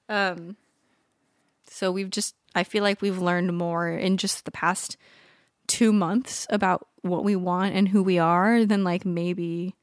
Um 0.10 0.58
so 1.68 1.92
we've 1.92 2.10
just 2.12 2.36
i 2.54 2.64
feel 2.64 2.84
like 2.84 3.02
we've 3.02 3.18
learned 3.20 3.58
more 3.58 3.90
in 3.90 4.18
just 4.18 4.46
the 4.46 4.52
past 4.52 4.98
two 5.68 5.92
months 5.92 6.46
about 6.50 6.88
what 7.02 7.24
we 7.24 7.36
want 7.36 7.74
and 7.76 7.90
who 7.90 8.04
we 8.04 8.18
are 8.20 8.66
than 8.66 8.84
like 8.84 9.04
maybe 9.06 9.74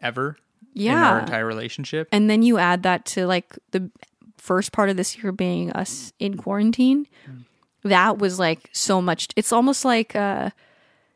ever 0.00 0.36
in 0.76 0.82
Yeah. 0.82 1.10
our 1.10 1.20
entire 1.20 1.46
relationship 1.46 2.08
and 2.12 2.30
then 2.30 2.42
you 2.42 2.58
add 2.58 2.82
that 2.84 3.04
to 3.06 3.26
like 3.26 3.58
the 3.72 3.90
first 4.36 4.72
part 4.72 4.88
of 4.88 4.96
this 4.96 5.16
year 5.18 5.32
being 5.32 5.72
us 5.72 6.12
in 6.18 6.36
quarantine 6.36 7.06
mm. 7.28 7.44
that 7.82 8.18
was 8.18 8.38
like 8.38 8.70
so 8.72 9.02
much 9.02 9.28
it's 9.34 9.52
almost 9.52 9.84
like 9.84 10.14
uh 10.14 10.50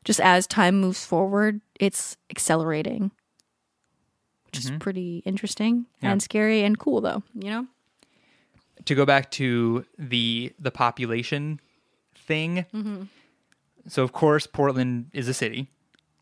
just 0.04 0.20
as 0.20 0.46
time 0.46 0.80
moves 0.80 1.04
forward 1.04 1.61
it's 1.78 2.16
accelerating 2.30 3.11
which 4.46 4.58
is 4.58 4.66
mm-hmm. 4.66 4.78
pretty 4.78 5.22
interesting 5.24 5.86
Yeah. 6.02 6.12
and 6.12 6.22
scary 6.22 6.62
and 6.62 6.78
cool 6.78 7.00
though 7.00 7.22
you 7.34 7.50
know 7.50 7.66
to 8.84 8.94
go 8.94 9.04
back 9.04 9.30
to 9.32 9.84
the 9.98 10.52
the 10.58 10.70
population 10.70 11.61
thing. 12.14 12.66
Mm-hmm. 12.74 13.02
So 13.88 14.02
of 14.02 14.12
course 14.12 14.46
Portland 14.46 15.11
is 15.12 15.28
a 15.28 15.34
city, 15.34 15.68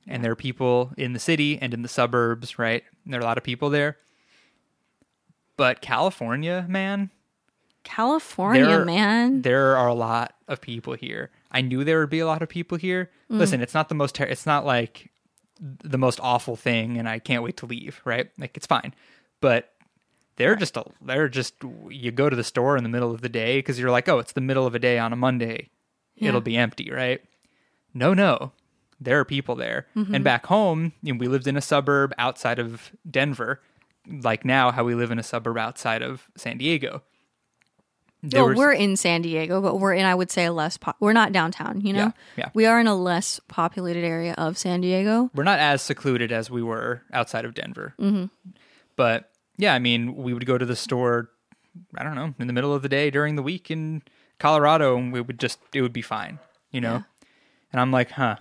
and 0.07 0.25
there 0.25 0.33
are 0.33 0.37
people 0.37 0.93
in 0.97 1.13
the 1.13 1.19
city 1.19 1.59
and 1.61 1.75
in 1.75 1.83
the 1.83 1.89
suburbs, 1.89 2.59
right? 2.59 2.85
And 3.09 3.15
there 3.15 3.21
are 3.23 3.25
a 3.25 3.27
lot 3.27 3.39
of 3.39 3.43
people 3.45 3.71
there. 3.71 3.97
But 5.57 5.81
California, 5.81 6.67
man, 6.69 7.09
california 7.85 8.67
There- 8.67 8.85
man 8.85 9.41
there 9.41 9.75
are 9.79 9.89
a 9.89 9.95
lot 9.95 10.35
of 10.47 10.61
people 10.61 10.93
here. 10.93 11.31
I 11.51 11.63
knew 11.63 11.85
there 11.85 12.01
would 12.01 12.11
be 12.11 12.19
a 12.19 12.27
lot 12.27 12.43
of 12.43 12.51
people 12.51 12.77
here. 12.77 13.11
Mm. 13.31 13.39
Listen, 13.39 13.63
it's 13.63 13.73
not 13.73 13.89
the 13.89 13.95
most 13.95 14.15
ter- 14.15 14.25
it's 14.25 14.45
not 14.45 14.67
like 14.67 15.11
the 15.59 15.97
most 15.97 16.21
awful 16.23 16.55
thing 16.55 16.99
and 16.99 17.09
I 17.09 17.19
can't 17.19 17.43
wait 17.43 17.57
to 17.59 17.67
leave, 17.67 18.03
right? 18.05 18.29
Like 18.39 18.59
it's 18.59 18.67
fine. 18.67 18.95
But 19.41 19.73
they're 20.37 20.55
just 20.55 20.77
a, 20.77 20.85
they're 21.01 21.31
just 21.31 21.55
you 21.89 22.11
go 22.11 22.29
to 22.29 22.37
the 22.37 22.45
store 22.45 22.77
in 22.77 22.83
the 22.83 22.91
middle 22.91 23.11
of 23.11 23.23
the 23.23 23.31
day 23.31 23.63
cuz 23.63 23.79
you're 23.79 23.91
like, 23.91 24.07
"Oh, 24.07 24.19
it's 24.19 24.33
the 24.33 24.43
middle 24.43 24.67
of 24.67 24.75
a 24.75 24.79
day 24.79 24.99
on 24.99 25.15
a 25.15 25.17
Monday. 25.17 25.71
Yeah. 26.15 26.29
It'll 26.29 26.43
be 26.43 26.59
empty, 26.59 26.91
right?" 26.91 27.23
No, 27.95 28.13
no. 28.13 28.53
There 29.01 29.19
are 29.21 29.25
people 29.25 29.55
there. 29.55 29.87
And 29.95 30.25
back 30.25 30.47
home, 30.47 30.93
you 31.03 31.15
know, 31.15 31.19
we 31.19 31.29
lived 31.29 31.47
in 31.47 31.57
a 31.57 31.61
suburb 31.61 32.13
outside 32.19 32.59
of 32.59 32.91
Denver, 33.09 33.61
like 34.23 34.45
now 34.45 34.71
how 34.73 34.85
we 34.85 34.95
live 34.95 35.11
in 35.11 35.19
a 35.19 35.23
suburb 35.23 35.57
outside 35.59 36.03
of 36.03 36.29
San 36.37 36.59
Diego 36.59 37.03
there 38.23 38.41
well, 38.43 38.49
was- 38.51 38.59
we're 38.59 38.73
in 38.73 38.97
San 38.97 39.23
Diego, 39.23 39.61
but 39.61 39.79
we're 39.79 39.95
in, 39.95 40.05
I 40.05 40.15
would 40.15 40.31
say, 40.31 40.45
a 40.47 40.53
less, 40.53 40.77
po- 40.77 40.95
we're 41.01 41.13
not 41.13 41.33
downtown, 41.33 41.81
you 41.83 41.93
know? 41.93 42.13
Yeah, 42.37 42.45
yeah. 42.45 42.49
We 42.53 42.67
are 42.67 42.81
in 42.81 42.87
a 42.87 42.95
less 42.97 43.41
populated 43.49 44.05
area 44.05 44.35
of 44.37 44.59
San 44.59 44.81
Diego. 44.81 45.31
we're 45.35 45.45
not 45.45 45.59
as 45.61 45.83
secluded 45.83 46.33
as 46.33 46.51
we 46.51 46.63
were 46.63 47.03
outside 47.13 47.45
of 47.45 47.55
Denver. 47.55 47.95
Mm-hmm. 48.01 48.25
But 48.97 49.31
yeah, 49.57 49.75
I 49.75 49.79
mean, 49.79 50.17
we 50.17 50.35
would 50.35 50.47
go 50.47 50.59
to 50.59 50.67
the 50.67 50.75
store, 50.77 51.31
I 51.97 52.03
don't 52.03 52.17
know, 52.17 52.35
in 52.39 52.49
the 52.49 52.53
middle 52.53 52.75
of 52.75 52.83
the 52.83 52.89
day 52.89 53.11
during 53.11 53.37
the 53.37 53.43
week 53.43 53.71
in 53.71 54.03
Colorado, 54.41 54.97
and 54.97 55.13
we 55.13 55.21
would 55.21 55.39
just, 55.39 55.61
it 55.73 55.83
would 55.83 55.93
be 55.93 56.03
fine, 56.03 56.41
you 56.73 56.81
know? 56.81 56.95
Yeah. 56.95 57.03
And 57.73 57.81
I'm 57.81 57.93
like, 57.93 58.11
huh, 58.11 58.37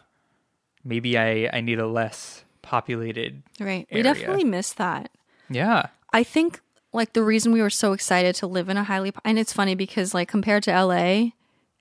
maybe 0.88 1.18
I, 1.18 1.50
I 1.54 1.62
need 1.62 1.80
a 1.80 1.88
less 1.88 2.44
populated. 2.62 3.44
Right. 3.60 3.88
We 3.92 4.00
area. 4.00 4.04
definitely 4.04 4.44
miss 4.44 4.74
that. 4.74 5.12
Yeah. 5.50 5.88
I 6.14 6.24
think 6.24 6.62
like 6.94 7.14
the 7.14 7.24
reason 7.24 7.52
we 7.52 7.62
were 7.62 7.70
so 7.70 7.94
excited 7.94 8.36
to 8.36 8.48
live 8.48 8.70
in 8.70 8.78
a 8.78 8.84
highly 8.84 9.14
and 9.24 9.38
it's 9.38 9.54
funny 9.54 9.76
because 9.76 10.14
like 10.14 10.28
compared 10.28 10.64
to 10.64 10.72
LA, 10.72 11.30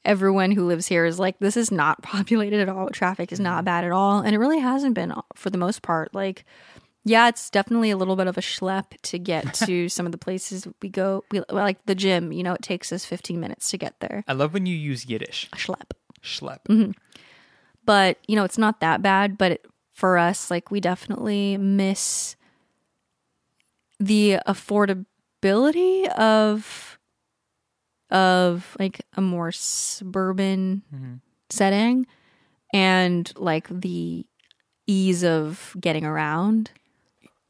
everyone 0.05 0.53
who 0.53 0.67
lives 0.67 0.87
here 0.87 1.05
is 1.05 1.19
like 1.19 1.39
this 1.39 1.57
is 1.57 1.71
not 1.71 2.03
populated 2.03 2.61
at 2.61 2.69
all. 2.69 2.91
Traffic 2.91 3.33
is 3.33 3.41
not 3.41 3.65
bad 3.65 3.85
at 3.85 3.93
all, 3.93 4.21
and 4.21 4.35
it 4.35 4.39
really 4.39 4.59
hasn't 4.61 4.95
been 4.95 5.13
uh, 5.13 5.23
for 5.35 5.51
the 5.51 5.59
most 5.59 5.83
part. 5.83 6.15
Like 6.15 6.45
yeah, 7.05 7.29
it's 7.29 7.51
definitely 7.51 7.91
a 7.91 7.97
little 7.97 8.17
bit 8.17 8.27
of 8.27 8.37
a 8.37 8.41
schlep 8.41 8.87
to 9.03 9.19
get 9.19 9.55
to 9.67 9.89
some 9.89 10.07
of 10.07 10.13
the 10.13 10.19
places 10.19 10.67
we 10.83 10.89
go. 10.89 11.25
We 11.31 11.41
like 11.51 11.85
the 11.87 11.95
gym, 11.95 12.33
you 12.33 12.43
know, 12.43 12.55
it 12.55 12.63
takes 12.63 12.93
us 12.93 13.05
15 13.05 13.39
minutes 13.39 13.71
to 13.71 13.79
get 13.79 14.01
there. 14.01 14.25
I 14.27 14.33
love 14.33 14.53
when 14.53 14.67
you 14.67 14.77
use 14.77 15.07
Yiddish. 15.07 15.49
A 15.53 15.57
schlep. 15.57 15.93
Schlep. 16.23 16.59
Mm-hmm. 16.69 16.91
But, 17.87 18.19
you 18.27 18.37
know, 18.37 18.45
it's 18.45 18.59
not 18.59 18.81
that 18.81 19.01
bad, 19.01 19.39
but 19.39 19.53
it, 19.53 19.67
for 19.97 20.19
us 20.19 20.51
like 20.51 20.71
we 20.71 20.79
definitely 20.79 21.57
miss 21.57 22.37
the 23.99 24.39
affordability 24.47 26.07
of 26.11 26.99
of 28.11 28.77
like 28.79 29.01
a 29.17 29.21
more 29.21 29.51
suburban 29.51 30.83
mm-hmm. 30.95 31.15
setting 31.49 32.07
and 32.75 33.33
like 33.37 33.69
the 33.69 34.27
ease 34.87 35.25
of 35.25 35.75
getting 35.81 36.05
around. 36.05 36.71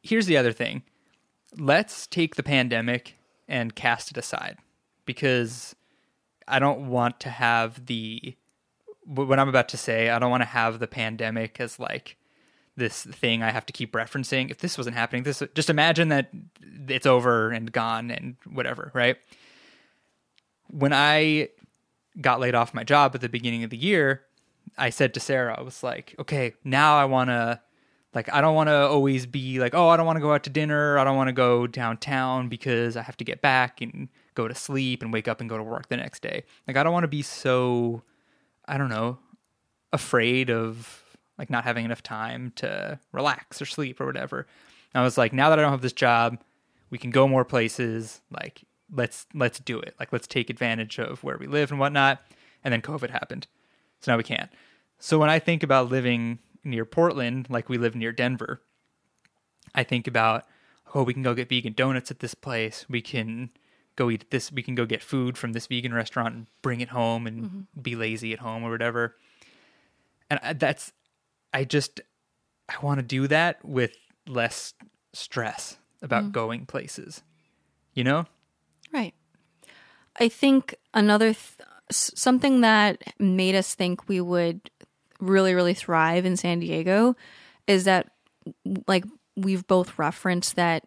here's 0.03 0.27
the 0.27 0.37
other 0.37 0.53
thing. 0.53 0.83
Let's 1.59 2.07
take 2.07 2.37
the 2.37 2.43
pandemic 2.43 3.17
and 3.49 3.75
cast 3.75 4.13
it 4.13 4.17
aside 4.17 4.57
because 5.05 5.75
I 6.47 6.59
don't 6.59 6.89
want 6.89 7.19
to 7.21 7.31
have 7.31 7.87
the 7.87 8.37
what 9.07 9.39
I'm 9.39 9.49
about 9.49 9.69
to 9.71 9.77
say, 9.77 10.11
I 10.11 10.19
don't 10.19 10.31
want 10.31 10.43
to 10.43 10.49
have 10.49 10.79
the 10.79 10.87
pandemic 10.87 11.61
as 11.61 11.79
like 11.79 12.17
this 12.77 13.05
thing 13.05 13.43
I 13.43 13.51
have 13.51 13.67
to 13.67 13.73
keep 13.73 13.93
referencing. 13.93 14.51
If 14.51 14.59
this 14.59 14.77
wasn't 14.77 14.97
happening, 14.97 15.23
this 15.23 15.43
just 15.55 15.71
imagine 15.71 16.09
that 16.09 16.31
it's 16.89 17.07
over 17.07 17.51
and 17.51 17.73
gone 17.73 18.11
and 18.11 18.37
whatever, 18.51 18.91
right? 18.95 19.17
When 20.69 20.93
I 20.93 21.49
got 22.21 22.41
laid 22.41 22.55
off 22.55 22.75
my 22.75 22.85
job 22.85 23.15
at 23.15 23.21
the 23.21 23.29
beginning 23.29 23.65
of 23.65 23.71
the 23.71 23.77
year, 23.77 24.23
I 24.77 24.91
said 24.91 25.15
to 25.15 25.21
Sarah, 25.21 25.55
I 25.59 25.63
was 25.63 25.83
like, 25.83 26.15
okay, 26.19 26.55
now 26.65 26.99
I 26.99 27.05
want 27.05 27.31
to 27.31 27.61
like 28.15 28.33
I 28.33 28.41
don't 28.41 28.55
want 28.55 28.69
to 28.69 28.89
always 28.89 29.27
be 29.27 29.59
like, 29.59 29.75
oh, 29.75 29.89
I 29.89 29.97
don't 29.97 30.07
want 30.07 30.17
to 30.17 30.23
go 30.23 30.33
out 30.33 30.43
to 30.45 30.51
dinner, 30.51 30.99
I 30.99 31.05
don't 31.05 31.17
want 31.17 31.29
to 31.29 31.33
go 31.33 31.67
downtown 31.67 32.49
because 32.49 32.97
I 32.97 33.03
have 33.03 33.17
to 33.19 33.25
get 33.25 33.41
back 33.41 33.81
and 33.81 34.09
go 34.35 34.49
to 34.49 34.55
sleep 34.55 35.03
and 35.03 35.13
wake 35.13 35.29
up 35.29 35.41
and 35.41 35.49
go 35.49 35.57
to 35.57 35.63
work 35.63 35.89
the 35.89 35.97
next 35.97 36.23
day. 36.23 36.45
Like 36.67 36.77
I 36.77 36.83
don't 36.83 36.93
want 36.93 37.05
to 37.05 37.09
be 37.09 37.23
so 37.23 38.03
I 38.69 38.79
don't 38.79 38.89
know, 38.89 39.19
afraid 39.93 40.51
of 40.51 41.03
like 41.39 41.51
not 41.51 41.65
having 41.65 41.85
enough 41.85 42.03
time 42.03 42.53
to 42.57 42.99
relax 43.13 43.61
or 43.61 43.67
sleep 43.67 44.01
or 44.01 44.07
whatever. 44.07 44.47
And 44.95 45.01
I 45.01 45.05
was 45.05 45.19
like, 45.19 45.33
now 45.33 45.51
that 45.51 45.59
I 45.59 45.63
don't 45.63 45.71
have 45.71 45.83
this 45.83 45.93
job, 45.93 46.39
we 46.91 46.99
can 46.99 47.11
go 47.11 47.29
more 47.29 47.45
places. 47.45 48.21
Like 48.31 48.65
let's 48.93 49.27
let's 49.35 49.59
do 49.59 49.79
it. 49.81 49.95
Like 49.99 50.13
let's 50.13 50.27
take 50.27 50.51
advantage 50.51 50.99
of 50.99 51.23
where 51.23 51.39
we 51.39 51.47
live 51.47 51.71
and 51.71 51.81
whatnot. 51.81 52.21
And 52.65 52.73
then 52.73 52.83
COVID 52.83 53.11
happened, 53.11 53.47
so 54.01 54.13
now 54.13 54.17
we 54.17 54.25
can't. 54.25 54.51
So 54.99 55.19
when 55.19 55.31
I 55.31 55.39
think 55.39 55.63
about 55.63 55.91
living 55.91 56.39
near 56.65 56.85
Portland, 56.85 57.47
like 57.49 57.69
we 57.69 57.79
live 57.79 57.95
near 57.95 58.13
Denver, 58.13 58.63
I 59.75 59.85
think 59.85 60.07
about 60.07 60.45
oh, 60.95 61.03
we 61.03 61.13
can 61.13 61.23
go 61.23 61.35
get 61.35 61.49
vegan 61.49 61.75
donuts 61.75 62.11
at 62.11 62.21
this 62.21 62.35
place. 62.35 62.87
We 62.89 63.03
can 63.03 63.51
go 63.97 64.11
eat 64.11 64.31
this. 64.31 64.53
We 64.53 64.63
can 64.63 64.75
go 64.75 64.87
get 64.87 65.03
food 65.03 65.37
from 65.37 65.53
this 65.53 65.67
vegan 65.67 65.93
restaurant 65.93 66.35
and 66.35 66.47
bring 66.63 66.81
it 66.81 66.91
home 66.91 67.27
and 67.27 67.43
mm-hmm. 67.45 67.81
be 67.81 67.97
lazy 67.97 68.33
at 68.33 68.39
home 68.39 68.63
or 68.63 68.71
whatever. 68.71 69.17
And 70.31 70.39
I- 70.43 70.53
that's, 70.53 70.93
I 71.53 71.65
just, 71.65 72.01
I 72.69 72.75
want 72.83 72.99
to 72.99 73.03
do 73.03 73.27
that 73.29 73.65
with 73.65 73.97
less 74.27 74.75
stress 75.13 75.79
about 76.03 76.25
mm. 76.25 76.33
going 76.33 76.67
places. 76.67 77.23
You 77.95 78.05
know? 78.05 78.27
Right. 78.93 79.15
I 80.19 80.29
think 80.29 80.75
another 80.95 81.33
th- 81.33 81.59
something 81.91 82.61
that 82.61 83.03
made 83.19 83.55
us 83.55 83.75
think 83.75 84.09
we 84.09 84.21
would 84.21 84.71
really 85.21 85.55
really 85.55 85.75
thrive 85.75 86.27
in 86.27 86.37
San 86.37 86.61
Diego 86.61 87.17
is 87.67 87.85
that 87.85 88.11
like 88.87 89.05
we've 89.37 89.67
both 89.67 89.99
referenced 89.99 90.57
that 90.57 90.85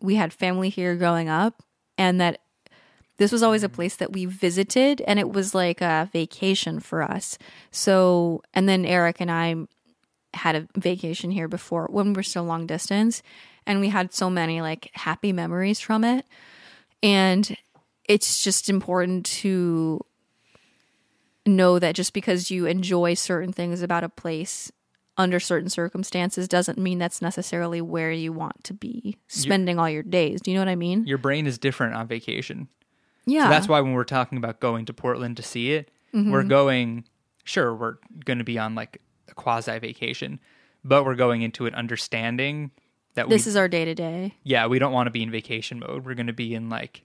we 0.00 0.14
had 0.14 0.32
family 0.32 0.70
here 0.70 0.96
growing 0.96 1.28
up 1.28 1.62
and 2.00 2.18
that 2.18 2.40
this 3.18 3.30
was 3.30 3.42
always 3.42 3.62
a 3.62 3.68
place 3.68 3.96
that 3.96 4.14
we 4.14 4.24
visited 4.24 5.02
and 5.02 5.18
it 5.18 5.30
was 5.30 5.54
like 5.54 5.82
a 5.82 6.08
vacation 6.14 6.80
for 6.80 7.02
us. 7.02 7.36
So 7.70 8.42
and 8.54 8.66
then 8.66 8.86
Eric 8.86 9.20
and 9.20 9.30
I 9.30 9.54
had 10.32 10.56
a 10.56 10.66
vacation 10.76 11.30
here 11.30 11.46
before 11.46 11.88
when 11.90 12.06
we 12.06 12.12
were 12.14 12.22
still 12.22 12.44
long 12.44 12.66
distance 12.66 13.22
and 13.66 13.80
we 13.80 13.90
had 13.90 14.14
so 14.14 14.30
many 14.30 14.62
like 14.62 14.90
happy 14.94 15.30
memories 15.30 15.78
from 15.78 16.02
it 16.02 16.24
and 17.02 17.54
it's 18.08 18.42
just 18.42 18.70
important 18.70 19.26
to 19.26 20.00
know 21.44 21.78
that 21.78 21.94
just 21.94 22.14
because 22.14 22.50
you 22.50 22.64
enjoy 22.64 23.12
certain 23.12 23.52
things 23.52 23.82
about 23.82 24.04
a 24.04 24.08
place 24.08 24.72
under 25.20 25.38
certain 25.38 25.68
circumstances 25.68 26.48
doesn't 26.48 26.78
mean 26.78 26.98
that's 26.98 27.22
necessarily 27.22 27.80
where 27.80 28.10
you 28.10 28.32
want 28.32 28.64
to 28.64 28.74
be 28.74 29.16
spending 29.28 29.78
all 29.78 29.88
your 29.88 30.02
days. 30.02 30.40
Do 30.40 30.50
you 30.50 30.56
know 30.56 30.62
what 30.62 30.68
I 30.68 30.76
mean? 30.76 31.04
Your 31.06 31.18
brain 31.18 31.46
is 31.46 31.58
different 31.58 31.94
on 31.94 32.08
vacation. 32.08 32.68
Yeah. 33.26 33.44
So 33.44 33.50
that's 33.50 33.68
why 33.68 33.80
when 33.80 33.92
we're 33.92 34.04
talking 34.04 34.38
about 34.38 34.58
going 34.60 34.86
to 34.86 34.92
Portland 34.92 35.36
to 35.36 35.42
see 35.42 35.72
it, 35.72 35.90
Mm-hmm. 36.12 36.32
we're 36.32 36.42
going, 36.42 37.04
sure, 37.44 37.72
we're 37.72 37.98
going 38.24 38.38
to 38.38 38.44
be 38.44 38.58
on 38.58 38.74
like 38.74 39.00
a 39.28 39.34
quasi 39.34 39.78
vacation, 39.78 40.40
but 40.82 41.04
we're 41.04 41.14
going 41.14 41.42
into 41.42 41.66
it 41.66 41.74
understanding 41.76 42.72
that 43.14 43.28
this 43.28 43.46
we, 43.46 43.50
is 43.50 43.56
our 43.56 43.68
day 43.68 43.84
to 43.84 43.94
day. 43.94 44.34
yeah, 44.42 44.66
we 44.66 44.80
don't 44.80 44.92
want 44.92 45.06
to 45.06 45.12
be 45.12 45.22
in 45.22 45.30
vacation 45.30 45.78
mode. 45.78 46.04
We're 46.04 46.14
going 46.16 46.26
to 46.26 46.32
be 46.32 46.52
in 46.52 46.68
like 46.68 47.04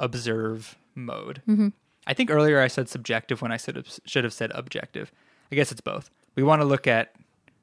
observe 0.00 0.76
mode. 0.94 1.42
Mm-hmm. 1.48 1.68
I 2.06 2.14
think 2.14 2.30
earlier 2.30 2.60
I 2.60 2.66
said 2.66 2.88
subjective 2.88 3.40
when 3.42 3.52
I 3.52 3.56
said 3.56 3.80
should 4.04 4.24
have 4.24 4.32
said 4.32 4.50
objective. 4.54 5.12
I 5.52 5.54
guess 5.54 5.70
it's 5.70 5.80
both. 5.80 6.10
We 6.34 6.42
want 6.42 6.60
to 6.62 6.66
look 6.66 6.86
at 6.86 7.14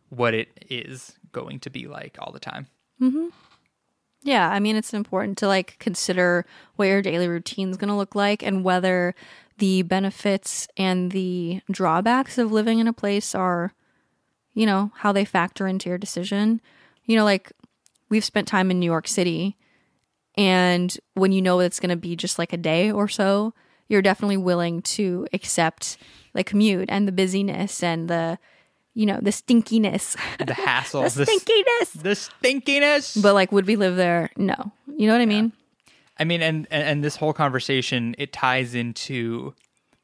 what 0.09 0.33
it 0.33 0.49
is 0.69 1.13
going 1.31 1.59
to 1.61 1.69
be 1.69 1.87
like 1.87 2.17
all 2.19 2.31
the 2.31 2.39
time. 2.39 2.67
Mm-hmm. 3.01 3.27
Yeah, 4.23 4.49
I 4.49 4.59
mean 4.59 4.75
it's 4.75 4.93
important 4.93 5.37
to 5.39 5.47
like 5.47 5.77
consider 5.79 6.45
what 6.75 6.87
your 6.87 7.01
daily 7.01 7.27
routine 7.27 7.69
is 7.69 7.77
going 7.77 7.89
to 7.89 7.95
look 7.95 8.15
like 8.15 8.43
and 8.43 8.63
whether 8.63 9.15
the 9.57 9.83
benefits 9.83 10.67
and 10.77 11.11
the 11.11 11.61
drawbacks 11.71 12.37
of 12.37 12.51
living 12.51 12.79
in 12.79 12.87
a 12.87 12.93
place 12.93 13.33
are 13.33 13.73
you 14.57 14.65
know, 14.65 14.91
how 14.95 15.11
they 15.11 15.23
factor 15.23 15.67
into 15.67 15.87
your 15.87 15.99
decision. 15.99 16.59
You 17.05 17.15
know, 17.15 17.23
like 17.23 17.51
we've 18.09 18.25
spent 18.25 18.47
time 18.47 18.71
in 18.71 18.79
New 18.79 18.87
York 18.87 19.07
City 19.07 19.55
and 20.35 20.97
when 21.13 21.31
you 21.31 21.43
know 21.43 21.59
it's 21.59 21.79
going 21.79 21.91
to 21.91 21.95
be 21.95 22.15
just 22.15 22.39
like 22.39 22.53
a 22.53 22.57
day 22.57 22.91
or 22.91 23.07
so, 23.07 23.53
you're 23.87 24.01
definitely 24.01 24.37
willing 24.37 24.81
to 24.81 25.27
accept 25.31 25.97
the 26.33 26.43
commute 26.43 26.89
and 26.89 27.07
the 27.07 27.11
busyness 27.11 27.83
and 27.83 28.09
the 28.09 28.39
you 28.97 29.05
know, 29.05 29.19
the 29.21 29.29
stinkiness. 29.29 30.17
The 30.43 30.53
hassle, 30.65 31.03
the 31.03 31.09
stinkiness. 31.09 32.01
the 32.01 32.15
stinkiness. 32.15 33.21
But 33.21 33.35
like 33.35 33.51
would 33.51 33.67
we 33.67 33.75
live 33.75 33.95
there? 33.95 34.31
No. 34.37 34.71
You 34.87 35.05
know 35.05 35.13
what 35.13 35.21
I 35.21 35.27
mean? 35.27 35.53
I 36.17 36.23
mean, 36.23 36.41
and, 36.41 36.65
and 36.71 36.83
and 36.83 37.03
this 37.03 37.15
whole 37.15 37.31
conversation 37.31 38.15
it 38.17 38.33
ties 38.33 38.73
into 38.73 39.53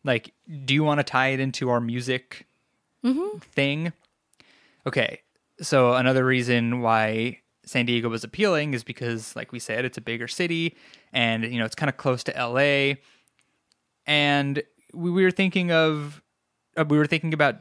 like, 0.04 0.32
do 0.66 0.76
you 0.76 0.84
want 0.84 1.00
to 1.00 1.04
tie 1.04 1.30
it 1.30 1.40
into 1.40 1.72
our 1.72 1.82
music 1.82 2.46
thing? 3.42 3.94
Okay, 4.86 5.22
so 5.60 5.94
another 5.94 6.24
reason 6.24 6.82
why 6.82 7.40
San 7.66 7.88
Diego 7.88 8.10
was 8.10 8.24
appealing 8.24 8.76
is 8.76 8.84
because, 8.84 9.36
like 9.36 9.52
we 9.52 9.58
said, 9.58 9.86
it's 9.86 9.98
a 9.98 10.02
bigger 10.02 10.28
city, 10.28 10.78
and 11.12 11.44
you 11.46 11.58
know 11.58 11.66
it's 11.66 11.74
kind 11.74 11.90
of 11.90 11.98
close 11.98 12.24
to 12.26 12.38
L.A. 12.38 13.02
And 14.06 14.62
we, 14.94 15.10
we 15.10 15.24
were 15.24 15.32
thinking 15.32 15.72
of 15.72 16.22
uh, 16.78 16.86
we 16.88 16.98
were 17.00 17.08
thinking 17.08 17.34
about 17.34 17.56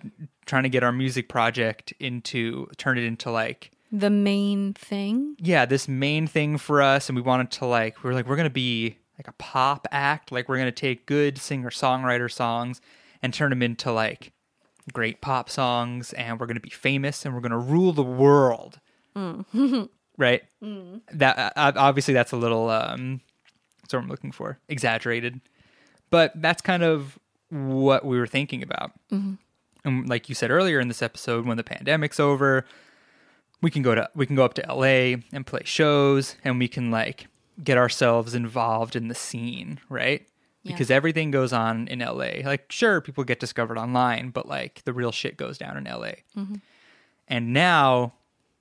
trying 0.46 0.62
to 0.64 0.68
get 0.68 0.82
our 0.82 0.92
music 0.92 1.28
project 1.28 1.92
into 2.00 2.66
turn 2.76 2.98
it 2.98 3.04
into 3.04 3.30
like 3.30 3.70
The 3.92 4.10
main 4.10 4.72
thing. 4.74 5.36
yeah, 5.38 5.64
this 5.66 5.86
main 5.88 6.26
thing 6.26 6.58
for 6.58 6.80
us, 6.82 7.08
and 7.08 7.16
we 7.16 7.22
wanted 7.22 7.50
to 7.52 7.66
like, 7.66 8.02
we 8.02 8.08
were 8.08 8.14
like, 8.14 8.26
we're 8.26 8.36
gonna 8.36 8.50
be 8.50 8.96
like 9.18 9.28
a 9.28 9.32
pop 9.38 9.86
act, 9.92 10.32
like 10.32 10.48
we're 10.48 10.58
gonna 10.58 10.72
take 10.72 11.06
good 11.06 11.38
singer 11.38 11.70
songwriter 11.70 12.30
songs 12.30 12.80
and 13.22 13.32
turn 13.32 13.50
them 13.50 13.62
into 13.62 13.92
like 13.92 14.32
great 14.92 15.20
pop 15.20 15.48
songs, 15.48 16.12
and 16.14 16.40
we're 16.40 16.46
gonna 16.46 16.58
be 16.60 16.70
famous, 16.70 17.24
and 17.24 17.34
we're 17.34 17.40
gonna 17.40 17.58
rule 17.58 17.92
the 17.92 18.02
world, 18.02 18.80
right? 20.18 20.42
That 21.12 21.52
uh, 21.56 21.72
obviously 21.76 22.14
that's 22.14 22.32
a 22.32 22.36
little 22.36 22.68
um, 22.70 23.20
that's 23.82 23.94
what 23.94 24.02
I'm 24.02 24.08
looking 24.08 24.32
for, 24.32 24.58
exaggerated, 24.68 25.40
but 26.10 26.32
that's 26.34 26.62
kind 26.62 26.82
of 26.82 27.18
what 27.50 28.04
we 28.04 28.18
were 28.18 28.26
thinking 28.26 28.62
about. 28.62 28.92
And 29.84 30.08
like 30.08 30.28
you 30.28 30.34
said 30.34 30.50
earlier 30.50 30.80
in 30.80 30.88
this 30.88 31.02
episode, 31.02 31.44
when 31.46 31.56
the 31.56 31.64
pandemic's 31.64 32.20
over, 32.20 32.64
we 33.60 33.70
can 33.70 33.82
go 33.82 33.94
to 33.94 34.08
we 34.14 34.26
can 34.26 34.36
go 34.36 34.44
up 34.44 34.54
to 34.54 34.62
LA 34.68 35.20
and 35.32 35.46
play 35.46 35.62
shows, 35.64 36.36
and 36.44 36.58
we 36.58 36.68
can 36.68 36.90
like 36.90 37.26
get 37.62 37.78
ourselves 37.78 38.34
involved 38.34 38.96
in 38.96 39.08
the 39.08 39.14
scene, 39.14 39.78
right? 39.88 40.26
Yeah. 40.62 40.72
Because 40.72 40.90
everything 40.90 41.30
goes 41.32 41.52
on 41.52 41.88
in 41.88 41.98
LA. 41.98 42.42
Like, 42.44 42.70
sure, 42.70 43.00
people 43.00 43.24
get 43.24 43.40
discovered 43.40 43.76
online, 43.78 44.30
but 44.30 44.46
like 44.48 44.82
the 44.84 44.92
real 44.92 45.10
shit 45.12 45.36
goes 45.36 45.58
down 45.58 45.76
in 45.76 45.84
LA. 45.84 46.12
Mm-hmm. 46.36 46.54
And 47.28 47.52
now 47.52 48.12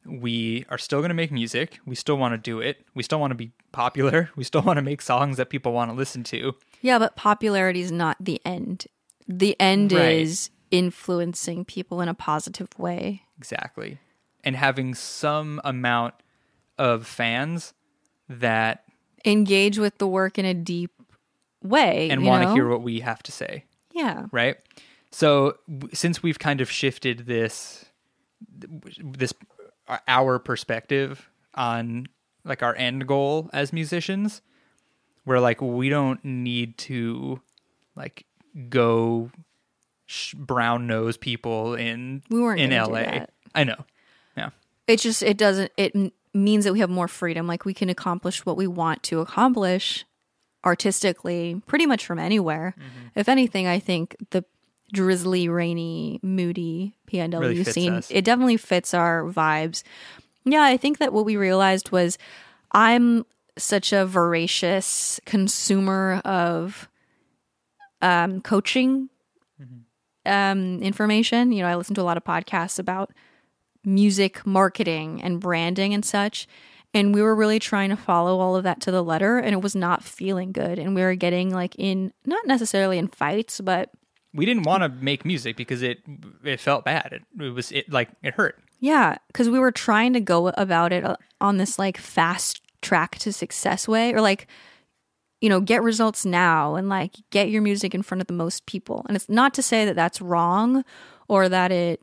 we 0.06 0.66
are 0.70 0.80
still 0.80 1.00
going 1.00 1.10
to 1.10 1.16
make 1.16 1.32
music. 1.32 1.80
We 1.86 1.94
still 1.96 2.18
want 2.18 2.34
to 2.34 2.38
do 2.40 2.60
it. 2.60 2.86
We 2.96 3.04
still 3.04 3.20
want 3.20 3.32
to 3.32 3.36
be 3.36 3.52
popular. 3.72 4.32
We 4.36 4.44
still 4.44 4.64
want 4.64 4.78
to 4.78 4.82
make 4.82 5.02
songs 5.02 5.38
that 5.38 5.50
people 5.52 5.74
want 5.74 5.92
to 5.92 5.96
listen 5.96 6.24
to. 6.26 6.56
Yeah, 6.82 6.98
but 6.98 7.16
popularity 7.16 7.82
is 7.82 7.92
not 7.92 8.18
the 8.20 8.42
end. 8.44 8.88
The 9.28 9.56
end 9.60 9.92
Right. 9.92 10.22
is 10.22 10.50
influencing 10.72 11.66
people 11.66 12.02
in 12.02 12.08
a 12.10 12.14
positive 12.14 12.70
way. 12.80 13.24
Exactly. 13.38 14.00
And 14.44 14.56
having 14.56 14.96
some 14.96 15.62
amount 15.64 16.16
of 16.78 17.06
fans 17.06 17.74
that 18.28 18.84
Engage 19.24 19.78
with 19.78 20.00
the 20.00 20.08
work 20.08 20.40
in 20.40 20.46
a 20.46 20.54
deep 20.56 20.92
way 21.62 22.10
and 22.10 22.26
want 22.26 22.44
to 22.44 22.54
hear 22.54 22.68
what 22.68 22.82
we 22.82 23.02
have 23.02 23.22
to 23.24 23.32
say, 23.32 23.66
Yeah. 23.94 24.26
right? 24.32 24.56
So 25.12 25.58
w- 25.70 25.94
since 25.94 26.24
we've 26.24 26.40
kind 26.40 26.60
of 26.60 26.72
shifted 26.72 27.28
this 27.28 27.86
this 29.04 29.34
uh, 29.88 29.98
our 30.08 30.40
perspective 30.40 31.30
on 31.54 32.08
like 32.44 32.64
our 32.64 32.76
end 32.76 33.06
goal 33.08 33.50
as 33.54 33.72
musicians, 33.74 34.42
we're 35.26 35.40
like 35.40 35.62
we 35.62 35.90
don't 35.90 36.24
need 36.26 36.78
to 36.80 37.42
like 37.96 38.26
go 38.70 39.30
sh- 40.12 40.34
brown 40.34 40.88
nose 40.88 41.18
people 41.18 41.76
in 41.76 42.22
We 42.30 42.42
weren't 42.42 42.60
in 42.60 42.72
LA. 42.72 43.26
I 43.56 43.64
know. 43.64 43.86
Yeah. 44.36 44.50
It 44.88 45.00
just 45.00 45.24
it 45.24 45.38
doesn't 45.38 45.72
it 45.78 45.96
m- 45.96 46.12
means 46.34 46.66
that 46.66 46.74
we 46.74 46.80
have 46.80 46.90
more 46.90 47.08
freedom. 47.08 47.48
Like 47.48 47.66
we 47.66 47.74
can 47.74 47.90
accomplish 47.90 48.46
what 48.46 48.58
we 48.58 48.68
want 48.68 49.04
to 49.04 49.20
accomplish 49.22 50.06
artistically 50.66 51.62
pretty 51.66 51.86
much 51.86 52.06
from 52.06 52.20
anywhere. 52.20 52.76
Mm-hmm. 52.78 53.08
If 53.20 53.30
anything, 53.30 53.68
I 53.68 53.80
think 53.80 54.16
the 54.32 54.44
drizzly, 54.94 55.48
rainy, 55.48 56.20
moody 56.22 56.94
PNW 57.08 57.40
Really 57.40 57.64
scene 57.64 57.94
us. 57.94 58.12
it 58.12 58.26
definitely 58.26 58.58
fits 58.58 58.94
our 58.94 59.24
vibes. 59.24 59.84
Yeah, 60.44 60.64
I 60.64 60.76
think 60.76 60.98
that 60.98 61.14
what 61.14 61.24
we 61.26 61.38
realized 61.38 61.92
was 61.92 62.18
I'm 62.74 63.26
such 63.58 63.94
a 63.94 64.06
voracious 64.06 65.20
consumer 65.26 66.22
of 66.26 66.90
um, 68.02 68.42
coaching 68.42 69.10
um, 70.26 70.82
information. 70.82 71.52
You 71.52 71.64
know, 71.64 71.70
I 71.70 71.76
listen 71.76 71.96
to 71.96 72.02
a 72.02 72.04
lot 72.04 72.18
of 72.18 72.24
podcasts 72.24 72.80
about 72.80 73.12
music 73.84 74.46
marketing 74.46 75.22
and 75.24 75.40
branding 75.40 75.94
and 75.94 76.06
such. 76.06 76.48
And 76.94 77.16
we 77.16 77.22
were 77.22 77.34
really 77.34 77.58
trying 77.58 77.90
to 77.90 77.96
follow 77.96 78.40
all 78.40 78.56
of 78.58 78.64
that 78.64 78.82
to 78.82 78.92
the 78.92 79.02
letter, 79.02 79.38
and 79.38 79.54
it 79.54 79.62
was 79.62 79.76
not 79.76 80.04
feeling 80.04 80.52
good. 80.52 80.78
And 80.78 80.94
we 80.94 81.02
were 81.02 81.16
getting 81.16 81.50
like 81.50 81.74
in, 81.78 82.12
not 82.26 82.46
necessarily 82.46 82.98
in 82.98 83.08
fights, 83.08 83.62
but 83.62 83.92
we 84.34 84.46
didn't 84.46 84.64
want 84.64 84.84
to 84.84 84.90
make 84.90 85.24
music 85.24 85.56
because 85.56 85.82
it 85.82 86.00
it 86.44 86.60
felt 86.60 86.84
bad. 86.84 87.14
It, 87.14 87.44
it 87.44 87.50
was 87.54 87.72
it 87.72 87.90
like 87.90 88.10
it 88.24 88.34
hurt. 88.34 88.60
Yeah, 88.80 89.16
because 89.28 89.50
we 89.50 89.60
were 89.60 89.72
trying 89.72 90.14
to 90.14 90.20
go 90.20 90.50
about 90.50 90.92
it 90.92 91.06
uh, 91.06 91.16
on 91.40 91.58
this 91.58 91.80
like 91.80 91.98
fast 91.98 92.62
track 92.82 93.18
to 93.20 93.32
success 93.32 93.88
way, 93.88 94.14
or 94.14 94.20
like, 94.20 94.48
you 95.42 95.50
know, 95.50 95.60
get 95.60 95.82
results 95.82 96.26
now 96.26 96.76
and 96.76 96.88
like 96.88 97.16
get 97.32 97.50
your 97.50 97.64
music 97.64 97.94
in 97.94 98.04
front 98.04 98.22
of 98.22 98.28
the 98.28 98.34
most 98.34 98.66
people. 98.68 99.04
And 99.08 99.16
it's 99.16 99.28
not 99.28 99.54
to 99.56 99.64
say 99.64 99.86
that 99.86 99.96
that's 99.96 100.22
wrong 100.22 100.86
or 101.28 101.50
that 101.50 101.72
it 101.72 102.02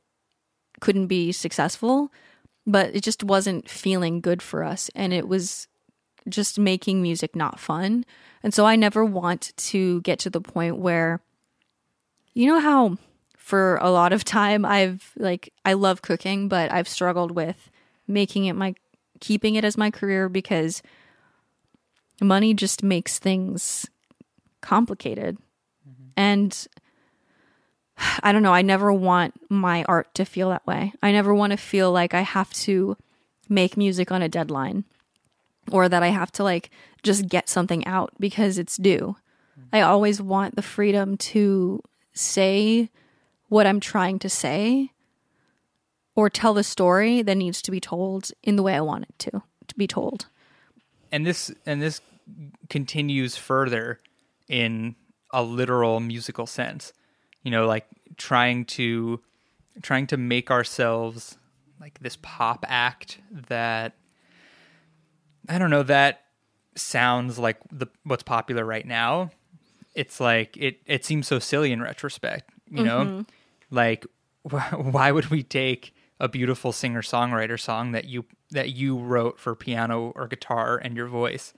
couldn't 0.80 1.06
be 1.06 1.30
successful, 1.30 2.12
but 2.66 2.94
it 2.94 3.02
just 3.02 3.22
wasn't 3.22 3.68
feeling 3.70 4.20
good 4.20 4.42
for 4.42 4.64
us. 4.64 4.90
And 4.94 5.12
it 5.12 5.28
was 5.28 5.68
just 6.28 6.58
making 6.58 7.00
music 7.00 7.36
not 7.36 7.60
fun. 7.60 8.04
And 8.42 8.52
so 8.52 8.66
I 8.66 8.76
never 8.76 9.04
want 9.04 9.52
to 9.56 10.00
get 10.02 10.18
to 10.20 10.30
the 10.30 10.40
point 10.40 10.78
where, 10.78 11.20
you 12.34 12.46
know, 12.46 12.60
how 12.60 12.98
for 13.36 13.76
a 13.76 13.90
lot 13.90 14.12
of 14.12 14.24
time 14.24 14.64
I've 14.64 15.12
like 15.16 15.52
I 15.64 15.72
love 15.72 16.02
cooking, 16.02 16.48
but 16.48 16.72
I've 16.72 16.88
struggled 16.88 17.30
with 17.30 17.70
making 18.06 18.46
it 18.46 18.54
my 18.54 18.74
keeping 19.20 19.54
it 19.54 19.64
as 19.64 19.78
my 19.78 19.90
career 19.90 20.28
because 20.28 20.82
money 22.20 22.54
just 22.54 22.82
makes 22.82 23.18
things 23.18 23.86
complicated. 24.60 25.38
Mm-hmm. 25.88 26.08
And 26.16 26.66
I 28.22 28.32
don't 28.32 28.42
know, 28.42 28.54
I 28.54 28.62
never 28.62 28.92
want 28.92 29.34
my 29.50 29.84
art 29.84 30.14
to 30.14 30.24
feel 30.24 30.50
that 30.50 30.66
way. 30.66 30.92
I 31.02 31.12
never 31.12 31.34
want 31.34 31.52
to 31.52 31.56
feel 31.56 31.92
like 31.92 32.14
I 32.14 32.22
have 32.22 32.52
to 32.54 32.96
make 33.48 33.76
music 33.76 34.12
on 34.12 34.22
a 34.22 34.28
deadline 34.28 34.84
or 35.70 35.88
that 35.88 36.02
I 36.02 36.08
have 36.08 36.32
to 36.32 36.44
like 36.44 36.70
just 37.02 37.28
get 37.28 37.48
something 37.48 37.86
out 37.86 38.12
because 38.18 38.58
it's 38.58 38.76
due. 38.76 39.16
Mm-hmm. 39.58 39.76
I 39.76 39.80
always 39.82 40.20
want 40.20 40.56
the 40.56 40.62
freedom 40.62 41.16
to 41.16 41.82
say 42.12 42.90
what 43.48 43.66
I'm 43.66 43.80
trying 43.80 44.18
to 44.20 44.28
say 44.28 44.92
or 46.14 46.28
tell 46.28 46.52
the 46.52 46.64
story 46.64 47.22
that 47.22 47.36
needs 47.36 47.62
to 47.62 47.70
be 47.70 47.80
told 47.80 48.30
in 48.42 48.56
the 48.56 48.62
way 48.62 48.74
I 48.74 48.80
want 48.80 49.04
it 49.04 49.18
to 49.20 49.42
to 49.68 49.74
be 49.76 49.86
told. 49.86 50.26
And 51.12 51.26
this 51.26 51.50
and 51.66 51.82
this 51.82 52.00
continues 52.68 53.36
further 53.36 53.98
in 54.48 54.94
a 55.32 55.42
literal 55.42 56.00
musical 56.00 56.46
sense 56.46 56.92
you 57.42 57.50
know 57.50 57.66
like 57.66 57.86
trying 58.16 58.64
to 58.64 59.20
trying 59.82 60.06
to 60.06 60.16
make 60.16 60.50
ourselves 60.50 61.36
like 61.80 61.98
this 62.00 62.16
pop 62.22 62.64
act 62.68 63.18
that 63.30 63.94
i 65.48 65.58
don't 65.58 65.70
know 65.70 65.82
that 65.82 66.22
sounds 66.78 67.38
like 67.38 67.58
the 67.70 67.86
what's 68.04 68.22
popular 68.22 68.64
right 68.64 68.86
now. 68.86 69.30
It's 69.94 70.20
like 70.20 70.56
it 70.56 70.80
it 70.86 71.04
seems 71.04 71.26
so 71.26 71.38
silly 71.38 71.72
in 71.72 71.82
retrospect 71.82 72.50
you 72.70 72.82
know? 72.82 73.00
Mm-hmm. 73.00 73.20
Like 73.70 74.06
wh- 74.50 74.72
why 74.78 75.12
would 75.12 75.26
we 75.26 75.42
take 75.42 75.94
a 76.20 76.28
beautiful 76.28 76.72
singer 76.72 77.02
songwriter 77.02 77.58
song 77.58 77.92
that 77.92 78.06
you 78.06 78.24
that 78.50 78.70
you 78.70 78.98
wrote 78.98 79.38
for 79.38 79.54
piano 79.54 80.12
or 80.16 80.26
guitar 80.26 80.76
and 80.78 80.96
your 80.96 81.06
voice. 81.06 81.52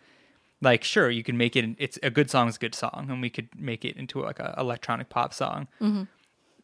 Like 0.61 0.85
sure 0.85 1.09
you 1.11 1.23
can 1.23 1.37
make 1.37 1.57
it 1.57 1.77
it's 1.79 1.99
a 2.03 2.11
good 2.11 2.31
song's 2.31 2.57
a 2.57 2.59
good 2.59 2.75
song 2.75 3.07
and 3.09 3.23
we 3.23 3.31
could 3.31 3.49
make 3.59 3.85
it 3.85 3.97
into 3.97 4.21
like 4.21 4.39
a 4.39 4.55
electronic 4.59 5.09
pop 5.09 5.33
song. 5.33 5.69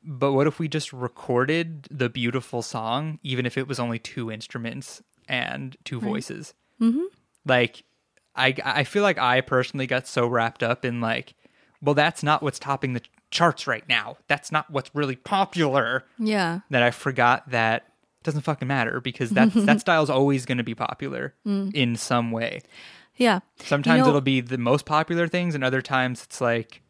But 0.04 0.32
what 0.34 0.46
if 0.46 0.58
we 0.58 0.68
just 0.68 0.92
recorded 0.92 1.88
the 1.90 2.08
beautiful 2.08 2.62
song 2.62 3.18
even 3.22 3.46
if 3.46 3.56
it 3.58 3.66
was 3.66 3.80
only 3.80 3.98
two 3.98 4.30
instruments 4.30 5.02
and 5.28 5.76
two 5.84 5.98
voices? 6.00 6.54
Mm-hmm. 6.80 7.04
like 7.46 7.84
i 8.34 8.54
i 8.62 8.84
feel 8.84 9.02
like 9.02 9.16
i 9.16 9.40
personally 9.40 9.86
got 9.86 10.06
so 10.06 10.26
wrapped 10.26 10.62
up 10.62 10.84
in 10.84 11.00
like 11.00 11.32
well 11.80 11.94
that's 11.94 12.22
not 12.22 12.42
what's 12.42 12.58
topping 12.58 12.92
the 12.92 13.00
charts 13.36 13.66
right 13.66 13.86
now 13.86 14.16
that's 14.28 14.50
not 14.50 14.70
what's 14.70 14.90
really 14.94 15.16
popular 15.16 16.04
Yeah. 16.18 16.60
that 16.70 16.82
I 16.82 16.90
forgot 16.90 17.50
that 17.50 17.82
it 17.82 18.24
doesn't 18.24 18.40
fucking 18.42 18.66
matter 18.66 19.00
because 19.00 19.30
that 19.30 19.52
that 19.54 19.80
style's 19.80 20.08
always 20.08 20.46
going 20.46 20.58
to 20.58 20.64
be 20.64 20.74
popular 20.74 21.34
mm. 21.46 21.70
in 21.74 21.96
some 21.96 22.30
way. 22.30 22.62
Yeah. 23.16 23.40
Sometimes 23.62 23.98
You 23.98 24.04
know- 24.04 24.08
it'll 24.08 24.20
be 24.22 24.40
the 24.40 24.58
most 24.58 24.86
popular 24.86 25.28
things, 25.28 25.54
and 25.54 25.62
other 25.62 25.82
times 25.82 26.22
it's 26.24 26.40
like, 26.40 26.82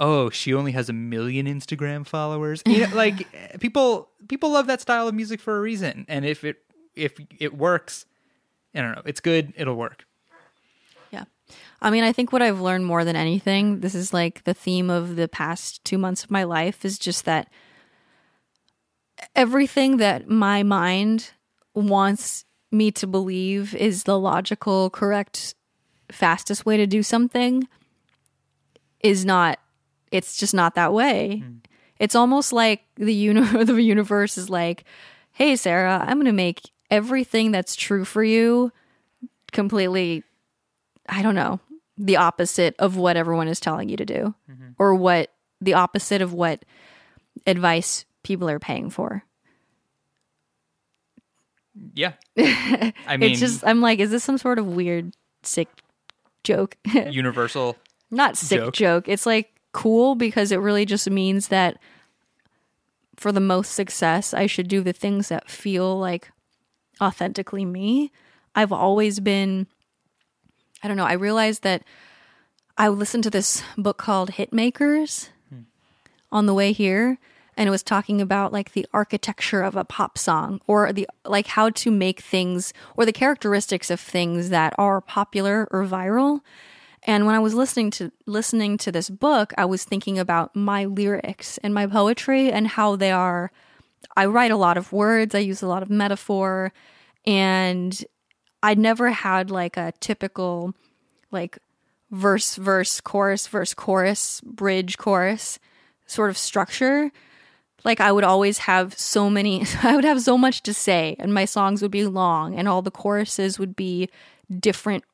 oh, 0.00 0.30
she 0.30 0.54
only 0.54 0.72
has 0.72 0.88
a 0.88 0.92
million 0.92 1.46
Instagram 1.46 2.06
followers. 2.06 2.62
You 2.66 2.86
know, 2.86 2.94
like 2.94 3.26
people 3.60 4.08
people 4.28 4.50
love 4.50 4.66
that 4.68 4.80
style 4.80 5.08
of 5.08 5.14
music 5.14 5.40
for 5.40 5.58
a 5.58 5.60
reason, 5.60 6.06
and 6.08 6.24
if 6.24 6.42
it 6.42 6.56
if 6.94 7.18
it 7.38 7.56
works, 7.56 8.06
I 8.74 8.80
don't 8.80 8.92
know, 8.92 9.02
it's 9.04 9.20
good, 9.20 9.52
it'll 9.56 9.76
work. 9.76 10.06
I 11.82 11.90
mean, 11.90 12.04
I 12.04 12.12
think 12.12 12.32
what 12.32 12.42
I've 12.42 12.60
learned 12.60 12.86
more 12.86 13.04
than 13.04 13.16
anything, 13.16 13.80
this 13.80 13.94
is 13.94 14.14
like 14.14 14.44
the 14.44 14.54
theme 14.54 14.88
of 14.88 15.16
the 15.16 15.26
past 15.26 15.84
two 15.84 15.98
months 15.98 16.22
of 16.22 16.30
my 16.30 16.44
life, 16.44 16.84
is 16.84 16.98
just 16.98 17.24
that 17.24 17.48
everything 19.34 19.96
that 19.96 20.28
my 20.28 20.62
mind 20.62 21.32
wants 21.74 22.44
me 22.70 22.92
to 22.92 23.06
believe 23.06 23.74
is 23.74 24.04
the 24.04 24.18
logical, 24.18 24.90
correct, 24.90 25.56
fastest 26.10 26.64
way 26.64 26.76
to 26.76 26.86
do 26.86 27.02
something 27.02 27.66
is 29.00 29.24
not, 29.24 29.58
it's 30.12 30.36
just 30.36 30.54
not 30.54 30.76
that 30.76 30.92
way. 30.92 31.42
Hmm. 31.44 31.56
It's 31.98 32.14
almost 32.14 32.52
like 32.52 32.84
the, 32.94 33.12
uni- 33.12 33.64
the 33.64 33.82
universe 33.82 34.38
is 34.38 34.48
like, 34.48 34.84
hey, 35.32 35.56
Sarah, 35.56 35.98
I'm 36.00 36.16
going 36.16 36.26
to 36.26 36.32
make 36.32 36.60
everything 36.90 37.50
that's 37.50 37.74
true 37.74 38.04
for 38.04 38.22
you 38.22 38.70
completely 39.50 40.22
I 41.08 41.22
don't 41.22 41.34
know, 41.34 41.60
the 42.02 42.16
opposite 42.16 42.74
of 42.78 42.96
what 42.96 43.16
everyone 43.16 43.48
is 43.48 43.60
telling 43.60 43.88
you 43.88 43.96
to 43.96 44.04
do 44.04 44.34
mm-hmm. 44.50 44.70
or 44.78 44.94
what 44.94 45.32
the 45.60 45.74
opposite 45.74 46.20
of 46.20 46.32
what 46.32 46.64
advice 47.46 48.04
people 48.22 48.48
are 48.48 48.58
paying 48.58 48.90
for. 48.90 49.24
Yeah, 51.94 52.12
I 52.38 53.16
mean, 53.16 53.30
it's 53.30 53.40
just 53.40 53.66
I'm 53.66 53.80
like 53.80 53.98
is 53.98 54.10
this 54.10 54.24
some 54.24 54.38
sort 54.38 54.58
of 54.58 54.66
weird 54.66 55.14
sick 55.42 55.68
joke? 56.44 56.76
universal. 56.94 57.76
Not 58.10 58.36
sick 58.36 58.60
Joke. 58.60 58.74
joke. 58.74 59.08
It's 59.08 59.24
like 59.24 59.54
cool 59.72 60.14
because 60.14 60.52
it 60.52 60.58
really 60.58 60.84
just 60.84 61.08
means 61.08 61.48
that 61.48 61.78
for 63.16 63.32
the 63.32 63.40
most 63.40 63.72
success, 63.72 64.34
I 64.34 64.46
should 64.46 64.68
do 64.68 64.82
the 64.82 64.92
things 64.92 65.28
that 65.28 65.48
feel 65.48 65.98
like 65.98 66.30
authentically 67.00 67.64
me. 67.64 68.12
I've 68.54 68.72
always 68.72 69.18
been, 69.18 69.66
I 70.82 70.88
don't 70.88 70.96
know, 70.96 71.06
I 71.06 71.14
realized 71.14 71.62
that 71.62 71.82
I 72.76 72.88
listened 72.88 73.24
to 73.24 73.30
this 73.30 73.62
book 73.76 73.98
called 73.98 74.32
Hitmakers 74.32 75.28
hmm. 75.48 75.62
on 76.30 76.46
the 76.46 76.54
way 76.54 76.72
here 76.72 77.18
and 77.56 77.68
it 77.68 77.70
was 77.70 77.82
talking 77.82 78.20
about 78.20 78.52
like 78.52 78.72
the 78.72 78.86
architecture 78.92 79.62
of 79.62 79.76
a 79.76 79.84
pop 79.84 80.16
song 80.16 80.60
or 80.66 80.92
the 80.92 81.08
like 81.24 81.48
how 81.48 81.70
to 81.70 81.90
make 81.90 82.20
things 82.20 82.72
or 82.96 83.04
the 83.04 83.12
characteristics 83.12 83.90
of 83.90 84.00
things 84.00 84.48
that 84.48 84.74
are 84.78 85.00
popular 85.00 85.68
or 85.70 85.84
viral. 85.84 86.40
And 87.04 87.26
when 87.26 87.34
i 87.34 87.38
was 87.38 87.54
listening 87.54 87.90
to 87.92 88.10
listening 88.26 88.78
to 88.78 88.92
this 88.92 89.10
book 89.10 89.52
i 89.58 89.64
was 89.64 89.84
thinking 89.84 90.18
about 90.18 90.56
my 90.56 90.84
lyrics 90.84 91.58
and 91.58 91.74
my 91.74 91.86
poetry 91.86 92.50
and 92.50 92.68
how 92.68 92.96
they 92.96 93.10
are. 93.10 93.50
I 94.16 94.26
write 94.26 94.50
a 94.50 94.56
lot 94.56 94.76
of 94.76 94.92
words. 94.92 95.34
I 95.34 95.38
use 95.38 95.62
a 95.62 95.68
lot 95.68 95.82
of 95.82 95.90
metaphor. 95.90 96.72
And 97.24 98.04
i 98.62 98.74
never 98.74 99.10
had 99.10 99.50
like 99.50 99.76
a 99.76 99.92
typical 100.00 100.74
like 101.30 101.58
verse 102.10 102.56
verse 102.56 103.00
chorus 103.00 103.46
verse 103.46 103.74
chorus 103.74 104.40
bridge 104.42 104.98
chorus 104.98 105.58
sort 106.12 106.30
of 106.30 106.38
structure. 106.38 107.10
Like 107.84 108.00
I 108.00 108.12
would 108.12 108.24
always 108.24 108.58
have 108.58 108.96
so 108.96 109.28
many 109.28 109.64
I 109.82 109.96
would 109.96 110.04
have 110.04 110.20
so 110.20 110.38
much 110.38 110.62
to 110.64 110.74
say 110.74 111.16
and 111.18 111.34
my 111.34 111.44
songs 111.44 111.82
would 111.82 111.90
be 111.90 112.06
long 112.06 112.54
and 112.54 112.68
all 112.68 112.82
the 112.82 112.90
choruses 112.90 113.58
would 113.58 113.74
be 113.74 114.08
different 114.60 115.04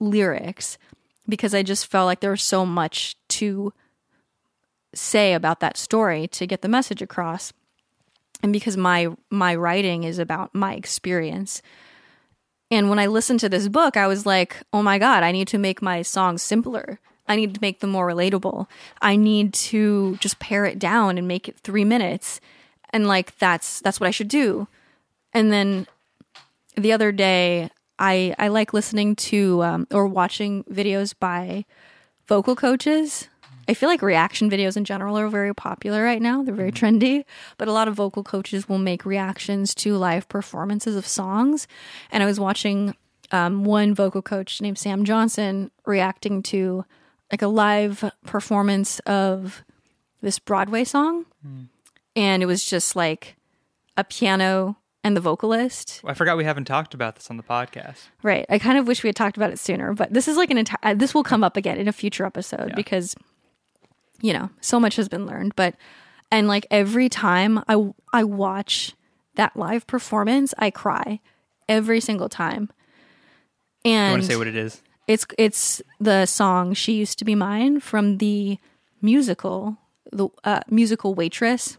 lyrics 0.00 0.78
because 1.28 1.54
I 1.54 1.62
just 1.62 1.86
felt 1.86 2.06
like 2.06 2.20
there 2.20 2.30
was 2.30 2.42
so 2.42 2.64
much 2.64 3.16
to 3.28 3.72
say 4.94 5.34
about 5.34 5.60
that 5.60 5.76
story 5.76 6.28
to 6.28 6.46
get 6.46 6.62
the 6.62 6.68
message 6.68 7.02
across. 7.02 7.52
And 8.42 8.52
because 8.52 8.76
my 8.76 9.08
my 9.30 9.54
writing 9.54 10.04
is 10.04 10.18
about 10.18 10.54
my 10.54 10.74
experience 10.74 11.60
and 12.70 12.88
when 12.88 12.98
I 12.98 13.06
listened 13.06 13.40
to 13.40 13.48
this 13.48 13.68
book 13.68 13.96
I 13.96 14.06
was 14.06 14.26
like 14.26 14.56
oh 14.72 14.82
my 14.82 14.98
god 14.98 15.22
I 15.22 15.32
need 15.32 15.48
to 15.48 15.58
make 15.58 15.82
my 15.82 16.02
songs 16.02 16.42
simpler 16.42 16.98
I 17.28 17.36
need 17.36 17.54
to 17.54 17.60
make 17.60 17.80
them 17.80 17.90
more 17.90 18.06
relatable. 18.06 18.66
I 19.02 19.16
need 19.16 19.52
to 19.54 20.16
just 20.16 20.38
pare 20.38 20.64
it 20.64 20.78
down 20.78 21.18
and 21.18 21.26
make 21.26 21.48
it 21.48 21.58
3 21.58 21.84
minutes. 21.84 22.40
And 22.90 23.08
like 23.08 23.36
that's 23.38 23.80
that's 23.80 24.00
what 24.00 24.06
I 24.06 24.12
should 24.12 24.28
do. 24.28 24.68
And 25.32 25.52
then 25.52 25.86
the 26.76 26.92
other 26.92 27.12
day 27.12 27.70
I 27.98 28.34
I 28.38 28.48
like 28.48 28.72
listening 28.72 29.16
to 29.16 29.62
um, 29.62 29.86
or 29.90 30.06
watching 30.06 30.64
videos 30.64 31.14
by 31.18 31.64
vocal 32.26 32.56
coaches. 32.56 33.28
I 33.68 33.74
feel 33.74 33.88
like 33.88 34.02
reaction 34.02 34.50
videos 34.50 34.76
in 34.76 34.84
general 34.84 35.18
are 35.18 35.28
very 35.28 35.54
popular 35.54 36.02
right 36.04 36.22
now. 36.22 36.42
They're 36.42 36.54
very 36.54 36.72
mm-hmm. 36.72 36.96
trendy, 36.96 37.24
but 37.58 37.68
a 37.68 37.72
lot 37.72 37.88
of 37.88 37.94
vocal 37.94 38.22
coaches 38.22 38.68
will 38.68 38.78
make 38.78 39.04
reactions 39.04 39.74
to 39.76 39.96
live 39.96 40.28
performances 40.28 40.96
of 40.96 41.06
songs. 41.06 41.66
And 42.10 42.22
I 42.22 42.26
was 42.26 42.38
watching 42.38 42.94
um, 43.32 43.64
one 43.64 43.94
vocal 43.94 44.22
coach 44.22 44.60
named 44.60 44.78
Sam 44.78 45.04
Johnson 45.04 45.70
reacting 45.84 46.42
to 46.44 46.84
like 47.30 47.42
a 47.42 47.48
live 47.48 48.04
performance 48.24 49.00
of 49.00 49.64
this 50.20 50.38
Broadway 50.38 50.84
song. 50.84 51.26
Hmm. 51.42 51.62
And 52.14 52.42
it 52.42 52.46
was 52.46 52.64
just 52.64 52.96
like 52.96 53.36
a 53.96 54.04
piano 54.04 54.76
and 55.02 55.16
the 55.16 55.20
vocalist. 55.20 56.00
I 56.04 56.14
forgot 56.14 56.36
we 56.36 56.44
haven't 56.44 56.64
talked 56.64 56.94
about 56.94 57.16
this 57.16 57.30
on 57.30 57.36
the 57.36 57.42
podcast. 57.42 58.08
Right. 58.22 58.46
I 58.48 58.58
kind 58.58 58.78
of 58.78 58.88
wish 58.88 59.02
we 59.02 59.08
had 59.08 59.16
talked 59.16 59.36
about 59.36 59.50
it 59.50 59.58
sooner, 59.58 59.92
but 59.92 60.12
this 60.12 60.26
is 60.28 60.36
like 60.36 60.50
an 60.50 60.58
entire, 60.58 60.78
uh, 60.82 60.94
this 60.94 61.14
will 61.14 61.22
come 61.22 61.44
up 61.44 61.56
again 61.56 61.78
in 61.78 61.88
a 61.88 61.92
future 61.92 62.24
episode 62.24 62.70
Yeah. 62.70 62.74
because, 62.74 63.14
you 64.20 64.32
know, 64.32 64.50
so 64.60 64.78
much 64.80 64.96
has 64.96 65.08
been 65.08 65.26
learned. 65.26 65.54
But, 65.56 65.74
and 66.30 66.48
like 66.48 66.66
every 66.70 67.08
time 67.08 67.62
I, 67.68 67.92
I 68.12 68.24
watch 68.24 68.94
that 69.34 69.56
live 69.56 69.86
performance, 69.86 70.54
I 70.58 70.70
cry 70.70 71.20
every 71.68 72.00
single 72.00 72.28
time. 72.28 72.70
You 73.84 73.92
And 73.92 74.12
want 74.12 74.22
to 74.22 74.28
say 74.28 74.36
what 74.36 74.46
it 74.46 74.56
is? 74.56 74.82
it's 75.06 75.26
it's 75.38 75.82
the 76.00 76.26
song 76.26 76.74
"She 76.74 76.94
Used 76.94 77.18
to 77.20 77.24
Be 77.24 77.34
Mine" 77.34 77.78
from 77.80 78.18
the 78.18 78.58
musical, 79.00 79.76
the 80.12 80.28
uh, 80.44 80.60
musical 80.68 81.14
Waitress, 81.14 81.76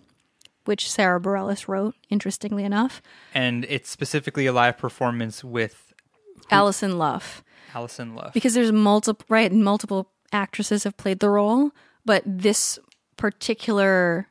which 0.66 0.90
Sara 0.90 1.20
Bareilles 1.20 1.68
wrote. 1.68 1.96
Interestingly 2.10 2.64
enough, 2.64 3.02
And 3.34 3.66
it's 3.66 3.90
specifically 3.90 4.46
a 4.46 4.54
live 4.54 4.78
performance 4.78 5.44
with 5.44 5.94
Alison 6.50 6.98
Luff, 6.98 7.44
Alison 7.74 8.16
Luff, 8.16 8.34
because 8.34 8.54
there's 8.54 8.72
multiple 8.72 9.26
right 9.28 9.52
multiple 9.52 10.12
actresses 10.32 10.84
have 10.86 10.96
played 10.96 11.20
the 11.20 11.30
role, 11.30 11.72
but 12.08 12.24
this 12.26 12.80
particular 13.18 14.28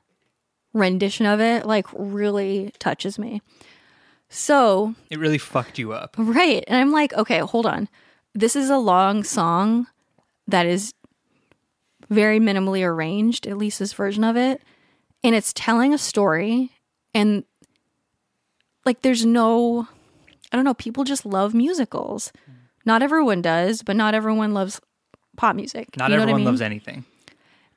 rendition 0.72 1.26
of 1.26 1.40
it 1.40 1.66
like 1.66 1.86
really 1.92 2.72
touches 2.78 3.18
me. 3.18 3.42
So 4.28 4.94
It 5.10 5.18
really 5.18 5.38
fucked 5.38 5.78
you 5.78 5.92
up. 5.92 6.16
Right. 6.18 6.64
And 6.66 6.76
I'm 6.78 6.90
like, 6.90 7.12
okay, 7.14 7.38
hold 7.40 7.66
on. 7.66 7.88
This 8.34 8.56
is 8.56 8.70
a 8.70 8.78
long 8.78 9.22
song 9.24 9.86
that 10.48 10.66
is 10.66 10.94
very 12.10 12.40
minimally 12.40 12.84
arranged, 12.84 13.46
at 13.46 13.58
least 13.58 13.78
this 13.78 13.92
version 13.92 14.24
of 14.24 14.36
it. 14.36 14.62
And 15.22 15.34
it's 15.34 15.52
telling 15.52 15.92
a 15.94 15.98
story. 15.98 16.72
And 17.14 17.44
like, 18.84 19.02
there's 19.02 19.24
no, 19.26 19.86
I 20.50 20.56
don't 20.56 20.64
know, 20.64 20.74
people 20.74 21.04
just 21.04 21.26
love 21.26 21.54
musicals. 21.54 22.32
Not 22.84 23.02
everyone 23.02 23.42
does, 23.42 23.82
but 23.82 23.96
not 23.96 24.14
everyone 24.14 24.54
loves 24.54 24.80
pop 25.36 25.56
music. 25.56 25.96
Not 25.96 26.10
You 26.10 26.16
know 26.16 26.22
what 26.22 26.28
I 26.28 26.32
everyone 26.32 26.40
mean? 26.40 26.46
loves 26.46 26.62
anything. 26.62 27.04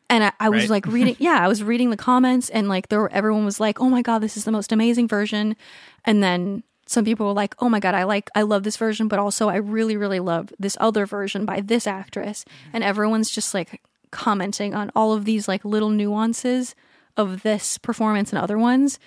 And 0.10 0.24
I, 0.24 0.32
I 0.40 0.50
was 0.50 0.64
Right? 0.64 0.70
like 0.72 0.86
reading, 0.88 1.16
yeah, 1.20 1.40
I 1.44 1.48
was 1.48 1.64
reading 1.64 1.92
the 1.92 1.98
comments, 1.98 2.50
and 2.50 2.68
like 2.68 2.90
there, 2.90 3.00
were, 3.00 3.12
everyone 3.12 3.46
was 3.46 3.60
like, 3.60 3.80
"Oh 3.80 3.90
my 3.90 4.02
god, 4.02 4.20
this 4.20 4.36
is 4.38 4.46
the 4.46 4.52
most 4.52 4.72
amazing 4.72 5.08
version," 5.08 5.56
and 6.04 6.24
then 6.24 6.64
some 6.88 7.06
people 7.06 7.28
were 7.28 7.34
like, 7.34 7.54
"Oh 7.60 7.70
my 7.70 7.80
god, 7.80 7.94
I 7.94 8.04
like, 8.04 8.30
I 8.34 8.42
love 8.42 8.64
this 8.64 8.78
version, 8.78 9.08
but 9.08 9.20
also 9.20 9.50
I 9.50 9.58
really, 9.58 9.96
really 9.98 10.20
love 10.20 10.52
this 10.58 10.76
other 10.80 11.06
version 11.06 11.46
by 11.46 11.62
this 11.62 11.86
actress," 11.86 12.44
mm-hmm. 12.44 12.70
and 12.74 12.84
everyone's 12.84 13.30
just 13.30 13.54
like 13.54 13.82
commenting 14.12 14.74
on 14.74 14.92
all 14.96 15.14
of 15.14 15.26
these 15.26 15.48
like 15.48 15.64
little 15.64 15.90
nuances 15.92 16.74
of 17.16 17.44
this 17.44 17.78
performance 17.78 18.32
and 18.34 18.42
other 18.42 18.58
ones, 18.58 18.98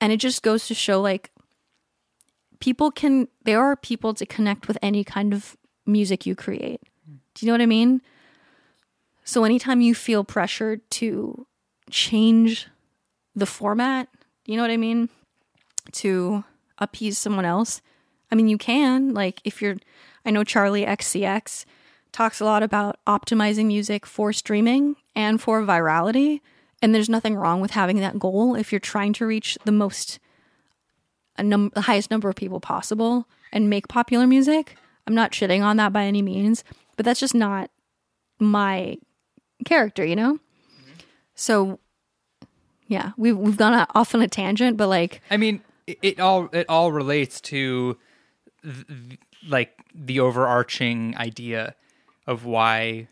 and 0.00 0.12
it 0.12 0.18
just 0.18 0.42
goes 0.42 0.68
to 0.68 0.74
show 0.74 1.00
like 1.00 1.32
people 2.60 2.90
can, 2.90 3.28
there 3.44 3.62
are 3.62 3.76
people 3.76 4.14
to 4.14 4.24
connect 4.24 4.68
with 4.68 4.78
any 4.80 5.04
kind 5.04 5.34
of 5.34 5.56
music 5.84 6.24
you 6.24 6.34
create. 6.34 6.80
Do 7.34 7.44
you 7.44 7.48
know 7.48 7.54
what 7.54 7.60
I 7.62 7.66
mean? 7.66 8.00
So 9.26 9.42
anytime 9.42 9.80
you 9.80 9.92
feel 9.92 10.22
pressured 10.22 10.88
to 10.92 11.48
change 11.90 12.68
the 13.34 13.44
format, 13.44 14.08
you 14.46 14.54
know 14.54 14.62
what 14.62 14.70
I 14.70 14.76
mean? 14.76 15.08
To 15.92 16.44
appease 16.78 17.18
someone 17.18 17.44
else. 17.44 17.82
I 18.30 18.36
mean, 18.36 18.46
you 18.46 18.56
can. 18.56 19.14
Like, 19.14 19.40
if 19.44 19.60
you're, 19.60 19.76
I 20.24 20.30
know 20.30 20.44
Charli 20.44 20.86
XCX 20.86 21.64
talks 22.12 22.40
a 22.40 22.44
lot 22.44 22.62
about 22.62 23.00
optimizing 23.04 23.66
music 23.66 24.06
for 24.06 24.32
streaming 24.32 24.94
and 25.16 25.40
for 25.40 25.60
virality. 25.60 26.40
And 26.80 26.94
there's 26.94 27.08
nothing 27.08 27.34
wrong 27.34 27.60
with 27.60 27.72
having 27.72 27.96
that 27.98 28.20
goal 28.20 28.54
if 28.54 28.72
you're 28.72 28.78
trying 28.78 29.12
to 29.14 29.26
reach 29.26 29.58
the 29.64 29.72
most, 29.72 30.20
a 31.36 31.42
num- 31.42 31.72
the 31.74 31.82
highest 31.82 32.12
number 32.12 32.28
of 32.28 32.36
people 32.36 32.60
possible 32.60 33.26
and 33.52 33.68
make 33.68 33.88
popular 33.88 34.28
music. 34.28 34.76
I'm 35.04 35.16
not 35.16 35.32
shitting 35.32 35.64
on 35.64 35.78
that 35.78 35.92
by 35.92 36.04
any 36.04 36.22
means, 36.22 36.62
but 36.96 37.04
that's 37.04 37.20
just 37.20 37.34
not 37.34 37.70
my 38.38 38.98
character, 39.66 40.04
you 40.04 40.16
know? 40.16 40.38
So 41.34 41.78
yeah, 42.88 43.12
we've 43.16 43.36
we've 43.36 43.56
gone 43.56 43.86
off 43.94 44.14
on 44.14 44.22
a 44.22 44.28
tangent, 44.28 44.76
but 44.76 44.88
like 44.88 45.20
I 45.30 45.36
mean, 45.36 45.60
it, 45.86 45.98
it 46.02 46.20
all 46.20 46.48
it 46.52 46.66
all 46.68 46.92
relates 46.92 47.40
to 47.42 47.98
th- 48.62 48.86
th- 48.86 49.20
like 49.46 49.78
the 49.94 50.20
overarching 50.20 51.14
idea 51.16 51.74
of 52.26 52.44
why 52.44 53.08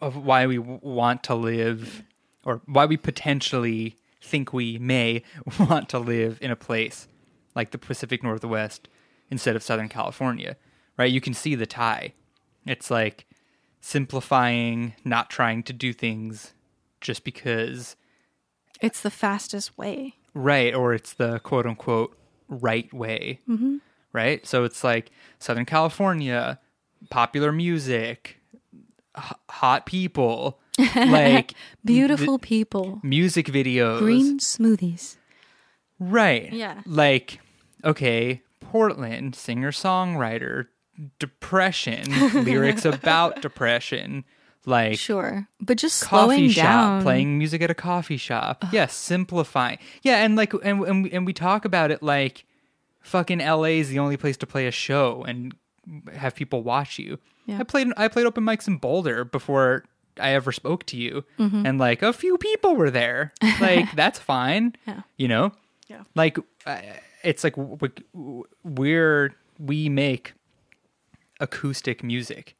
of 0.00 0.16
why 0.16 0.46
we 0.46 0.58
want 0.58 1.22
to 1.24 1.34
live 1.34 2.02
or 2.44 2.62
why 2.66 2.86
we 2.86 2.96
potentially 2.96 3.96
think 4.22 4.52
we 4.52 4.78
may 4.78 5.22
want 5.58 5.88
to 5.90 5.98
live 5.98 6.38
in 6.40 6.50
a 6.50 6.56
place 6.56 7.08
like 7.54 7.70
the 7.70 7.78
Pacific 7.78 8.22
Northwest 8.22 8.88
instead 9.30 9.56
of 9.56 9.62
Southern 9.62 9.88
California, 9.88 10.56
right? 10.96 11.10
You 11.10 11.20
can 11.20 11.34
see 11.34 11.54
the 11.54 11.66
tie. 11.66 12.12
It's 12.66 12.90
like 12.90 13.26
simplifying, 13.80 14.94
not 15.04 15.30
trying 15.30 15.62
to 15.64 15.72
do 15.72 15.92
things 15.92 16.52
just 17.00 17.24
because 17.24 17.96
it's 18.80 19.00
the 19.00 19.10
fastest 19.10 19.76
way. 19.78 20.14
right 20.34 20.74
or 20.74 20.92
it's 20.92 21.12
the 21.14 21.38
quote 21.40 21.66
unquote 21.66 22.16
right 22.48 22.92
way 22.92 23.40
mm-hmm. 23.48 23.76
right 24.12 24.46
so 24.46 24.64
it's 24.64 24.84
like 24.84 25.10
southern 25.38 25.64
california 25.64 26.58
popular 27.10 27.52
music 27.52 28.38
h- 29.18 29.32
hot 29.50 29.86
people 29.86 30.58
like 30.96 31.54
Beautiful 31.84 32.38
people. 32.38 33.00
music 33.02 33.46
videos 33.46 33.98
Green 34.00 34.38
smoothies. 34.38 35.16
right 35.98 36.52
Yeah. 36.52 36.82
like 36.86 37.40
okay 37.84 38.42
portland 38.60 39.34
singer 39.34 39.70
songwriter 39.72 40.66
depression 41.18 42.04
lyrics 42.44 42.84
about 42.84 43.42
depression 43.42 44.24
like 44.64 44.98
Sure. 44.98 45.46
But 45.60 45.78
just 45.78 46.02
coffee 46.02 46.26
slowing 46.26 46.50
shop, 46.50 46.64
down. 46.64 47.02
playing 47.02 47.38
music 47.38 47.62
at 47.62 47.70
a 47.70 47.74
coffee 47.74 48.16
shop. 48.16 48.64
yes, 48.72 48.94
simplifying. 48.94 49.78
Yeah, 50.02 50.24
and 50.24 50.36
like 50.36 50.52
and 50.54 50.82
and 50.84 51.04
we, 51.04 51.10
and 51.12 51.24
we 51.26 51.32
talk 51.32 51.64
about 51.64 51.90
it 51.90 52.02
like 52.02 52.44
fucking 53.00 53.38
LA 53.38 53.78
is 53.78 53.88
the 53.88 53.98
only 54.00 54.16
place 54.16 54.36
to 54.38 54.46
play 54.46 54.66
a 54.66 54.72
show 54.72 55.22
and 55.26 55.54
have 56.12 56.34
people 56.34 56.62
watch 56.64 56.98
you. 56.98 57.18
Yeah. 57.46 57.60
I 57.60 57.62
played 57.62 57.88
I 57.96 58.08
played 58.08 58.26
open 58.26 58.42
mics 58.44 58.66
in 58.66 58.78
Boulder 58.78 59.24
before 59.24 59.84
I 60.18 60.30
ever 60.30 60.50
spoke 60.50 60.84
to 60.86 60.96
you, 60.96 61.24
Mm-hmm. 61.38 61.64
and 61.66 61.78
like 61.78 62.02
a 62.02 62.12
few 62.12 62.36
people 62.38 62.74
were 62.74 62.90
there. 62.90 63.32
Like 63.60 63.92
that's 63.94 64.18
fine. 64.18 64.74
Yeah. 64.86 65.02
You 65.16 65.28
know. 65.28 65.52
Yeah. 65.86 66.02
Like 66.16 66.38
uh, 66.66 66.80
it's 67.22 67.44
like 67.44 67.54
w- 67.54 67.76
w- 68.12 68.44
we're 68.64 69.36
we 69.60 69.88
make 69.88 70.32
acoustic 71.40 72.02
music. 72.02 72.56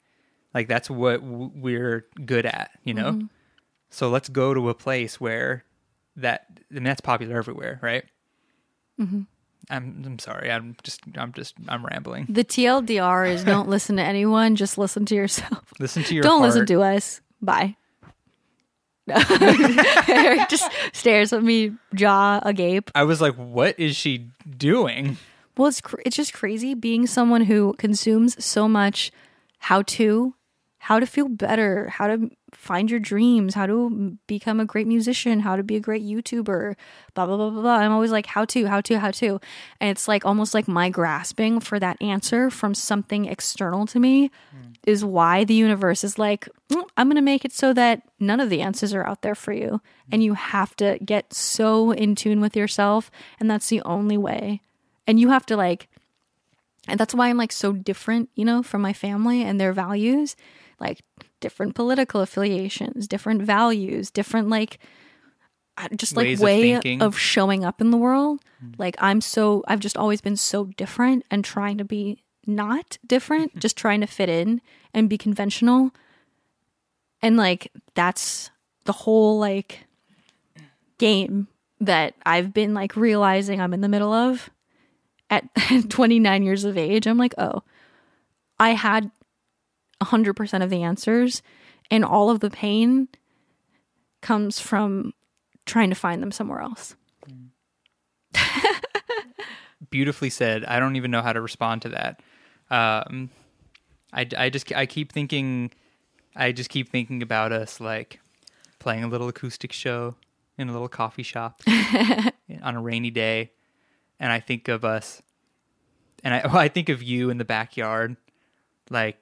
Like 0.54 0.68
that's 0.68 0.88
what 0.88 1.20
w- 1.20 1.50
we're 1.54 2.06
good 2.24 2.46
at, 2.46 2.70
you 2.84 2.94
know? 2.94 3.12
Mm-hmm. 3.12 3.26
So 3.90 4.08
let's 4.08 4.28
go 4.28 4.54
to 4.54 4.68
a 4.68 4.74
place 4.74 5.20
where 5.20 5.64
that 6.16 6.46
I 6.70 6.74
mean 6.74 6.84
that's 6.84 7.00
popular 7.00 7.36
everywhere, 7.36 7.78
right? 7.82 8.04
Mm-hmm. 9.00 9.22
I'm 9.68 10.02
I'm 10.06 10.18
sorry. 10.18 10.50
I'm 10.50 10.76
just 10.82 11.00
I'm 11.16 11.32
just 11.32 11.54
I'm 11.68 11.84
rambling. 11.84 12.26
The 12.28 12.44
TLDR 12.44 13.28
is 13.28 13.44
don't 13.44 13.68
listen 13.68 13.96
to 13.96 14.02
anyone, 14.02 14.56
just 14.56 14.78
listen 14.78 15.04
to 15.06 15.14
yourself. 15.14 15.64
Listen 15.78 16.02
to 16.04 16.14
your 16.14 16.22
don't 16.22 16.42
listen 16.42 16.66
to 16.66 16.82
us. 16.82 17.20
Bye. 17.42 17.76
Eric 19.08 20.48
just 20.48 20.70
stares 20.92 21.32
at 21.32 21.42
me, 21.42 21.72
jaw 21.94 22.40
agape. 22.42 22.90
I 22.94 23.04
was 23.04 23.20
like, 23.20 23.34
what 23.34 23.78
is 23.78 23.94
she 23.96 24.28
doing? 24.56 25.16
Well, 25.56 25.68
it's 25.68 25.80
cr- 25.80 26.02
it's 26.04 26.16
just 26.16 26.34
crazy 26.34 26.74
being 26.74 27.06
someone 27.06 27.42
who 27.42 27.74
consumes 27.78 28.42
so 28.44 28.68
much 28.68 29.10
how 29.58 29.82
to, 29.82 30.34
how 30.78 31.00
to 31.00 31.06
feel 31.06 31.28
better, 31.28 31.88
how 31.88 32.06
to 32.08 32.30
find 32.52 32.90
your 32.90 33.00
dreams, 33.00 33.54
how 33.54 33.66
to 33.66 34.16
become 34.26 34.60
a 34.60 34.64
great 34.64 34.86
musician, 34.86 35.40
how 35.40 35.56
to 35.56 35.62
be 35.62 35.76
a 35.76 35.80
great 35.80 36.04
YouTuber, 36.04 36.76
blah 37.14 37.26
blah 37.26 37.36
blah 37.36 37.50
blah. 37.50 37.62
blah. 37.62 37.76
I'm 37.76 37.92
always 37.92 38.12
like 38.12 38.26
how 38.26 38.44
to, 38.44 38.66
how 38.66 38.80
to, 38.82 38.98
how 38.98 39.10
to, 39.12 39.40
and 39.80 39.90
it's 39.90 40.06
like 40.06 40.24
almost 40.26 40.52
like 40.54 40.68
my 40.68 40.90
grasping 40.90 41.58
for 41.60 41.80
that 41.80 42.00
answer 42.02 42.50
from 42.50 42.74
something 42.74 43.24
external 43.24 43.86
to 43.86 43.98
me 43.98 44.30
is 44.86 45.04
why 45.04 45.42
the 45.42 45.54
universe 45.54 46.04
is 46.04 46.18
like 46.18 46.48
"Mm, 46.68 46.84
I'm 46.96 47.08
going 47.08 47.16
to 47.16 47.22
make 47.22 47.44
it 47.44 47.52
so 47.52 47.72
that 47.72 48.02
none 48.20 48.38
of 48.40 48.50
the 48.50 48.60
answers 48.60 48.94
are 48.94 49.04
out 49.04 49.22
there 49.22 49.34
for 49.34 49.52
you, 49.52 49.80
and 50.12 50.22
you 50.22 50.34
have 50.34 50.76
to 50.76 50.98
get 51.04 51.32
so 51.32 51.90
in 51.90 52.14
tune 52.14 52.40
with 52.40 52.54
yourself, 52.54 53.10
and 53.40 53.50
that's 53.50 53.68
the 53.68 53.82
only 53.82 54.16
way 54.18 54.60
and 55.06 55.20
you 55.20 55.28
have 55.28 55.46
to 55.46 55.56
like 55.56 55.88
and 56.88 56.98
that's 57.00 57.14
why 57.14 57.28
i'm 57.28 57.36
like 57.36 57.52
so 57.52 57.72
different 57.72 58.28
you 58.34 58.44
know 58.44 58.62
from 58.62 58.80
my 58.82 58.92
family 58.92 59.42
and 59.42 59.60
their 59.60 59.72
values. 59.72 60.36
Like 60.78 61.00
different 61.40 61.74
political 61.74 62.20
affiliations 62.20 63.08
different 63.08 63.40
values 63.40 64.10
different 64.10 64.50
like 64.50 64.78
just 65.96 66.16
like 66.16 66.26
Ways 66.26 66.40
way 66.40 66.72
thinking. 66.72 67.00
of 67.00 67.16
showing 67.18 67.64
up 67.64 67.80
in 67.80 67.90
the 67.90 67.96
world. 67.96 68.42
Mm-hmm. 68.62 68.74
Like 68.76 68.96
i'm 68.98 69.22
so 69.22 69.64
i've 69.68 69.80
just 69.80 69.96
always 69.96 70.20
been 70.20 70.36
so 70.36 70.66
different 70.76 71.24
and 71.30 71.42
trying 71.42 71.78
to 71.78 71.84
be 71.84 72.22
not 72.46 72.98
different 73.06 73.58
just 73.64 73.76
trying 73.76 74.02
to 74.02 74.06
fit 74.06 74.28
in 74.28 74.60
and 74.92 75.08
be 75.08 75.16
conventional. 75.16 75.92
And 77.22 77.38
like 77.38 77.72
that's 77.94 78.50
the 78.84 78.92
whole 78.92 79.38
like 79.38 79.86
game 80.98 81.48
that 81.80 82.14
i've 82.24 82.54
been 82.54 82.72
like 82.72 82.96
realizing 82.96 83.60
i'm 83.60 83.74
in 83.74 83.82
the 83.82 83.88
middle 83.88 84.12
of 84.12 84.48
at 85.30 85.44
29 85.88 86.42
years 86.42 86.64
of 86.64 86.76
age, 86.76 87.06
I'm 87.06 87.18
like, 87.18 87.34
oh, 87.38 87.62
I 88.58 88.70
had 88.70 89.10
100% 90.02 90.62
of 90.62 90.70
the 90.70 90.82
answers, 90.82 91.42
and 91.90 92.04
all 92.04 92.30
of 92.30 92.40
the 92.40 92.50
pain 92.50 93.08
comes 94.20 94.58
from 94.58 95.12
trying 95.66 95.90
to 95.90 95.96
find 95.96 96.22
them 96.22 96.32
somewhere 96.32 96.60
else. 96.60 96.96
Beautifully 99.90 100.30
said. 100.30 100.64
I 100.64 100.80
don't 100.80 100.96
even 100.96 101.10
know 101.10 101.22
how 101.22 101.32
to 101.32 101.40
respond 101.40 101.82
to 101.82 101.88
that. 101.90 102.20
Um, 102.70 103.30
I, 104.12 104.26
I 104.36 104.50
just 104.50 104.72
I 104.72 104.86
keep 104.86 105.12
thinking, 105.12 105.70
I 106.34 106.52
just 106.52 106.70
keep 106.70 106.90
thinking 106.90 107.22
about 107.22 107.52
us 107.52 107.80
like 107.80 108.20
playing 108.78 109.04
a 109.04 109.08
little 109.08 109.28
acoustic 109.28 109.72
show 109.72 110.14
in 110.58 110.68
a 110.68 110.72
little 110.72 110.88
coffee 110.88 111.22
shop 111.22 111.60
on 112.62 112.76
a 112.76 112.80
rainy 112.80 113.10
day, 113.10 113.52
and 114.20 114.32
I 114.32 114.40
think 114.40 114.68
of 114.68 114.84
us, 114.84 115.22
and 116.24 116.34
I 116.34 116.40
well, 116.46 116.58
I 116.58 116.68
think 116.68 116.88
of 116.88 117.02
you 117.02 117.30
in 117.30 117.38
the 117.38 117.44
backyard, 117.44 118.16
like 118.90 119.18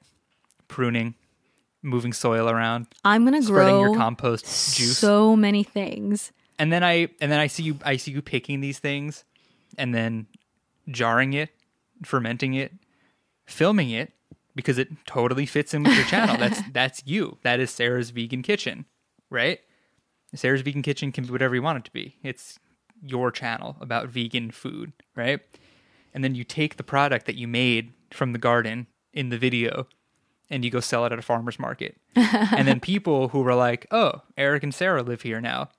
pruning, 0.69 1.15
moving 1.83 2.13
soil 2.13 2.49
around, 2.49 2.87
I'm 3.05 3.25
going 3.25 3.41
to 3.41 3.47
spreading 3.47 3.75
grow 3.75 3.83
your 3.85 3.97
compost 3.97 4.45
juice. 4.77 4.99
so 4.99 5.37
many 5.37 5.63
things. 5.63 6.33
and 6.59 6.73
then 6.73 6.83
I 6.85 7.09
and 7.21 7.31
then 7.31 7.41
I 7.41 7.47
see 7.47 7.63
you 7.63 7.79
I 7.85 7.97
see 7.97 8.13
you 8.13 8.23
picking 8.23 8.61
these 8.61 8.79
things 8.79 9.25
and 9.77 9.95
then 9.95 10.27
jarring 10.89 11.33
it, 11.33 11.51
fermenting 12.05 12.55
it, 12.55 12.73
filming 13.47 13.91
it 13.91 14.13
because 14.55 14.79
it 14.79 14.89
totally 15.07 15.47
fits 15.47 15.75
in 15.75 15.83
with 15.83 15.95
your 15.97 16.05
channel. 16.07 16.37
That's 16.37 16.61
that's 16.73 17.03
you. 17.05 17.39
That 17.43 17.61
is 17.61 17.71
Sarah's 17.71 18.11
vegan 18.11 18.43
kitchen, 18.43 18.85
right? 19.31 19.61
Sarah's 20.35 20.63
vegan 20.63 20.83
kitchen 20.83 21.13
can 21.13 21.25
be 21.25 21.31
whatever 21.31 21.55
you 21.55 21.63
want 21.63 21.79
it 21.79 21.85
to 21.85 21.93
be. 21.93 22.17
It's 22.23 22.59
your 23.05 23.31
channel 23.31 23.77
about 23.81 24.09
vegan 24.09 24.51
food, 24.51 24.93
right? 25.15 25.41
And 26.13 26.23
then 26.23 26.35
you 26.35 26.45
take 26.45 26.77
the 26.77 26.83
product 26.83 27.27
that 27.27 27.37
you 27.37 27.49
made 27.49 27.93
from 28.11 28.33
the 28.33 28.39
garden 28.39 28.87
in 29.13 29.29
the 29.29 29.39
video 29.39 29.87
and 30.51 30.65
you 30.65 30.71
go 30.71 30.81
sell 30.81 31.05
it 31.05 31.13
at 31.13 31.19
a 31.19 31.23
farmer's 31.23 31.59
market. 31.59 31.97
and 32.17 32.69
then 32.69 32.81
people 32.81 33.29
who 33.29 33.41
were 33.43 33.55
like, 33.55 33.87
"Oh, 33.91 34.23
Eric 34.37 34.63
and 34.63 34.75
Sarah 34.75 35.03
live 35.03 35.23
here 35.23 35.41
now." 35.41 35.71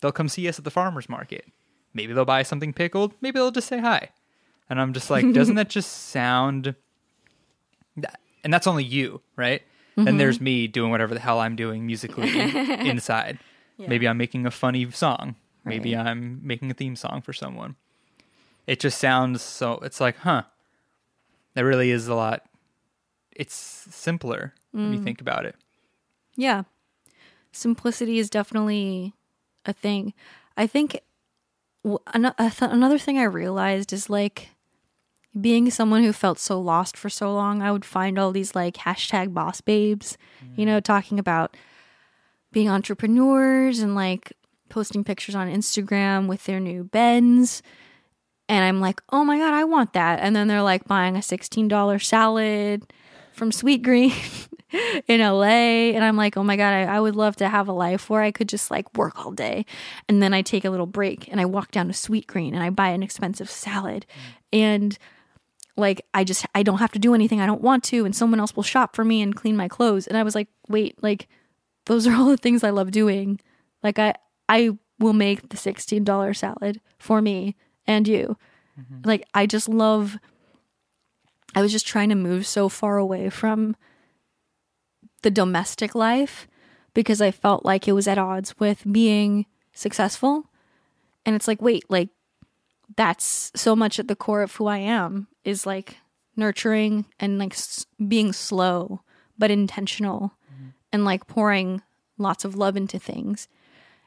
They'll 0.00 0.12
come 0.12 0.28
see 0.28 0.48
us 0.48 0.58
at 0.58 0.64
the 0.64 0.70
farmer's 0.70 1.08
market. 1.08 1.46
Maybe 1.94 2.12
they'll 2.12 2.24
buy 2.24 2.42
something 2.42 2.72
pickled. 2.72 3.14
Maybe 3.20 3.38
they'll 3.38 3.50
just 3.50 3.68
say 3.68 3.78
hi. 3.78 4.08
And 4.68 4.80
I'm 4.80 4.92
just 4.94 5.10
like, 5.10 5.30
doesn't 5.32 5.54
that 5.56 5.68
just 5.68 5.92
sound 6.10 6.74
and 8.44 8.52
that's 8.52 8.66
only 8.66 8.84
you, 8.84 9.20
right? 9.36 9.62
Then 9.96 10.16
there's 10.16 10.36
mm-hmm. 10.36 10.44
me 10.44 10.66
doing 10.68 10.90
whatever 10.90 11.12
the 11.12 11.20
hell 11.20 11.38
I'm 11.38 11.54
doing 11.54 11.86
musically 11.86 12.30
inside. 12.88 13.38
Maybe 13.78 14.08
I'm 14.08 14.16
making 14.16 14.46
a 14.46 14.50
funny 14.50 14.90
song. 14.90 15.34
Maybe 15.64 15.96
I'm 15.96 16.40
making 16.42 16.70
a 16.70 16.74
theme 16.74 16.96
song 16.96 17.22
for 17.22 17.32
someone. 17.32 17.76
It 18.66 18.80
just 18.80 18.98
sounds 18.98 19.42
so 19.42 19.74
it's 19.82 20.00
like, 20.00 20.16
huh. 20.18 20.42
That 21.54 21.64
really 21.64 21.90
is 21.90 22.08
a 22.08 22.14
lot 22.14 22.46
it's 23.34 23.54
simpler 23.54 24.54
when 24.72 24.92
you 24.92 24.98
mm. 24.98 25.04
think 25.04 25.20
about 25.20 25.46
it. 25.46 25.56
Yeah. 26.36 26.62
Simplicity 27.50 28.18
is 28.18 28.30
definitely 28.30 29.14
a 29.64 29.72
thing. 29.72 30.14
I 30.56 30.66
think 30.66 31.00
w- 31.84 31.98
ano- 32.14 32.34
a 32.38 32.50
th- 32.50 32.70
another 32.70 32.98
thing 32.98 33.18
I 33.18 33.24
realized 33.24 33.92
is 33.92 34.08
like 34.08 34.50
being 35.38 35.70
someone 35.70 36.02
who 36.02 36.12
felt 36.12 36.38
so 36.38 36.60
lost 36.60 36.96
for 36.96 37.08
so 37.08 37.32
long, 37.32 37.62
I 37.62 37.72
would 37.72 37.84
find 37.84 38.18
all 38.18 38.32
these 38.32 38.54
like 38.54 38.74
hashtag 38.78 39.32
boss 39.32 39.60
babes, 39.60 40.18
you 40.56 40.66
know, 40.66 40.78
mm. 40.78 40.84
talking 40.84 41.18
about 41.18 41.56
being 42.52 42.68
entrepreneurs 42.68 43.80
and 43.80 43.94
like 43.94 44.32
posting 44.72 45.04
pictures 45.04 45.34
on 45.34 45.52
Instagram 45.52 46.26
with 46.26 46.44
their 46.46 46.58
new 46.58 46.82
Benz. 46.82 47.62
And 48.48 48.64
I'm 48.64 48.80
like, 48.80 49.00
oh 49.10 49.22
my 49.22 49.38
God, 49.38 49.52
I 49.52 49.64
want 49.64 49.92
that. 49.92 50.20
And 50.20 50.34
then 50.34 50.48
they're 50.48 50.62
like 50.62 50.88
buying 50.88 51.14
a 51.14 51.20
$16 51.20 52.04
salad 52.04 52.92
from 53.32 53.50
Sweetgreen 53.50 54.12
in 55.08 55.20
LA. 55.20 55.92
And 55.92 56.02
I'm 56.02 56.16
like, 56.16 56.36
oh 56.38 56.42
my 56.42 56.56
God, 56.56 56.72
I, 56.72 56.84
I 56.84 57.00
would 57.00 57.14
love 57.14 57.36
to 57.36 57.48
have 57.48 57.68
a 57.68 57.72
life 57.72 58.08
where 58.08 58.22
I 58.22 58.30
could 58.30 58.48
just 58.48 58.70
like 58.70 58.96
work 58.96 59.24
all 59.24 59.30
day. 59.30 59.66
And 60.08 60.22
then 60.22 60.32
I 60.32 60.40
take 60.40 60.64
a 60.64 60.70
little 60.70 60.86
break 60.86 61.28
and 61.28 61.40
I 61.40 61.44
walk 61.44 61.70
down 61.70 61.86
to 61.88 61.92
Sweetgreen 61.92 62.54
and 62.54 62.62
I 62.62 62.70
buy 62.70 62.88
an 62.88 63.02
expensive 63.02 63.50
salad. 63.50 64.06
And 64.52 64.98
like, 65.76 66.04
I 66.14 66.24
just, 66.24 66.46
I 66.54 66.62
don't 66.62 66.78
have 66.78 66.92
to 66.92 66.98
do 66.98 67.14
anything 67.14 67.40
I 67.40 67.46
don't 67.46 67.62
want 67.62 67.84
to. 67.84 68.06
And 68.06 68.16
someone 68.16 68.40
else 68.40 68.56
will 68.56 68.62
shop 68.62 68.96
for 68.96 69.04
me 69.04 69.20
and 69.20 69.36
clean 69.36 69.56
my 69.56 69.68
clothes. 69.68 70.06
And 70.06 70.16
I 70.16 70.22
was 70.22 70.34
like, 70.34 70.48
wait, 70.68 71.02
like, 71.02 71.28
those 71.86 72.06
are 72.06 72.14
all 72.14 72.28
the 72.28 72.36
things 72.38 72.64
I 72.64 72.70
love 72.70 72.90
doing. 72.90 73.38
Like, 73.82 73.98
I, 73.98 74.14
I 74.48 74.70
will 74.98 75.12
make 75.12 75.48
the 75.48 75.56
$16 75.56 76.36
salad 76.36 76.80
for 76.98 77.22
me 77.22 77.56
and 77.86 78.06
you. 78.06 78.36
Mm-hmm. 78.78 79.08
Like, 79.08 79.26
I 79.34 79.46
just 79.46 79.68
love 79.68 80.18
I 81.54 81.60
was 81.60 81.72
just 81.72 81.86
trying 81.86 82.08
to 82.08 82.14
move 82.14 82.46
so 82.46 82.68
far 82.68 82.96
away 82.98 83.28
from 83.30 83.76
the 85.22 85.30
domestic 85.30 85.94
life 85.94 86.48
because 86.94 87.20
I 87.20 87.30
felt 87.30 87.64
like 87.64 87.86
it 87.86 87.92
was 87.92 88.08
at 88.08 88.18
odds 88.18 88.58
with 88.58 88.90
being 88.90 89.46
successful. 89.72 90.46
And 91.24 91.36
it's 91.36 91.46
like, 91.46 91.60
wait, 91.62 91.84
like 91.88 92.08
that's 92.96 93.52
so 93.54 93.76
much 93.76 93.98
at 93.98 94.08
the 94.08 94.16
core 94.16 94.42
of 94.42 94.54
who 94.56 94.66
I 94.66 94.78
am 94.78 95.28
is 95.44 95.66
like 95.66 95.96
nurturing 96.36 97.06
and 97.20 97.38
like 97.38 97.52
s- 97.52 97.86
being 98.08 98.32
slow 98.32 99.02
but 99.38 99.50
intentional 99.50 100.34
mm-hmm. 100.52 100.68
and 100.92 101.04
like 101.04 101.26
pouring 101.26 101.82
lots 102.18 102.44
of 102.44 102.56
love 102.56 102.76
into 102.76 102.98
things. 102.98 103.48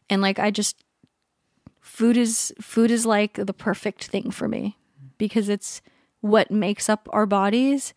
And 0.10 0.22
like 0.22 0.40
I 0.40 0.52
just 0.52 0.84
food 1.82 2.18
is 2.18 2.54
food 2.62 2.92
is 2.92 3.06
like 3.06 3.34
the 3.34 3.54
perfect 3.54 4.06
thing 4.06 4.32
for 4.32 4.48
me 4.48 4.78
because 5.18 5.50
it's 5.50 5.82
what 6.22 6.52
makes 6.52 6.90
up 6.90 7.08
our 7.14 7.26
bodies 7.26 7.94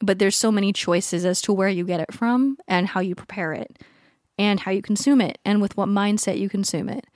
but 0.00 0.18
there's 0.18 0.36
so 0.36 0.50
many 0.50 0.72
choices 0.72 1.24
as 1.24 1.42
to 1.42 1.52
where 1.52 1.68
you 1.68 1.84
get 1.84 2.00
it 2.00 2.12
from 2.12 2.56
and 2.66 2.88
how 2.88 3.00
you 3.00 3.14
prepare 3.14 3.52
it 3.52 3.78
and 4.38 4.60
how 4.60 4.70
you 4.70 4.82
consume 4.82 5.20
it 5.20 5.38
and 5.44 5.60
with 5.60 5.76
what 5.76 5.88
mindset 5.88 6.38
you 6.38 6.48
consume 6.48 6.88
it. 6.88 7.06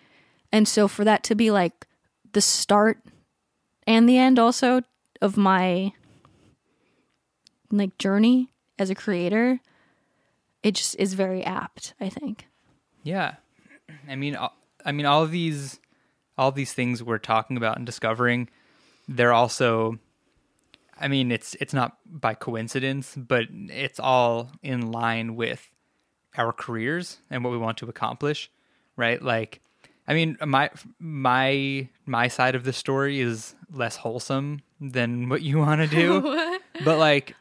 And 0.53 0.69
so 0.69 0.87
for 0.87 1.05
that 1.05 1.25
to 1.25 1.35
be 1.35 1.51
like 1.51 1.87
the 2.33 2.41
start 2.41 2.99
and 3.87 4.09
the 4.09 4.19
end 4.19 4.39
also 4.39 4.83
of 5.23 5.37
my 5.37 5.93
like 7.71 7.97
journey 7.99 8.51
as 8.79 8.91
a 8.91 8.95
creator, 8.95 9.61
it 10.63 10.75
just 10.75 10.97
is 10.97 11.15
very 11.15 11.43
apt, 11.43 11.95
I 12.01 12.09
think. 12.09 12.47
Yeah, 13.03 13.37
I 14.09 14.17
mean, 14.17 14.37
I 14.85 14.93
mean, 14.93 15.07
all 15.07 15.27
these, 15.27 15.81
all 16.37 16.53
these 16.53 16.73
things 16.73 17.03
we're 17.03 17.19
talking 17.19 17.57
about 17.57 17.77
and 17.77 17.87
discovering, 17.87 18.49
they're 19.09 19.33
also, 19.33 19.99
I 21.01 21.09
mean, 21.09 21.31
it's 21.31 21.55
it's 21.61 21.75
not 21.75 21.99
by 22.07 22.35
coincidence, 22.35 23.15
but 23.17 23.47
it's 23.51 24.01
all 24.01 24.51
in 24.63 24.93
line 24.93 25.37
with 25.37 25.71
our 26.37 26.53
careers 26.53 27.19
and 27.31 27.45
what 27.45 27.51
we 27.51 27.59
want 27.59 27.79
to 27.79 27.89
accomplish, 27.89 28.51
right? 28.97 29.21
Like, 29.21 29.61
I 30.07 30.15
mean, 30.15 30.37
my 30.45 30.71
my 30.99 31.89
my 32.07 32.29
side 32.29 32.55
of 32.55 32.65
the 32.65 32.73
story 32.73 33.21
is 33.21 33.55
less 33.73 33.97
wholesome 33.97 34.63
than 34.81 35.29
what 35.29 35.43
you 35.43 35.59
want 35.59 35.81
to 35.81 35.87
do, 35.87 36.59
but 36.85 36.99
like 36.99 37.35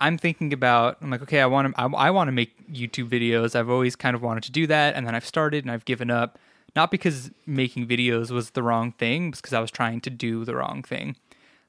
I'm 0.00 0.18
thinking 0.18 0.52
about 0.52 0.98
I'm 1.00 1.10
like 1.10 1.22
okay 1.22 1.40
I 1.40 1.46
want 1.46 1.74
to 1.74 1.80
I, 1.80 1.86
I 1.86 2.10
want 2.10 2.28
to 2.28 2.32
make 2.32 2.72
YouTube 2.72 3.08
videos. 3.08 3.54
I've 3.54 3.70
always 3.70 3.96
kind 3.96 4.14
of 4.14 4.22
wanted 4.22 4.44
to 4.44 4.52
do 4.52 4.66
that 4.66 4.94
and 4.94 5.06
then 5.06 5.14
I've 5.14 5.26
started 5.26 5.64
and 5.64 5.70
I've 5.70 5.84
given 5.84 6.10
up 6.10 6.38
not 6.76 6.90
because 6.90 7.30
making 7.46 7.86
videos 7.88 8.30
was 8.30 8.50
the 8.50 8.62
wrong 8.62 8.92
thing 8.92 9.32
because 9.32 9.52
I 9.52 9.60
was 9.60 9.70
trying 9.70 10.00
to 10.02 10.10
do 10.10 10.44
the 10.44 10.54
wrong 10.54 10.82
thing. 10.82 11.16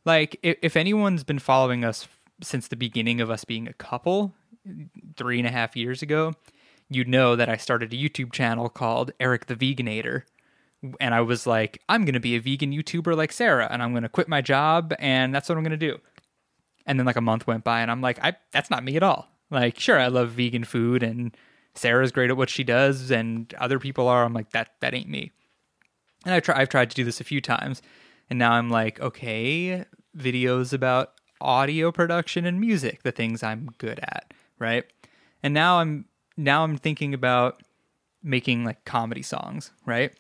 Like 0.06 0.40
if, 0.44 0.58
if 0.62 0.78
anyone's 0.78 1.24
been 1.24 1.40
following 1.40 1.84
us 1.84 2.08
since 2.42 2.68
the 2.68 2.76
beginning 2.76 3.22
of 3.22 3.30
us 3.30 3.46
being 3.46 3.68
a 3.68 3.74
couple 3.74 4.34
three 5.16 5.40
and 5.40 5.48
a 5.48 5.52
half 5.52 5.76
years 5.76 6.02
ago 6.02 6.34
you'd 6.90 7.08
know 7.08 7.36
that 7.36 7.50
I 7.50 7.58
started 7.58 7.94
a 7.94 7.96
YouTube 7.96 8.32
channel 8.34 8.70
called 8.70 9.12
Eric 9.20 9.48
the 9.48 9.56
Veganator 9.56 10.24
and 11.00 11.14
I 11.14 11.22
was 11.22 11.48
like 11.48 11.82
I'm 11.90 12.04
to 12.14 12.20
be 12.20 12.36
a 12.36 12.40
vegan 12.40 12.72
YouTuber 12.72 13.16
like 13.16 13.32
Sarah 13.32 13.68
and 13.72 13.82
I'm 13.82 13.94
to 14.04 14.10
quit 14.10 14.28
my 14.28 14.42
job 14.42 14.94
and 15.00 15.34
that's 15.34 15.50
what 15.50 15.58
I'm 15.58 15.64
to 15.72 15.78
do 15.78 16.00
and 16.86 17.00
then 17.00 17.06
like 17.06 17.16
a 17.16 17.22
month 17.22 17.48
went 17.48 17.64
by 17.64 17.82
and 17.82 17.92
I'm 17.92 18.02
like, 18.02 18.20
I 18.24 18.36
that's 18.52 18.70
not 18.70 18.84
me 18.84 18.96
at 18.96 19.04
all. 19.04 19.28
Like, 19.50 19.80
sure, 19.80 20.00
I 20.00 20.08
love 20.08 20.30
vegan 20.30 20.64
food 20.64 21.04
and 21.04 21.36
Sarah's 21.76 22.12
great 22.12 22.30
at 22.30 22.38
what 22.38 22.50
she 22.50 22.64
does 22.64 23.12
and 23.12 23.54
other 23.58 23.80
people 23.80 24.08
are. 24.08 24.24
I'm 24.24 24.34
like, 24.34 24.52
that 24.52 24.74
that 24.80 24.94
ain't 24.94 25.10
me. 25.10 25.32
And 26.26 26.34
I 26.34 26.40
try 26.40 26.60
I've 26.60 26.70
tried 26.70 26.90
to 26.90 26.96
do 26.96 27.04
this 27.04 27.22
a 27.22 27.26
few 27.26 27.42
times. 27.42 27.82
And 28.30 28.40
now 28.40 28.54
I'm 28.54 28.70
like, 28.70 29.00
okay, 29.02 29.86
videos 30.18 30.74
about 30.74 31.14
audio 31.42 31.92
production 31.92 32.46
and 32.46 32.60
music, 32.60 33.04
the 33.04 33.12
things 33.12 33.44
I'm 33.44 33.70
good 33.78 34.00
at, 34.00 34.34
right? 34.60 34.86
And 35.44 35.54
now 35.54 35.80
I'm 35.80 36.06
now 36.38 36.64
I'm 36.64 36.78
thinking 36.78 37.14
about 37.14 37.62
making 38.24 38.64
like 38.64 38.86
comedy 38.86 39.24
songs, 39.24 39.72
right? 39.86 40.14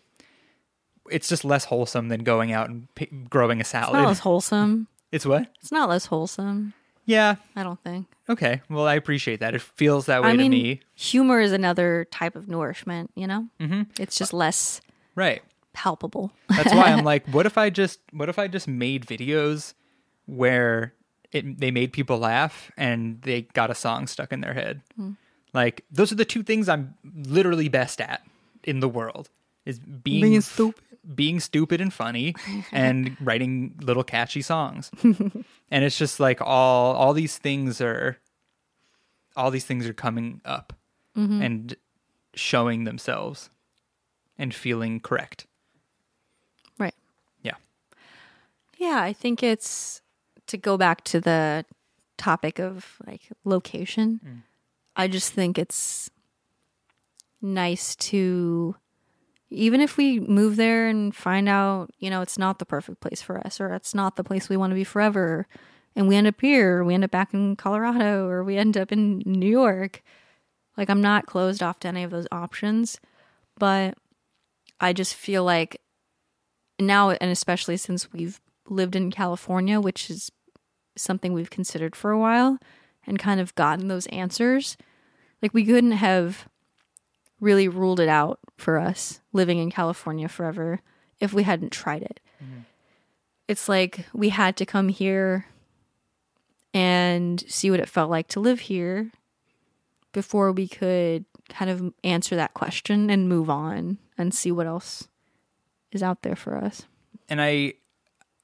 It's 1.10 1.28
just 1.28 1.44
less 1.44 1.66
wholesome 1.66 2.10
than 2.10 2.24
going 2.24 2.52
out 2.52 2.70
and 2.70 2.94
p- 2.96 3.08
growing 3.30 3.60
a 3.62 3.64
salad. 3.64 3.96
It's 3.96 4.02
not 4.02 4.08
less 4.08 4.20
wholesome. 4.20 4.88
It's 5.12 5.26
what? 5.26 5.48
It's 5.62 5.72
not 5.72 5.90
less 5.90 6.06
wholesome. 6.08 6.74
Yeah. 7.06 7.36
I 7.56 7.64
don't 7.64 7.82
think. 7.84 8.08
Okay. 8.30 8.62
Well, 8.70 8.88
I 8.88 8.94
appreciate 8.96 9.40
that. 9.42 9.54
It 9.56 9.62
feels 9.62 10.06
that 10.06 10.22
way 10.24 10.30
I 10.30 10.38
mean, 10.38 10.52
to 10.52 10.58
me. 10.58 10.80
humor 10.96 11.40
is 11.42 11.52
another 11.52 12.06
type 12.12 12.36
of 12.36 12.48
nourishment. 12.48 13.12
You 13.16 13.28
know, 13.28 13.48
Mm-hmm. 13.60 13.84
it's 14.00 14.16
just 14.18 14.34
less 14.34 14.82
Right. 15.16 15.42
palpable. 15.74 16.32
That's 16.50 16.74
why 16.74 16.86
I'm 16.86 17.04
like, 17.12 17.28
what 17.28 17.46
if 17.46 17.58
I 17.58 17.70
just 17.70 18.00
what 18.12 18.30
if 18.30 18.40
I 18.40 18.48
just 18.48 18.68
made 18.68 19.06
videos 19.06 19.74
where 20.26 20.94
it 21.32 21.60
they 21.60 21.72
made 21.72 21.92
people 21.94 22.18
laugh 22.18 22.72
and 22.78 23.22
they 23.24 23.42
got 23.54 23.70
a 23.72 23.76
song 23.76 24.08
stuck 24.08 24.32
in 24.32 24.42
their 24.42 24.54
head. 24.54 24.82
Hmm. 24.96 25.12
Like 25.54 25.84
those 25.92 26.12
are 26.12 26.16
the 26.16 26.26
two 26.26 26.44
things 26.44 26.70
I'm 26.70 26.94
literally 27.04 27.68
best 27.68 28.00
at 28.00 28.22
in 28.64 28.80
the 28.80 28.88
world 28.90 29.30
is 29.66 29.80
being, 29.80 30.22
Being 30.22 30.42
stupid, 30.42 30.82
being 31.16 31.40
stupid 31.40 31.82
and 31.82 31.92
funny, 31.94 32.36
and 32.72 33.18
writing 33.20 33.76
little 33.82 34.04
catchy 34.04 34.42
songs. 34.42 34.92
and 35.04 35.84
it's 35.84 35.98
just 35.98 36.20
like 36.20 36.42
all 36.42 36.94
all 36.96 37.14
these 37.14 37.38
things 37.38 37.82
are 37.82 38.18
all 39.36 39.50
these 39.52 39.66
things 39.66 39.88
are 39.88 39.94
coming 39.94 40.42
up 40.46 40.74
Mm-hmm. 41.18 41.42
and 41.42 41.76
showing 42.36 42.86
themselves 42.86 43.50
and 44.38 44.54
feeling 44.56 45.02
correct. 45.02 45.46
Right. 46.80 46.96
Yeah. 47.42 47.56
Yeah, 48.78 49.02
I 49.02 49.12
think 49.12 49.44
it's 49.44 50.02
to 50.48 50.56
go 50.56 50.78
back 50.78 51.04
to 51.06 51.20
the 51.20 51.66
topic 52.18 52.60
of 52.60 52.96
like 53.06 53.24
location. 53.44 54.22
Mm. 54.26 54.42
I 54.96 55.10
just 55.10 55.34
think 55.34 55.58
it's 55.60 56.10
nice 57.42 57.96
to 57.98 58.76
even 59.52 59.82
if 59.82 59.98
we 59.98 60.20
move 60.20 60.56
there 60.56 60.88
and 60.88 61.14
find 61.14 61.50
out, 61.50 61.92
you 62.00 62.10
know, 62.10 62.22
it's 62.22 62.38
not 62.38 62.58
the 62.58 62.66
perfect 62.66 63.02
place 63.02 63.22
for 63.22 63.38
us 63.38 63.60
or 63.60 63.74
it's 63.74 63.94
not 63.94 64.16
the 64.16 64.24
place 64.24 64.48
we 64.48 64.58
want 64.58 64.72
to 64.72 64.76
be 64.76 64.86
forever 64.86 65.46
and 65.94 66.08
we 66.08 66.16
end 66.16 66.28
up 66.28 66.40
here, 66.40 66.78
or 66.78 66.84
we 66.86 66.94
end 66.94 67.04
up 67.04 67.12
back 67.12 67.34
in 67.34 67.58
Colorado 67.58 68.26
or 68.26 68.46
we 68.46 68.56
end 68.56 68.78
up 68.78 68.94
in 68.94 69.22
New 69.26 69.50
York. 69.50 70.02
Like 70.78 70.90
I'm 70.90 71.02
not 71.02 71.26
closed 71.26 71.62
off 71.62 71.80
to 71.82 71.90
any 71.90 72.04
of 72.04 72.12
those 72.12 72.28
options, 72.32 72.98
but 73.60 73.98
I 74.80 74.94
just 74.94 75.16
feel 75.16 75.44
like 75.44 75.82
now 76.80 77.10
and 77.10 77.30
especially 77.30 77.76
since 77.76 78.12
we've 78.14 78.40
lived 78.70 78.96
in 78.96 79.12
California, 79.12 79.82
which 79.82 80.10
is 80.10 80.32
something 80.96 81.34
we've 81.34 81.50
considered 81.50 81.96
for 81.96 82.12
a 82.12 82.20
while 82.20 82.58
and 83.06 83.20
kind 83.20 83.42
of 83.42 83.54
gotten 83.56 83.90
those 83.90 84.08
answers. 84.08 84.78
Like 85.42 85.54
we 85.54 85.66
couldn't 85.66 85.92
have 85.92 86.48
really 87.42 87.68
ruled 87.68 88.00
it 88.00 88.08
out 88.08 88.40
for 88.62 88.78
us 88.78 89.20
living 89.34 89.58
in 89.58 89.72
California 89.72 90.30
forever 90.30 90.82
if 91.20 91.34
we 91.34 91.44
hadn't 91.44 91.72
tried 91.72 92.04
it. 92.04 92.20
Mm-hmm. 92.44 92.62
It's 93.48 93.68
like 93.68 94.06
we 94.14 94.30
had 94.30 94.56
to 94.58 94.66
come 94.66 94.88
here 94.90 95.48
and 96.74 97.44
see 97.48 97.70
what 97.70 97.80
it 97.82 97.90
felt 97.90 98.10
like 98.10 98.28
to 98.30 98.40
live 98.40 98.62
here 98.62 99.12
before 100.14 100.52
we 100.52 100.68
could 100.68 101.26
kind 101.50 101.70
of 101.70 101.94
answer 102.04 102.36
that 102.38 102.54
question 102.54 103.10
and 103.10 103.28
move 103.28 103.50
on 103.50 103.98
and 104.18 104.34
see 104.34 104.52
what 104.52 104.68
else 104.68 105.10
is 105.92 106.02
out 106.02 106.22
there 106.22 106.36
for 106.36 106.56
us. 106.56 106.84
and 107.28 107.42
I 107.42 107.74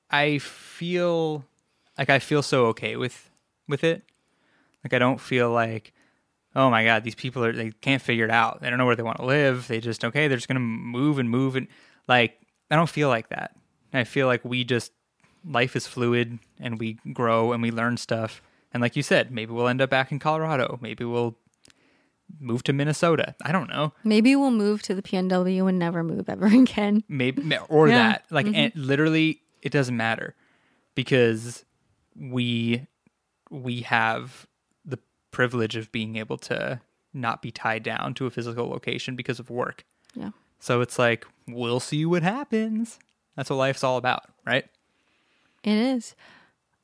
I 0.09 0.37
feel 0.39 1.45
like 1.97 2.09
I 2.09 2.19
feel 2.19 2.41
so 2.41 2.67
okay 2.67 2.95
with 2.95 3.29
with 3.67 3.83
it. 3.83 4.03
Like 4.83 4.93
I 4.93 4.99
don't 4.99 5.19
feel 5.19 5.51
like 5.51 5.93
oh 6.57 6.69
my 6.69 6.83
god, 6.83 7.03
these 7.05 7.15
people 7.15 7.45
are 7.45 7.53
they 7.53 7.71
can't 7.81 8.01
figure 8.01 8.25
it 8.25 8.31
out. 8.31 8.61
They 8.61 8.69
don't 8.69 8.77
know 8.79 8.85
where 8.85 8.95
they 8.95 9.03
want 9.03 9.19
to 9.19 9.25
live. 9.25 9.67
They 9.67 9.79
just 9.79 10.03
okay, 10.03 10.27
they're 10.27 10.37
just 10.37 10.47
going 10.49 10.55
to 10.55 10.59
move 10.59 11.19
and 11.19 11.29
move 11.29 11.55
and 11.55 11.67
like 12.07 12.39
I 12.69 12.75
don't 12.75 12.89
feel 12.89 13.07
like 13.07 13.29
that. 13.29 13.55
I 13.93 14.03
feel 14.03 14.27
like 14.27 14.43
we 14.43 14.63
just 14.65 14.91
life 15.45 15.75
is 15.75 15.87
fluid 15.87 16.39
and 16.59 16.77
we 16.79 16.97
grow 17.13 17.53
and 17.53 17.61
we 17.61 17.71
learn 17.71 17.95
stuff. 17.95 18.41
And 18.73 18.81
like 18.81 18.95
you 18.97 19.03
said, 19.03 19.31
maybe 19.31 19.53
we'll 19.53 19.69
end 19.69 19.81
up 19.81 19.89
back 19.89 20.11
in 20.11 20.19
Colorado. 20.19 20.77
Maybe 20.81 21.05
we'll 21.05 21.37
move 22.39 22.63
to 22.63 22.73
Minnesota. 22.73 23.35
I 23.45 23.53
don't 23.53 23.69
know. 23.69 23.93
Maybe 24.03 24.35
we'll 24.35 24.51
move 24.51 24.81
to 24.83 24.93
the 24.95 25.01
PNW 25.01 25.69
and 25.69 25.79
never 25.79 26.03
move 26.03 26.27
ever 26.27 26.47
again. 26.63 27.03
maybe 27.07 27.57
or 27.69 27.87
Yeah. 27.87 27.97
that 28.09 28.25
like 28.31 28.45
mm-hmm. 28.47 28.55
and 28.55 28.75
literally 28.75 29.41
it 29.61 29.71
doesn't 29.71 29.95
matter 29.95 30.35
because 30.95 31.63
we 32.15 32.87
we 33.49 33.81
have 33.81 34.45
privilege 35.31 35.75
of 35.75 35.91
being 35.91 36.15
able 36.15 36.37
to 36.37 36.79
not 37.13 37.41
be 37.41 37.51
tied 37.51 37.83
down 37.83 38.13
to 38.15 38.25
a 38.25 38.29
physical 38.31 38.67
location 38.69 39.15
because 39.15 39.39
of 39.39 39.49
work 39.49 39.83
Yeah. 40.15 40.31
so 40.59 40.81
it's 40.81 40.97
like 40.99 41.25
we'll 41.47 41.79
see 41.79 42.05
what 42.05 42.23
happens 42.23 42.99
that's 43.35 43.49
what 43.49 43.55
life's 43.57 43.83
all 43.83 43.97
about 43.97 44.23
right 44.45 44.65
It 45.63 45.77
is. 45.77 46.15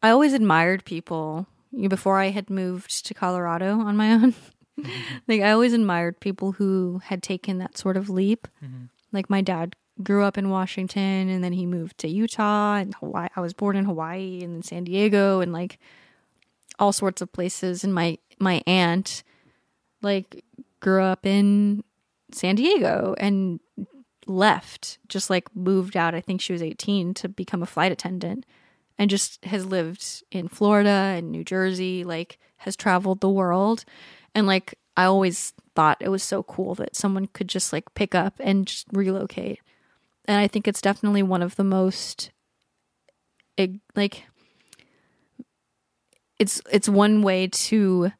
I 0.01 0.09
always 0.09 0.33
admired 0.33 0.83
people 0.85 1.47
before 1.87 2.19
I 2.19 2.29
had 2.29 2.49
moved 2.49 3.05
to 3.05 3.13
Colorado 3.13 3.79
on 3.79 3.95
my 3.95 4.11
own. 4.17 4.33
Mm-hmm. 4.79 4.89
like 5.27 5.41
I 5.41 5.51
always 5.51 5.73
admired 5.73 6.19
people 6.19 6.53
who 6.53 6.99
had 7.05 7.21
taken 7.23 7.59
that 7.59 7.77
sort 7.77 7.95
of 7.95 8.09
leap. 8.09 8.47
Mm-hmm. 8.63 8.85
Like 9.11 9.29
my 9.29 9.41
dad 9.41 9.75
grew 10.01 10.23
up 10.23 10.37
in 10.37 10.49
Washington 10.49 11.29
and 11.29 11.43
then 11.43 11.53
he 11.53 11.65
moved 11.67 11.99
to 11.99 12.07
Utah 12.07 12.75
and 12.77 12.95
Hawaii. 12.95 13.29
I 13.35 13.41
was 13.41 13.53
born 13.53 13.75
in 13.75 13.85
Hawaii 13.85 14.41
and 14.43 14.55
then 14.55 14.63
San 14.63 14.83
Diego 14.83 15.39
and 15.41 15.53
like 15.53 15.79
all 16.79 16.93
sorts 16.93 17.21
of 17.21 17.31
places 17.31 17.83
and 17.83 17.93
my 17.93 18.17
my 18.39 18.61
aunt 18.67 19.23
like 20.01 20.43
grew 20.79 21.01
up 21.01 21.25
in 21.25 21.83
San 22.31 22.55
Diego 22.55 23.15
and 23.17 23.59
left, 24.27 24.99
just 25.07 25.29
like 25.29 25.55
moved 25.55 25.95
out. 25.95 26.15
I 26.15 26.21
think 26.21 26.41
she 26.41 26.53
was 26.53 26.61
18 26.61 27.13
to 27.15 27.29
become 27.29 27.63
a 27.63 27.67
flight 27.67 27.91
attendant 27.91 28.45
and 28.97 29.09
just 29.09 29.43
has 29.45 29.65
lived 29.65 30.23
in 30.31 30.47
Florida 30.47 30.89
and 30.89 31.31
New 31.31 31.43
Jersey, 31.43 32.03
like 32.03 32.37
has 32.57 32.75
traveled 32.75 33.21
the 33.21 33.29
world. 33.29 33.85
And 34.35 34.47
like 34.47 34.77
I 34.95 35.05
always 35.05 35.53
thought 35.75 35.97
it 35.99 36.09
was 36.09 36.23
so 36.23 36.43
cool 36.43 36.75
that 36.75 36.95
someone 36.95 37.27
could 37.27 37.47
just 37.47 37.73
like 37.73 37.93
pick 37.95 38.13
up 38.13 38.35
and 38.39 38.67
just 38.67 38.87
relocate. 38.91 39.59
And 40.25 40.37
I 40.37 40.47
think 40.47 40.67
it's 40.67 40.81
definitely 40.81 41.23
one 41.23 41.41
of 41.41 41.55
the 41.55 41.63
most 41.63 42.31
like 43.95 44.23
it's 46.43 46.61
it's 46.69 46.89
one 46.89 47.21
way 47.21 47.47
to 47.47 48.11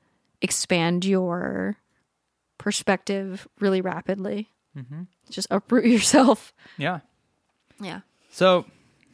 expand 0.42 1.04
your 1.04 1.76
perspective 2.58 3.46
really 3.60 3.82
rapidly. 3.82 4.50
Just 5.30 5.48
uproot 5.52 5.86
yourself. 5.96 6.54
Yeah. 6.78 7.02
Yeah. 7.82 8.00
So 8.32 8.66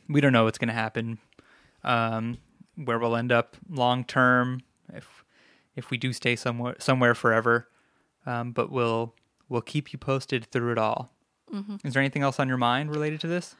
we 0.07 0.22
don't 0.22 0.32
know 0.32 0.43
what's 0.43 0.60
going 0.60 0.68
to 0.70 0.76
happen, 0.76 1.18
um, 1.84 2.38
where 2.76 2.99
we'll 2.99 3.16
end 3.16 3.32
up 3.32 3.57
long 3.68 4.03
term, 4.03 4.62
if 4.93 5.26
if 5.76 5.89
we 5.89 5.97
do 5.97 6.14
stay 6.14 6.36
somewhere 6.36 6.76
somewhere 6.80 7.16
forever. 7.16 7.68
Um, 8.28 8.51
but 8.51 8.72
we'll 8.72 9.16
we'll 9.49 9.62
keep 9.62 9.91
you 9.91 9.97
posted 9.97 10.45
through 10.45 10.74
it 10.74 10.78
all. 10.78 11.12
Is 11.84 11.93
there 11.93 12.01
anything 12.01 12.22
else 12.22 12.39
on 12.39 12.47
your 12.47 12.57
mind 12.57 12.91
related 12.91 13.20
to 13.22 13.28
this? 13.28 13.55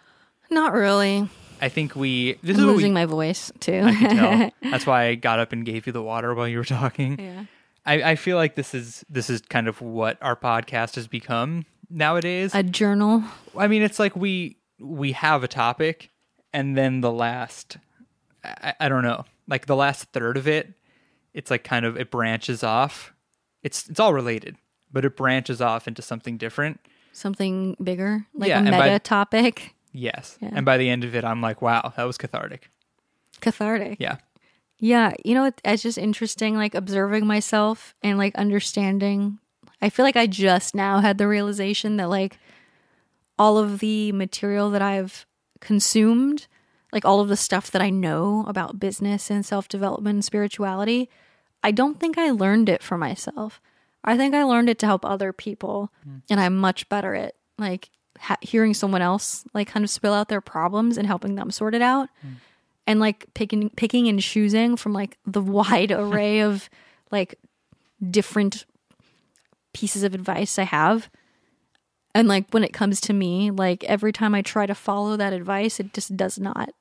Not 0.50 0.74
really. 0.74 1.28
I 1.62 1.70
think 1.70 1.96
we. 1.96 2.34
This 2.42 2.58
I'm 2.58 2.64
is 2.64 2.76
losing 2.76 2.92
we, 2.92 2.96
my 2.96 3.06
voice 3.06 3.52
too. 3.60 3.82
I 3.84 3.96
can 3.96 4.16
tell. 4.16 4.52
That's 4.72 4.86
why 4.86 5.06
I 5.08 5.16
got 5.16 5.40
up 5.40 5.52
and 5.52 5.66
gave 5.66 5.86
you 5.88 5.94
the 5.94 6.02
water 6.02 6.34
while 6.34 6.48
you 6.48 6.58
were 6.58 6.64
talking. 6.66 7.20
yeah. 7.20 7.46
I, 7.86 8.12
I 8.12 8.16
feel 8.16 8.38
like 8.38 8.56
this 8.56 8.74
is 8.74 9.04
this 9.10 9.30
is 9.30 9.42
kind 9.42 9.68
of 9.68 9.82
what 9.82 10.18
our 10.22 10.36
podcast 10.36 10.96
has 10.96 11.08
become 11.08 11.66
nowadays. 11.90 12.52
A 12.54 12.64
journal. 12.64 13.24
I 13.58 13.68
mean, 13.68 13.82
it's 13.82 14.00
like 14.00 14.16
we 14.16 14.58
we 14.80 15.14
have 15.14 15.44
a 15.44 15.48
topic, 15.48 16.10
and 16.54 16.78
then 16.78 17.02
the 17.02 17.12
last, 17.12 17.78
I, 18.44 18.74
I 18.80 18.90
don't 18.90 19.04
know, 19.04 19.26
like 19.48 19.66
the 19.66 19.76
last 19.76 20.06
third 20.14 20.38
of 20.38 20.48
it, 20.48 20.74
it's 21.34 21.50
like 21.52 21.64
kind 21.64 21.86
of 21.86 21.98
it 21.98 22.12
branches 22.12 22.64
off. 22.64 23.14
It's 23.64 23.90
it's 23.90 24.00
all 24.00 24.14
related, 24.14 24.56
but 24.92 25.04
it 25.06 25.16
branches 25.18 25.60
off 25.62 25.88
into 25.88 26.02
something 26.02 26.38
different. 26.38 26.80
Something 27.12 27.76
bigger. 27.84 28.26
Like 28.34 28.50
Yeah, 28.50 28.58
a 28.62 28.64
and 28.64 28.72
by- 28.72 28.80
mega 28.80 29.00
topic. 29.00 29.74
Yes, 29.92 30.38
Yeah. 30.42 30.52
and 30.54 30.66
by 30.66 30.78
the 30.78 30.90
end 30.90 31.04
of 31.04 31.16
it, 31.16 31.24
I'm 31.24 31.42
like, 31.42 31.62
wow, 31.62 31.94
that 31.96 32.04
was 32.04 32.18
cathartic. 32.18 32.70
Cathartic. 33.42 33.98
Yeah, 34.00 34.18
Yeah, 34.78 35.14
you 35.26 35.34
know, 35.34 35.52
it's 35.66 35.84
just 35.84 35.98
interesting, 35.98 36.56
like 36.56 36.76
observing 36.76 37.26
myself 37.26 37.96
and 38.02 38.18
like 38.18 38.36
understanding. 38.36 39.40
I 39.82 39.90
feel 39.90 40.06
like 40.06 40.16
I 40.16 40.28
just 40.28 40.76
now 40.76 41.00
had 41.00 41.18
the 41.18 41.28
realization 41.28 41.98
that 41.98 42.10
like 42.10 42.38
all 43.38 43.58
of 43.58 43.80
the 43.80 44.12
material 44.12 44.70
that 44.72 44.82
I've 44.82 45.26
consumed, 45.62 46.48
like 46.92 47.06
all 47.06 47.20
of 47.20 47.30
the 47.30 47.38
stuff 47.38 47.72
that 47.72 47.82
I 47.82 47.90
know 47.90 48.46
about 48.48 48.80
business 48.80 49.30
and 49.30 49.46
self 49.46 49.68
development 49.68 50.16
and 50.16 50.26
spirituality, 50.26 51.10
I 51.64 51.72
don't 51.72 52.00
think 52.00 52.18
I 52.18 52.32
learned 52.32 52.70
it 52.70 52.84
for 52.84 52.98
myself. 52.98 53.62
I 54.04 54.18
think 54.18 54.34
I 54.34 54.44
learned 54.44 54.70
it 54.70 54.80
to 54.80 54.86
help 54.86 55.04
other 55.04 55.34
people, 55.34 55.92
mm. 56.08 56.22
and 56.30 56.40
I'm 56.40 56.58
much 56.58 56.88
better 56.90 57.16
at 57.16 57.36
like 57.58 57.90
ha- 58.20 58.38
hearing 58.42 58.74
someone 58.74 59.02
else 59.02 59.46
like 59.54 59.68
kind 59.68 59.84
of 59.84 59.90
spill 59.90 60.14
out 60.14 60.28
their 60.30 60.42
problems 60.42 60.98
and 60.98 61.08
helping 61.08 61.36
them 61.36 61.52
sort 61.52 61.74
it 61.76 61.82
out 61.82 62.10
and 62.86 63.00
like 63.00 63.26
picking 63.34 63.70
picking 63.72 64.08
and 64.08 64.20
choosing 64.22 64.76
from 64.76 64.94
like 64.94 65.18
the 65.26 65.42
wide 65.58 65.92
array 65.92 66.42
of 66.42 66.70
like 67.12 67.36
different 68.10 68.66
pieces 69.74 70.04
of 70.04 70.14
advice 70.14 70.58
I 70.60 70.64
have. 70.64 71.10
And 72.16 72.28
like 72.28 72.46
when 72.52 72.64
it 72.64 72.74
comes 72.74 73.00
to 73.02 73.14
me, 73.14 73.52
like 73.52 73.84
every 73.84 74.12
time 74.12 74.34
I 74.34 74.42
try 74.42 74.66
to 74.66 74.74
follow 74.76 75.16
that 75.18 75.32
advice, 75.34 75.80
it 75.80 75.94
just 75.94 76.18
does 76.18 76.40
not 76.40 76.72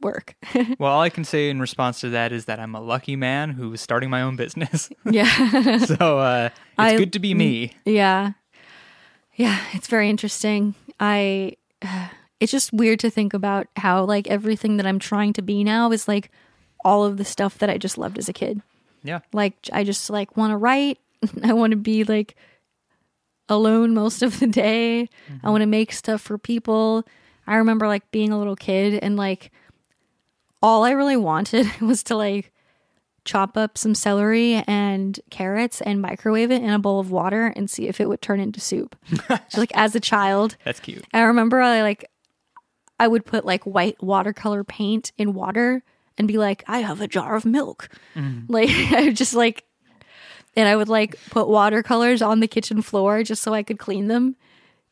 work. 0.00 0.36
well, 0.78 0.92
all 0.92 1.00
I 1.02 1.10
can 1.10 1.24
say 1.24 1.50
in 1.50 1.60
response 1.60 2.00
to 2.02 2.10
that 2.10 2.30
is 2.32 2.44
that 2.44 2.60
I'm 2.60 2.74
a 2.74 2.80
lucky 2.80 3.16
man 3.16 3.50
who 3.50 3.72
is 3.72 3.80
starting 3.80 4.10
my 4.10 4.22
own 4.22 4.36
business. 4.36 4.90
yeah. 5.10 5.78
so 5.78 6.18
uh, 6.18 6.50
it's 6.52 6.54
I- 6.78 6.96
good 6.96 7.12
to 7.14 7.18
be 7.18 7.34
me. 7.34 7.72
Yeah. 7.84 8.32
Yeah, 9.36 9.60
it's 9.72 9.88
very 9.88 10.08
interesting. 10.08 10.74
I 11.00 11.56
it's 12.40 12.52
just 12.52 12.72
weird 12.72 13.00
to 13.00 13.10
think 13.10 13.34
about 13.34 13.66
how 13.76 14.04
like 14.04 14.28
everything 14.28 14.76
that 14.76 14.86
I'm 14.86 14.98
trying 14.98 15.32
to 15.34 15.42
be 15.42 15.64
now 15.64 15.90
is 15.92 16.08
like 16.08 16.30
all 16.84 17.04
of 17.04 17.16
the 17.16 17.24
stuff 17.24 17.58
that 17.58 17.70
I 17.70 17.78
just 17.78 17.96
loved 17.98 18.18
as 18.18 18.28
a 18.28 18.32
kid. 18.32 18.60
Yeah, 19.02 19.20
Like 19.32 19.54
I 19.72 19.84
just 19.84 20.08
like 20.10 20.36
want 20.36 20.52
to 20.52 20.56
write. 20.56 20.98
I 21.42 21.52
want 21.52 21.72
to 21.72 21.76
be 21.76 22.04
like 22.04 22.36
alone 23.48 23.92
most 23.94 24.22
of 24.22 24.40
the 24.40 24.46
day. 24.46 25.08
I 25.42 25.50
want 25.50 25.60
to 25.62 25.66
make 25.66 25.92
stuff 25.92 26.22
for 26.22 26.38
people. 26.38 27.04
I 27.46 27.56
remember 27.56 27.86
like 27.86 28.10
being 28.10 28.32
a 28.32 28.38
little 28.38 28.56
kid 28.56 28.98
and 29.02 29.16
like 29.16 29.50
all 30.62 30.84
I 30.84 30.92
really 30.92 31.16
wanted 31.18 31.68
was 31.80 32.02
to 32.04 32.16
like 32.16 32.52
chop 33.24 33.56
up 33.56 33.78
some 33.78 33.94
celery 33.94 34.62
and 34.66 35.18
carrots 35.30 35.80
and 35.80 36.00
microwave 36.02 36.50
it 36.50 36.62
in 36.62 36.70
a 36.70 36.78
bowl 36.78 37.00
of 37.00 37.10
water 37.10 37.52
and 37.56 37.70
see 37.70 37.88
if 37.88 38.00
it 38.00 38.08
would 38.08 38.20
turn 38.20 38.40
into 38.40 38.60
soup. 38.60 38.96
Just 39.28 39.58
like 39.58 39.72
as 39.74 39.94
a 39.94 40.00
child. 40.00 40.56
that's 40.64 40.80
cute. 40.80 41.04
I 41.12 41.20
remember 41.22 41.60
I 41.60 41.82
like 41.82 42.10
I 42.98 43.08
would 43.08 43.24
put 43.24 43.44
like 43.44 43.64
white 43.64 44.02
watercolor 44.02 44.62
paint 44.62 45.12
in 45.18 45.34
water 45.34 45.82
and 46.16 46.28
be 46.28 46.38
like, 46.38 46.62
I 46.68 46.78
have 46.80 47.00
a 47.00 47.08
jar 47.08 47.34
of 47.34 47.44
milk. 47.44 47.88
Mm. 48.14 48.44
Like 48.48 48.70
I 48.92 49.06
would 49.06 49.16
just 49.16 49.34
like 49.34 49.64
and 50.56 50.68
I 50.68 50.76
would 50.76 50.88
like 50.88 51.16
put 51.30 51.48
watercolors 51.48 52.22
on 52.22 52.40
the 52.40 52.46
kitchen 52.46 52.82
floor 52.82 53.22
just 53.22 53.42
so 53.42 53.52
I 53.54 53.62
could 53.62 53.78
clean 53.78 54.08
them. 54.08 54.36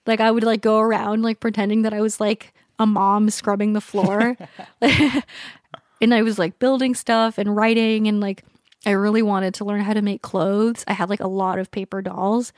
Like 0.07 0.20
I 0.20 0.30
would 0.30 0.43
like 0.43 0.62
go 0.62 0.78
around 0.78 1.22
like 1.22 1.39
pretending 1.39 1.83
that 1.83 1.95
I 1.95 2.01
was 2.01 2.18
like 2.18 2.53
a 2.78 2.87
mom 2.87 3.30
scrubbing 3.30 3.74
the 3.74 3.80
floor. 3.80 4.37
and 6.03 6.13
I 6.13 6.21
was 6.23 6.39
like 6.39 6.59
building 6.59 6.95
stuff 6.95 7.39
and 7.39 7.57
writing 7.57 8.09
and 8.09 8.21
like 8.21 8.45
I 8.85 8.91
really 8.91 9.23
wanted 9.23 9.55
to 9.55 9.65
learn 9.65 9.81
how 9.81 9.95
to 9.95 10.03
make 10.03 10.21
clothes. 10.23 10.85
I 10.89 10.93
had 10.93 11.09
like 11.09 11.21
a 11.21 11.29
lot 11.29 11.59
of 11.59 11.71
paper 11.71 12.03
dolls. 12.03 12.53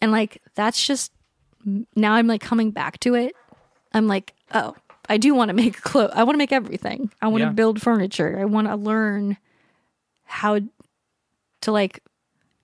And 0.00 0.10
like 0.12 0.42
that's 0.56 0.84
just 0.84 1.12
now 1.94 2.14
I'm 2.14 2.26
like 2.26 2.40
coming 2.42 2.72
back 2.72 2.98
to 3.00 3.14
it. 3.14 3.34
I'm 3.92 4.08
like, 4.08 4.34
oh, 4.52 4.74
I 5.08 5.16
do 5.16 5.32
want 5.34 5.48
to 5.50 5.54
make 5.54 5.80
clothes. 5.82 6.10
I 6.14 6.24
want 6.24 6.34
to 6.34 6.38
make 6.38 6.52
everything. 6.52 7.10
I 7.22 7.28
want 7.28 7.42
Yeah. 7.42 7.48
to 7.48 7.54
build 7.54 7.80
furniture. 7.80 8.36
I 8.40 8.44
want 8.46 8.66
to 8.66 8.74
learn 8.76 9.36
how 10.24 10.58
to 11.60 11.72
like 11.72 12.02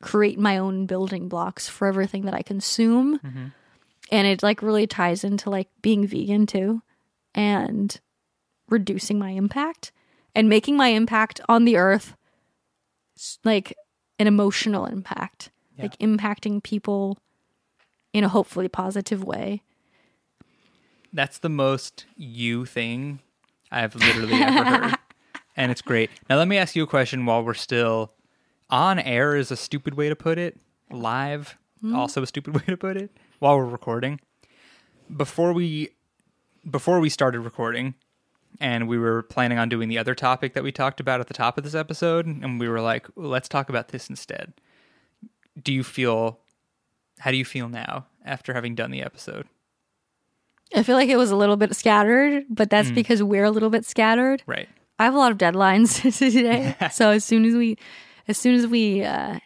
create 0.02 0.38
my 0.38 0.58
own 0.58 0.86
building 0.86 1.28
blocks 1.28 1.68
for 1.68 1.86
everything 1.86 2.24
that 2.24 2.34
I 2.34 2.42
consume. 2.42 3.18
Mm-hmm. 3.20 3.46
And 4.10 4.26
it 4.26 4.42
like 4.42 4.62
really 4.62 4.86
ties 4.88 5.22
into 5.22 5.48
like 5.50 5.68
being 5.80 6.06
vegan 6.06 6.46
too 6.46 6.82
and 7.34 8.00
reducing 8.68 9.18
my 9.18 9.30
impact 9.30 9.92
and 10.34 10.48
making 10.48 10.76
my 10.76 10.88
impact 10.88 11.40
on 11.48 11.64
the 11.64 11.76
earth 11.76 12.14
like 13.44 13.74
an 14.18 14.26
emotional 14.26 14.86
impact, 14.86 15.50
Yeah. 15.76 15.84
like 15.84 15.98
impacting 15.98 16.62
people 16.62 17.18
in 18.12 18.24
a 18.24 18.28
hopefully 18.28 18.68
positive 18.68 19.24
way. 19.24 19.62
That's 21.12 21.38
the 21.38 21.48
most 21.48 22.06
you 22.16 22.64
thing 22.66 23.20
I've 23.70 23.94
literally 23.94 24.34
ever 24.34 24.64
heard. 24.64 24.94
And 25.56 25.72
it's 25.72 25.82
great. 25.82 26.08
Now, 26.30 26.36
let 26.36 26.46
me 26.46 26.56
ask 26.56 26.76
you 26.76 26.84
a 26.84 26.86
question 26.86 27.26
while 27.26 27.42
we're 27.42 27.52
still 27.52 28.12
on 28.70 29.00
air, 29.00 29.34
is 29.34 29.50
a 29.50 29.56
stupid 29.56 29.94
way 29.94 30.08
to 30.08 30.14
put 30.14 30.38
it. 30.38 30.56
Live, 30.88 31.58
hmm? 31.80 31.96
also 31.96 32.22
a 32.22 32.28
stupid 32.28 32.54
way 32.54 32.62
to 32.68 32.76
put 32.76 32.96
it, 32.96 33.10
while 33.40 33.56
we're 33.56 33.64
recording. 33.64 34.20
Before 35.16 35.52
we 35.52 35.88
before 36.70 37.00
we 37.00 37.08
started 37.08 37.40
recording 37.40 37.94
and 38.60 38.88
we 38.88 38.98
were 38.98 39.22
planning 39.22 39.58
on 39.58 39.68
doing 39.68 39.88
the 39.88 39.98
other 39.98 40.14
topic 40.14 40.54
that 40.54 40.62
we 40.62 40.72
talked 40.72 41.00
about 41.00 41.20
at 41.20 41.28
the 41.28 41.34
top 41.34 41.58
of 41.58 41.64
this 41.64 41.74
episode 41.74 42.26
and 42.26 42.58
we 42.58 42.68
were 42.68 42.80
like 42.80 43.06
let's 43.16 43.48
talk 43.48 43.68
about 43.68 43.88
this 43.88 44.08
instead 44.08 44.52
do 45.62 45.72
you 45.72 45.82
feel 45.82 46.38
how 47.20 47.30
do 47.30 47.36
you 47.36 47.44
feel 47.44 47.68
now 47.68 48.06
after 48.24 48.54
having 48.54 48.74
done 48.74 48.90
the 48.90 49.02
episode 49.02 49.46
I 50.74 50.82
feel 50.82 50.96
like 50.96 51.08
it 51.08 51.16
was 51.16 51.30
a 51.30 51.36
little 51.36 51.56
bit 51.56 51.74
scattered, 51.74 52.44
but 52.50 52.68
that's 52.68 52.90
because 52.90 53.22
we're 53.22 53.44
a 53.44 53.50
little 53.50 53.70
bit 53.70 53.86
scattered. 53.86 54.42
right 54.46 54.68
I 54.98 55.04
have 55.04 55.14
a 55.14 55.18
lot 55.18 55.32
of 55.32 55.38
deadlines 55.38 56.02
today. 56.18 56.76
so 56.92 57.10
as 57.10 57.24
soon 57.24 57.44
as 57.44 57.54
we 57.54 57.78
as 58.26 58.36
soon 58.36 58.54
as 58.54 58.66
we 58.66 59.04
uh 59.04 59.38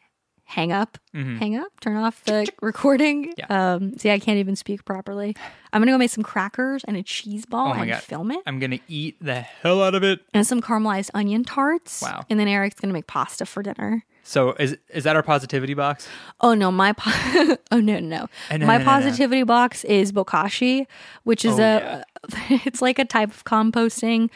hang 0.55 0.71
up, 0.73 0.99
hang 1.15 1.57
up, 1.57 1.73
turn 1.81 1.97
off 1.97 2.23
the 2.25 2.47
recording. 2.61 3.33
Yeah. 3.39 3.47
Um 3.75 3.97
see 3.99 4.11
I 4.11 4.19
can't 4.19 4.39
even 4.39 4.55
speak 4.57 4.85
properly. 4.85 5.35
I'm 5.73 5.81
gonna 5.81 5.93
go 5.93 5.99
make 5.99 6.11
some 6.11 6.25
crackers 6.25 6.85
and 6.85 6.97
a 6.97 7.03
cheese 7.03 7.47
ball 7.47 7.69
Oh 7.69 7.73
and 7.81 7.91
God. 7.91 8.03
film 8.03 8.31
it. 8.31 8.41
i'm 8.47 8.59
gonna 8.59 8.81
eat 8.89 9.17
the 9.21 9.41
hell 9.41 9.83
out 9.83 9.95
of 9.95 10.03
it 10.05 10.21
And 10.35 10.47
some 10.47 10.61
caramelized 10.61 11.11
onion 11.15 11.45
tarts. 11.45 12.03
Wow. 12.03 12.25
And 12.29 12.39
then 12.39 12.49
Eric's 12.49 12.79
gonna 12.81 12.93
make 12.93 13.07
pasta 13.07 13.47
for 13.47 13.63
dinner. 13.63 14.05
So 14.25 14.53
is 14.53 14.77
is 14.91 15.05
that 15.05 15.17
our 15.17 15.23
positivity 15.23 15.75
box? 15.75 16.07
Oh 16.41 16.55
no, 16.55 16.71
my 16.71 16.93
po- 16.93 17.57
oh 17.73 17.81
no 17.81 17.99
no, 17.99 18.29
Uh, 18.51 18.57
no, 18.59 18.67
my 18.67 18.79
no, 18.79 18.85
no, 18.85 18.91
positivity 18.91 19.43
box 19.45 19.83
is 19.85 20.13
bokashi, 20.13 20.87
which 21.25 21.45
is 21.45 21.59
Oh, 21.59 21.63
a 21.65 22.05
it's 22.67 22.81
like 22.83 22.99
a 23.01 23.05
type 23.05 23.31
of 23.31 23.45
composting 23.45 24.31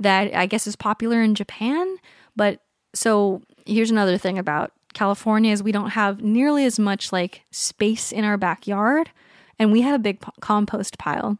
that 0.00 0.34
I 0.34 0.46
guess 0.46 0.66
is 0.66 0.74
popular 0.76 1.22
in 1.22 1.34
Japan. 1.34 1.96
But 2.34 2.60
so 2.94 3.42
here's 3.66 3.90
another 3.90 4.18
thing 4.18 4.38
about 4.38 4.72
California 4.94 5.52
is 5.52 5.62
we 5.62 5.72
don't 5.72 5.90
have 5.90 6.22
nearly 6.22 6.64
as 6.64 6.78
much 6.78 7.12
like 7.12 7.42
space 7.50 8.12
in 8.12 8.24
our 8.24 8.36
backyard, 8.36 9.10
and 9.58 9.70
we 9.72 9.82
had 9.82 9.94
a 9.94 9.98
big 9.98 10.20
po- 10.20 10.32
compost 10.40 10.98
pile 10.98 11.38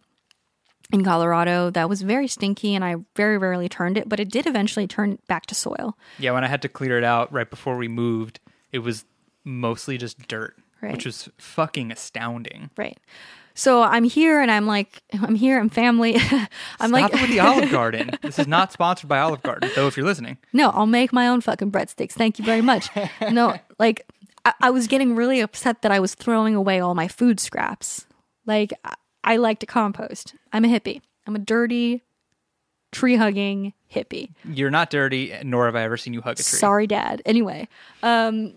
in 0.92 1.02
Colorado 1.02 1.70
that 1.70 1.88
was 1.88 2.02
very 2.02 2.28
stinky, 2.28 2.74
and 2.74 2.84
I 2.84 2.96
very 3.16 3.38
rarely 3.38 3.68
turned 3.68 3.96
it, 3.96 4.08
but 4.08 4.20
it 4.20 4.30
did 4.30 4.46
eventually 4.46 4.86
turn 4.86 5.18
back 5.28 5.46
to 5.46 5.54
soil. 5.54 5.96
Yeah, 6.18 6.32
when 6.32 6.44
I 6.44 6.48
had 6.48 6.62
to 6.62 6.68
clear 6.68 6.98
it 6.98 7.04
out 7.04 7.32
right 7.32 7.48
before 7.48 7.76
we 7.76 7.88
moved, 7.88 8.38
it 8.70 8.80
was 8.80 9.04
mostly 9.44 9.96
just 9.98 10.28
dirt, 10.28 10.56
Right. 10.82 10.92
which 10.92 11.06
was 11.06 11.28
fucking 11.38 11.90
astounding. 11.90 12.70
Right. 12.76 12.98
So 13.54 13.82
I'm 13.82 14.02
here 14.04 14.40
and 14.40 14.50
I'm 14.50 14.66
like, 14.66 15.00
I'm 15.12 15.36
here, 15.36 15.58
I'm 15.60 15.68
family. 15.68 16.16
I'm 16.80 16.90
Stop 16.90 16.90
like, 16.90 17.14
it 17.14 17.20
with 17.20 17.30
the 17.30 17.40
Olive 17.40 17.70
Garden. 17.70 18.10
This 18.20 18.38
is 18.38 18.48
not 18.48 18.72
sponsored 18.72 19.08
by 19.08 19.20
Olive 19.20 19.42
Garden, 19.42 19.70
though. 19.76 19.86
If 19.86 19.96
you're 19.96 20.06
listening, 20.06 20.38
no, 20.52 20.70
I'll 20.70 20.86
make 20.86 21.12
my 21.12 21.28
own 21.28 21.40
fucking 21.40 21.70
breadsticks. 21.70 22.12
Thank 22.12 22.38
you 22.38 22.44
very 22.44 22.60
much. 22.60 22.88
no, 23.30 23.56
like, 23.78 24.06
I, 24.44 24.54
I 24.60 24.70
was 24.70 24.88
getting 24.88 25.14
really 25.14 25.40
upset 25.40 25.82
that 25.82 25.92
I 25.92 26.00
was 26.00 26.14
throwing 26.14 26.56
away 26.56 26.80
all 26.80 26.94
my 26.96 27.06
food 27.06 27.38
scraps. 27.38 28.06
Like, 28.44 28.72
I, 28.84 28.94
I 29.22 29.36
like 29.36 29.60
to 29.60 29.66
compost. 29.66 30.34
I'm 30.52 30.64
a 30.64 30.68
hippie. 30.68 31.00
I'm 31.26 31.36
a 31.36 31.38
dirty, 31.38 32.02
tree 32.90 33.14
hugging 33.16 33.72
hippie. 33.92 34.30
you're 34.44 34.70
not 34.70 34.90
dirty, 34.90 35.32
nor 35.44 35.66
have 35.66 35.76
I 35.76 35.82
ever 35.82 35.96
seen 35.96 36.12
you 36.12 36.20
hug 36.20 36.32
a 36.32 36.42
tree. 36.42 36.58
Sorry, 36.58 36.88
Dad. 36.88 37.22
Anyway, 37.24 37.68
um, 38.02 38.54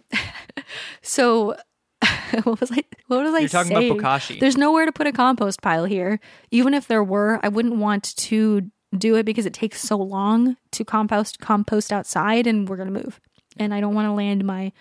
so 1.03 1.55
what 2.43 2.59
was 2.59 2.71
I? 2.71 2.83
What 3.07 3.23
was 3.23 3.33
I 3.33 3.39
You're 3.39 3.49
talking 3.49 3.71
about 3.71 3.83
bokashi. 3.83 4.39
There's 4.39 4.57
nowhere 4.57 4.85
to 4.85 4.91
put 4.91 5.07
a 5.07 5.11
compost 5.11 5.61
pile 5.61 5.85
here. 5.85 6.19
Even 6.51 6.73
if 6.73 6.87
there 6.87 7.03
were, 7.03 7.39
I 7.43 7.47
wouldn't 7.47 7.77
want 7.77 8.15
to 8.17 8.69
do 8.97 9.15
it 9.15 9.23
because 9.23 9.45
it 9.45 9.53
takes 9.53 9.81
so 9.81 9.97
long 9.97 10.57
to 10.71 10.85
compost 10.85 11.39
compost 11.39 11.91
outside, 11.91 12.47
and 12.47 12.67
we're 12.67 12.77
gonna 12.77 12.91
move, 12.91 13.19
and 13.57 13.73
I 13.73 13.81
don't 13.81 13.95
want 13.95 14.07
to 14.07 14.13
land 14.13 14.45
my 14.45 14.71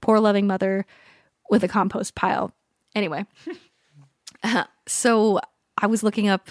poor 0.00 0.20
loving 0.20 0.46
mother 0.46 0.86
with 1.50 1.62
a 1.62 1.68
compost 1.68 2.14
pile. 2.14 2.52
Anyway, 2.94 3.26
so 4.86 5.40
I 5.78 5.86
was 5.86 6.02
looking 6.02 6.28
up 6.28 6.48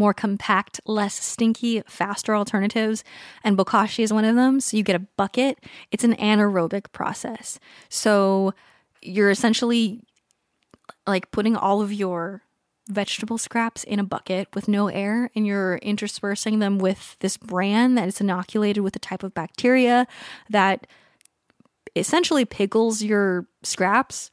more 0.00 0.14
compact, 0.14 0.80
less 0.86 1.22
stinky, 1.22 1.82
faster 1.86 2.34
alternatives, 2.34 3.04
and 3.44 3.56
bokashi 3.56 4.02
is 4.02 4.12
one 4.12 4.24
of 4.24 4.34
them. 4.34 4.58
So 4.58 4.76
you 4.76 4.82
get 4.82 4.96
a 4.96 5.06
bucket. 5.16 5.58
It's 5.90 6.04
an 6.04 6.16
anaerobic 6.16 6.90
process. 6.92 7.60
So 7.90 8.54
you're 9.02 9.30
essentially 9.30 10.02
like 11.06 11.30
putting 11.30 11.56
all 11.56 11.80
of 11.80 11.92
your 11.92 12.42
vegetable 12.88 13.38
scraps 13.38 13.84
in 13.84 13.98
a 13.98 14.04
bucket 14.04 14.48
with 14.54 14.66
no 14.66 14.88
air 14.88 15.30
and 15.34 15.46
you're 15.46 15.76
interspersing 15.76 16.58
them 16.58 16.78
with 16.78 17.16
this 17.20 17.36
bran 17.36 17.94
that 17.94 18.08
is 18.08 18.20
inoculated 18.20 18.82
with 18.82 18.96
a 18.96 18.98
type 18.98 19.22
of 19.22 19.32
bacteria 19.32 20.06
that 20.48 20.86
essentially 21.94 22.44
pickles 22.44 23.02
your 23.02 23.46
scraps. 23.62 24.30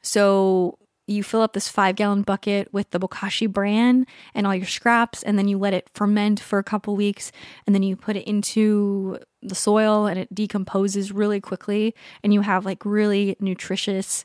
So 0.00 0.78
you 1.06 1.22
fill 1.22 1.42
up 1.42 1.52
this 1.52 1.68
five 1.68 1.96
gallon 1.96 2.22
bucket 2.22 2.72
with 2.72 2.90
the 2.90 3.00
bokashi 3.00 3.50
bran 3.50 4.06
and 4.34 4.46
all 4.46 4.54
your 4.54 4.66
scraps, 4.66 5.22
and 5.22 5.38
then 5.38 5.48
you 5.48 5.58
let 5.58 5.74
it 5.74 5.88
ferment 5.94 6.40
for 6.40 6.58
a 6.58 6.64
couple 6.64 6.94
weeks, 6.96 7.32
and 7.66 7.74
then 7.74 7.82
you 7.82 7.96
put 7.96 8.16
it 8.16 8.26
into 8.26 9.18
the 9.42 9.54
soil 9.54 10.06
and 10.06 10.18
it 10.18 10.32
decomposes 10.34 11.12
really 11.12 11.40
quickly, 11.40 11.94
and 12.22 12.32
you 12.32 12.42
have 12.42 12.64
like 12.64 12.84
really 12.84 13.36
nutritious, 13.40 14.24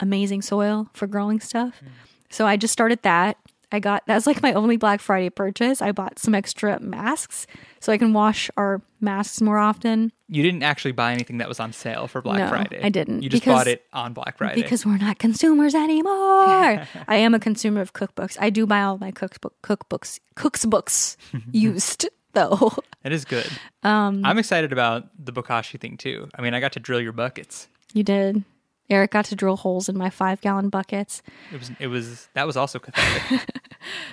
amazing 0.00 0.42
soil 0.42 0.88
for 0.92 1.06
growing 1.06 1.40
stuff. 1.40 1.78
Hmm. 1.80 1.86
So 2.30 2.46
I 2.46 2.56
just 2.56 2.72
started 2.72 3.02
that. 3.02 3.38
I 3.70 3.80
got 3.80 4.02
that's 4.06 4.26
like 4.26 4.42
my 4.42 4.52
only 4.54 4.76
Black 4.78 5.00
Friday 5.00 5.28
purchase. 5.30 5.82
I 5.82 5.92
bought 5.92 6.18
some 6.18 6.34
extra 6.34 6.80
masks 6.80 7.46
so 7.80 7.92
I 7.92 7.98
can 7.98 8.12
wash 8.14 8.50
our 8.56 8.80
masks 9.00 9.40
more 9.40 9.58
often. 9.58 10.10
You 10.28 10.42
didn't 10.42 10.62
actually 10.62 10.92
buy 10.92 11.12
anything 11.12 11.38
that 11.38 11.48
was 11.48 11.60
on 11.60 11.72
sale 11.72 12.06
for 12.06 12.20
Black 12.22 12.38
No, 12.38 12.48
Friday. 12.48 12.80
I 12.82 12.88
didn't, 12.88 13.22
You 13.22 13.28
just 13.28 13.42
because- 13.42 13.54
bought 13.60 13.66
it 13.68 13.84
on 13.92 14.12
Black 14.14 14.38
Friday. 14.38 14.62
because 14.62 14.84
we're 14.86 14.96
not 14.98 15.18
consumers 15.18 15.74
anymore. 15.74 16.12
I 17.08 17.16
am 17.16 17.34
a 17.34 17.38
consumer 17.40 17.80
of 17.80 17.92
cookbooks. 17.92 18.36
I 18.40 18.50
do 18.50 18.66
buy 18.66 18.82
all 18.82 18.98
my 18.98 19.10
cookbook 19.10 19.54
cookbooks 19.62 20.18
cooks 20.34 20.64
books 20.64 21.16
used 21.52 22.08
though. 22.32 22.72
it 23.04 23.12
is 23.12 23.24
good. 23.24 23.48
Um, 23.82 24.24
I'm 24.24 24.38
excited 24.38 24.72
about 24.72 25.08
the 25.22 25.32
bokashi 25.32 25.78
thing 25.80 25.96
too. 25.96 26.28
I 26.34 26.42
mean, 26.42 26.54
I 26.54 26.60
got 26.60 26.72
to 26.72 26.80
drill 26.80 27.00
your 27.00 27.12
buckets. 27.12 27.68
You 27.94 28.02
did. 28.02 28.44
Eric 28.90 29.10
got 29.10 29.24
to 29.26 29.36
drill 29.36 29.56
holes 29.56 29.88
in 29.88 29.96
my 29.96 30.10
five 30.10 30.40
gallon 30.40 30.68
buckets. 30.68 31.22
It 31.52 31.58
was. 31.58 31.70
It 31.78 31.86
was. 31.88 32.28
That 32.34 32.46
was 32.46 32.56
also 32.56 32.78
cathartic. 32.78 33.46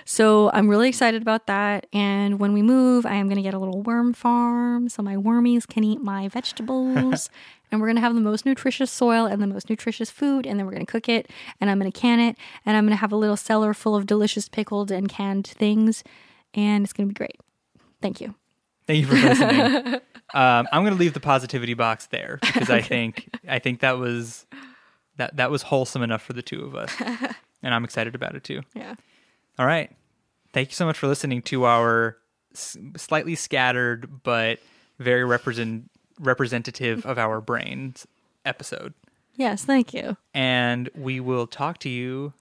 So 0.05 0.51
I'm 0.53 0.69
really 0.69 0.87
excited 0.89 1.21
about 1.21 1.47
that. 1.47 1.87
And 1.93 2.39
when 2.39 2.53
we 2.53 2.61
move, 2.61 3.05
I 3.05 3.15
am 3.15 3.27
going 3.27 3.37
to 3.37 3.41
get 3.41 3.53
a 3.53 3.59
little 3.59 3.81
worm 3.81 4.13
farm 4.13 4.89
so 4.89 5.01
my 5.01 5.15
wormies 5.15 5.67
can 5.67 5.83
eat 5.83 6.01
my 6.01 6.27
vegetables. 6.27 7.29
and 7.71 7.81
we're 7.81 7.87
going 7.87 7.95
to 7.95 8.01
have 8.01 8.15
the 8.15 8.21
most 8.21 8.45
nutritious 8.45 8.91
soil 8.91 9.25
and 9.25 9.41
the 9.41 9.47
most 9.47 9.69
nutritious 9.69 10.11
food. 10.11 10.45
And 10.45 10.59
then 10.59 10.65
we're 10.65 10.73
going 10.73 10.85
to 10.85 10.91
cook 10.91 11.09
it 11.09 11.29
and 11.59 11.69
I'm 11.69 11.79
going 11.79 11.91
to 11.91 11.99
can 11.99 12.19
it. 12.19 12.37
And 12.65 12.77
I'm 12.77 12.85
going 12.85 12.95
to 12.95 13.01
have 13.01 13.11
a 13.11 13.17
little 13.17 13.37
cellar 13.37 13.73
full 13.73 13.95
of 13.95 14.05
delicious 14.05 14.47
pickled 14.47 14.91
and 14.91 15.09
canned 15.09 15.47
things. 15.47 16.03
And 16.53 16.83
it's 16.83 16.93
going 16.93 17.09
to 17.09 17.13
be 17.13 17.17
great. 17.17 17.39
Thank 18.01 18.21
you. 18.21 18.35
Thank 18.87 19.01
you 19.01 19.07
for 19.07 19.15
listening. 19.15 19.93
um, 20.33 20.67
I'm 20.71 20.83
going 20.83 20.93
to 20.93 20.99
leave 20.99 21.13
the 21.13 21.19
positivity 21.19 21.73
box 21.73 22.07
there 22.07 22.39
because 22.41 22.69
I 22.69 22.81
think 22.81 23.29
I 23.47 23.59
think 23.59 23.79
that 23.79 23.97
was 23.97 24.45
that 25.17 25.37
that 25.37 25.49
was 25.51 25.63
wholesome 25.63 26.01
enough 26.03 26.21
for 26.21 26.33
the 26.33 26.41
two 26.41 26.63
of 26.65 26.75
us, 26.75 26.93
and 27.63 27.73
I'm 27.73 27.83
excited 27.83 28.15
about 28.15 28.35
it 28.35 28.43
too. 28.43 28.61
Yeah. 28.75 28.95
All 29.57 29.65
right, 29.65 29.89
thank 30.53 30.69
you 30.69 30.75
so 30.75 30.85
much 30.85 30.97
for 30.97 31.07
listening 31.07 31.41
to 31.43 31.65
our 31.65 32.17
s- 32.53 32.77
slightly 32.97 33.35
scattered 33.35 34.21
but 34.23 34.59
very 34.99 35.23
represent 35.23 35.89
representative 36.19 37.05
of 37.05 37.17
our 37.17 37.41
brains 37.41 38.05
episode, 38.45 38.93
Yes. 39.35 39.65
Thank 39.65 39.93
you. 39.93 40.15
and 40.33 40.89
we 40.95 41.19
will 41.19 41.47
talk 41.47 41.79
to 41.79 41.89
you 41.89 42.33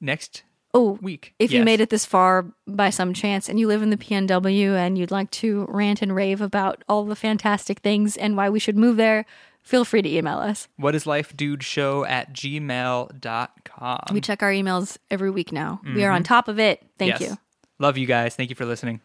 next 0.00 0.42
Oh, 0.72 0.98
week. 1.02 1.34
if 1.38 1.50
you 1.50 1.64
made 1.64 1.80
it 1.80 1.90
this 1.90 2.06
far 2.06 2.46
by 2.66 2.90
some 2.90 3.12
chance 3.12 3.48
and 3.48 3.58
you 3.58 3.66
live 3.66 3.82
in 3.82 3.90
the 3.90 3.96
PNW 3.96 4.76
and 4.76 4.96
you'd 4.96 5.10
like 5.10 5.30
to 5.32 5.66
rant 5.68 6.00
and 6.00 6.14
rave 6.14 6.40
about 6.40 6.84
all 6.88 7.04
the 7.04 7.16
fantastic 7.16 7.80
things 7.80 8.16
and 8.16 8.36
why 8.36 8.48
we 8.48 8.60
should 8.60 8.76
move 8.76 8.96
there, 8.96 9.26
feel 9.62 9.84
free 9.84 10.02
to 10.02 10.08
email 10.08 10.38
us. 10.38 10.68
what 10.76 10.94
is 10.94 11.06
life 11.06 11.36
dude 11.36 11.64
show 11.64 12.04
at 12.04 12.32
gmail.com. 12.32 14.00
We 14.12 14.20
check 14.20 14.42
our 14.42 14.52
emails 14.52 14.96
every 15.10 15.30
week 15.30 15.50
now. 15.52 15.80
We 15.84 16.04
are 16.04 16.10
on 16.12 16.22
mm-hmm. 16.22 16.28
top 16.28 16.48
of 16.48 16.60
it. 16.60 16.82
Thank 16.98 17.18
Yes. 17.18 17.30
you. 17.30 17.38
Love 17.80 17.98
you 17.98 18.06
guys. 18.06 18.36
Thank 18.36 18.50
you 18.50 18.56
for 18.56 18.66
listening. 18.66 19.00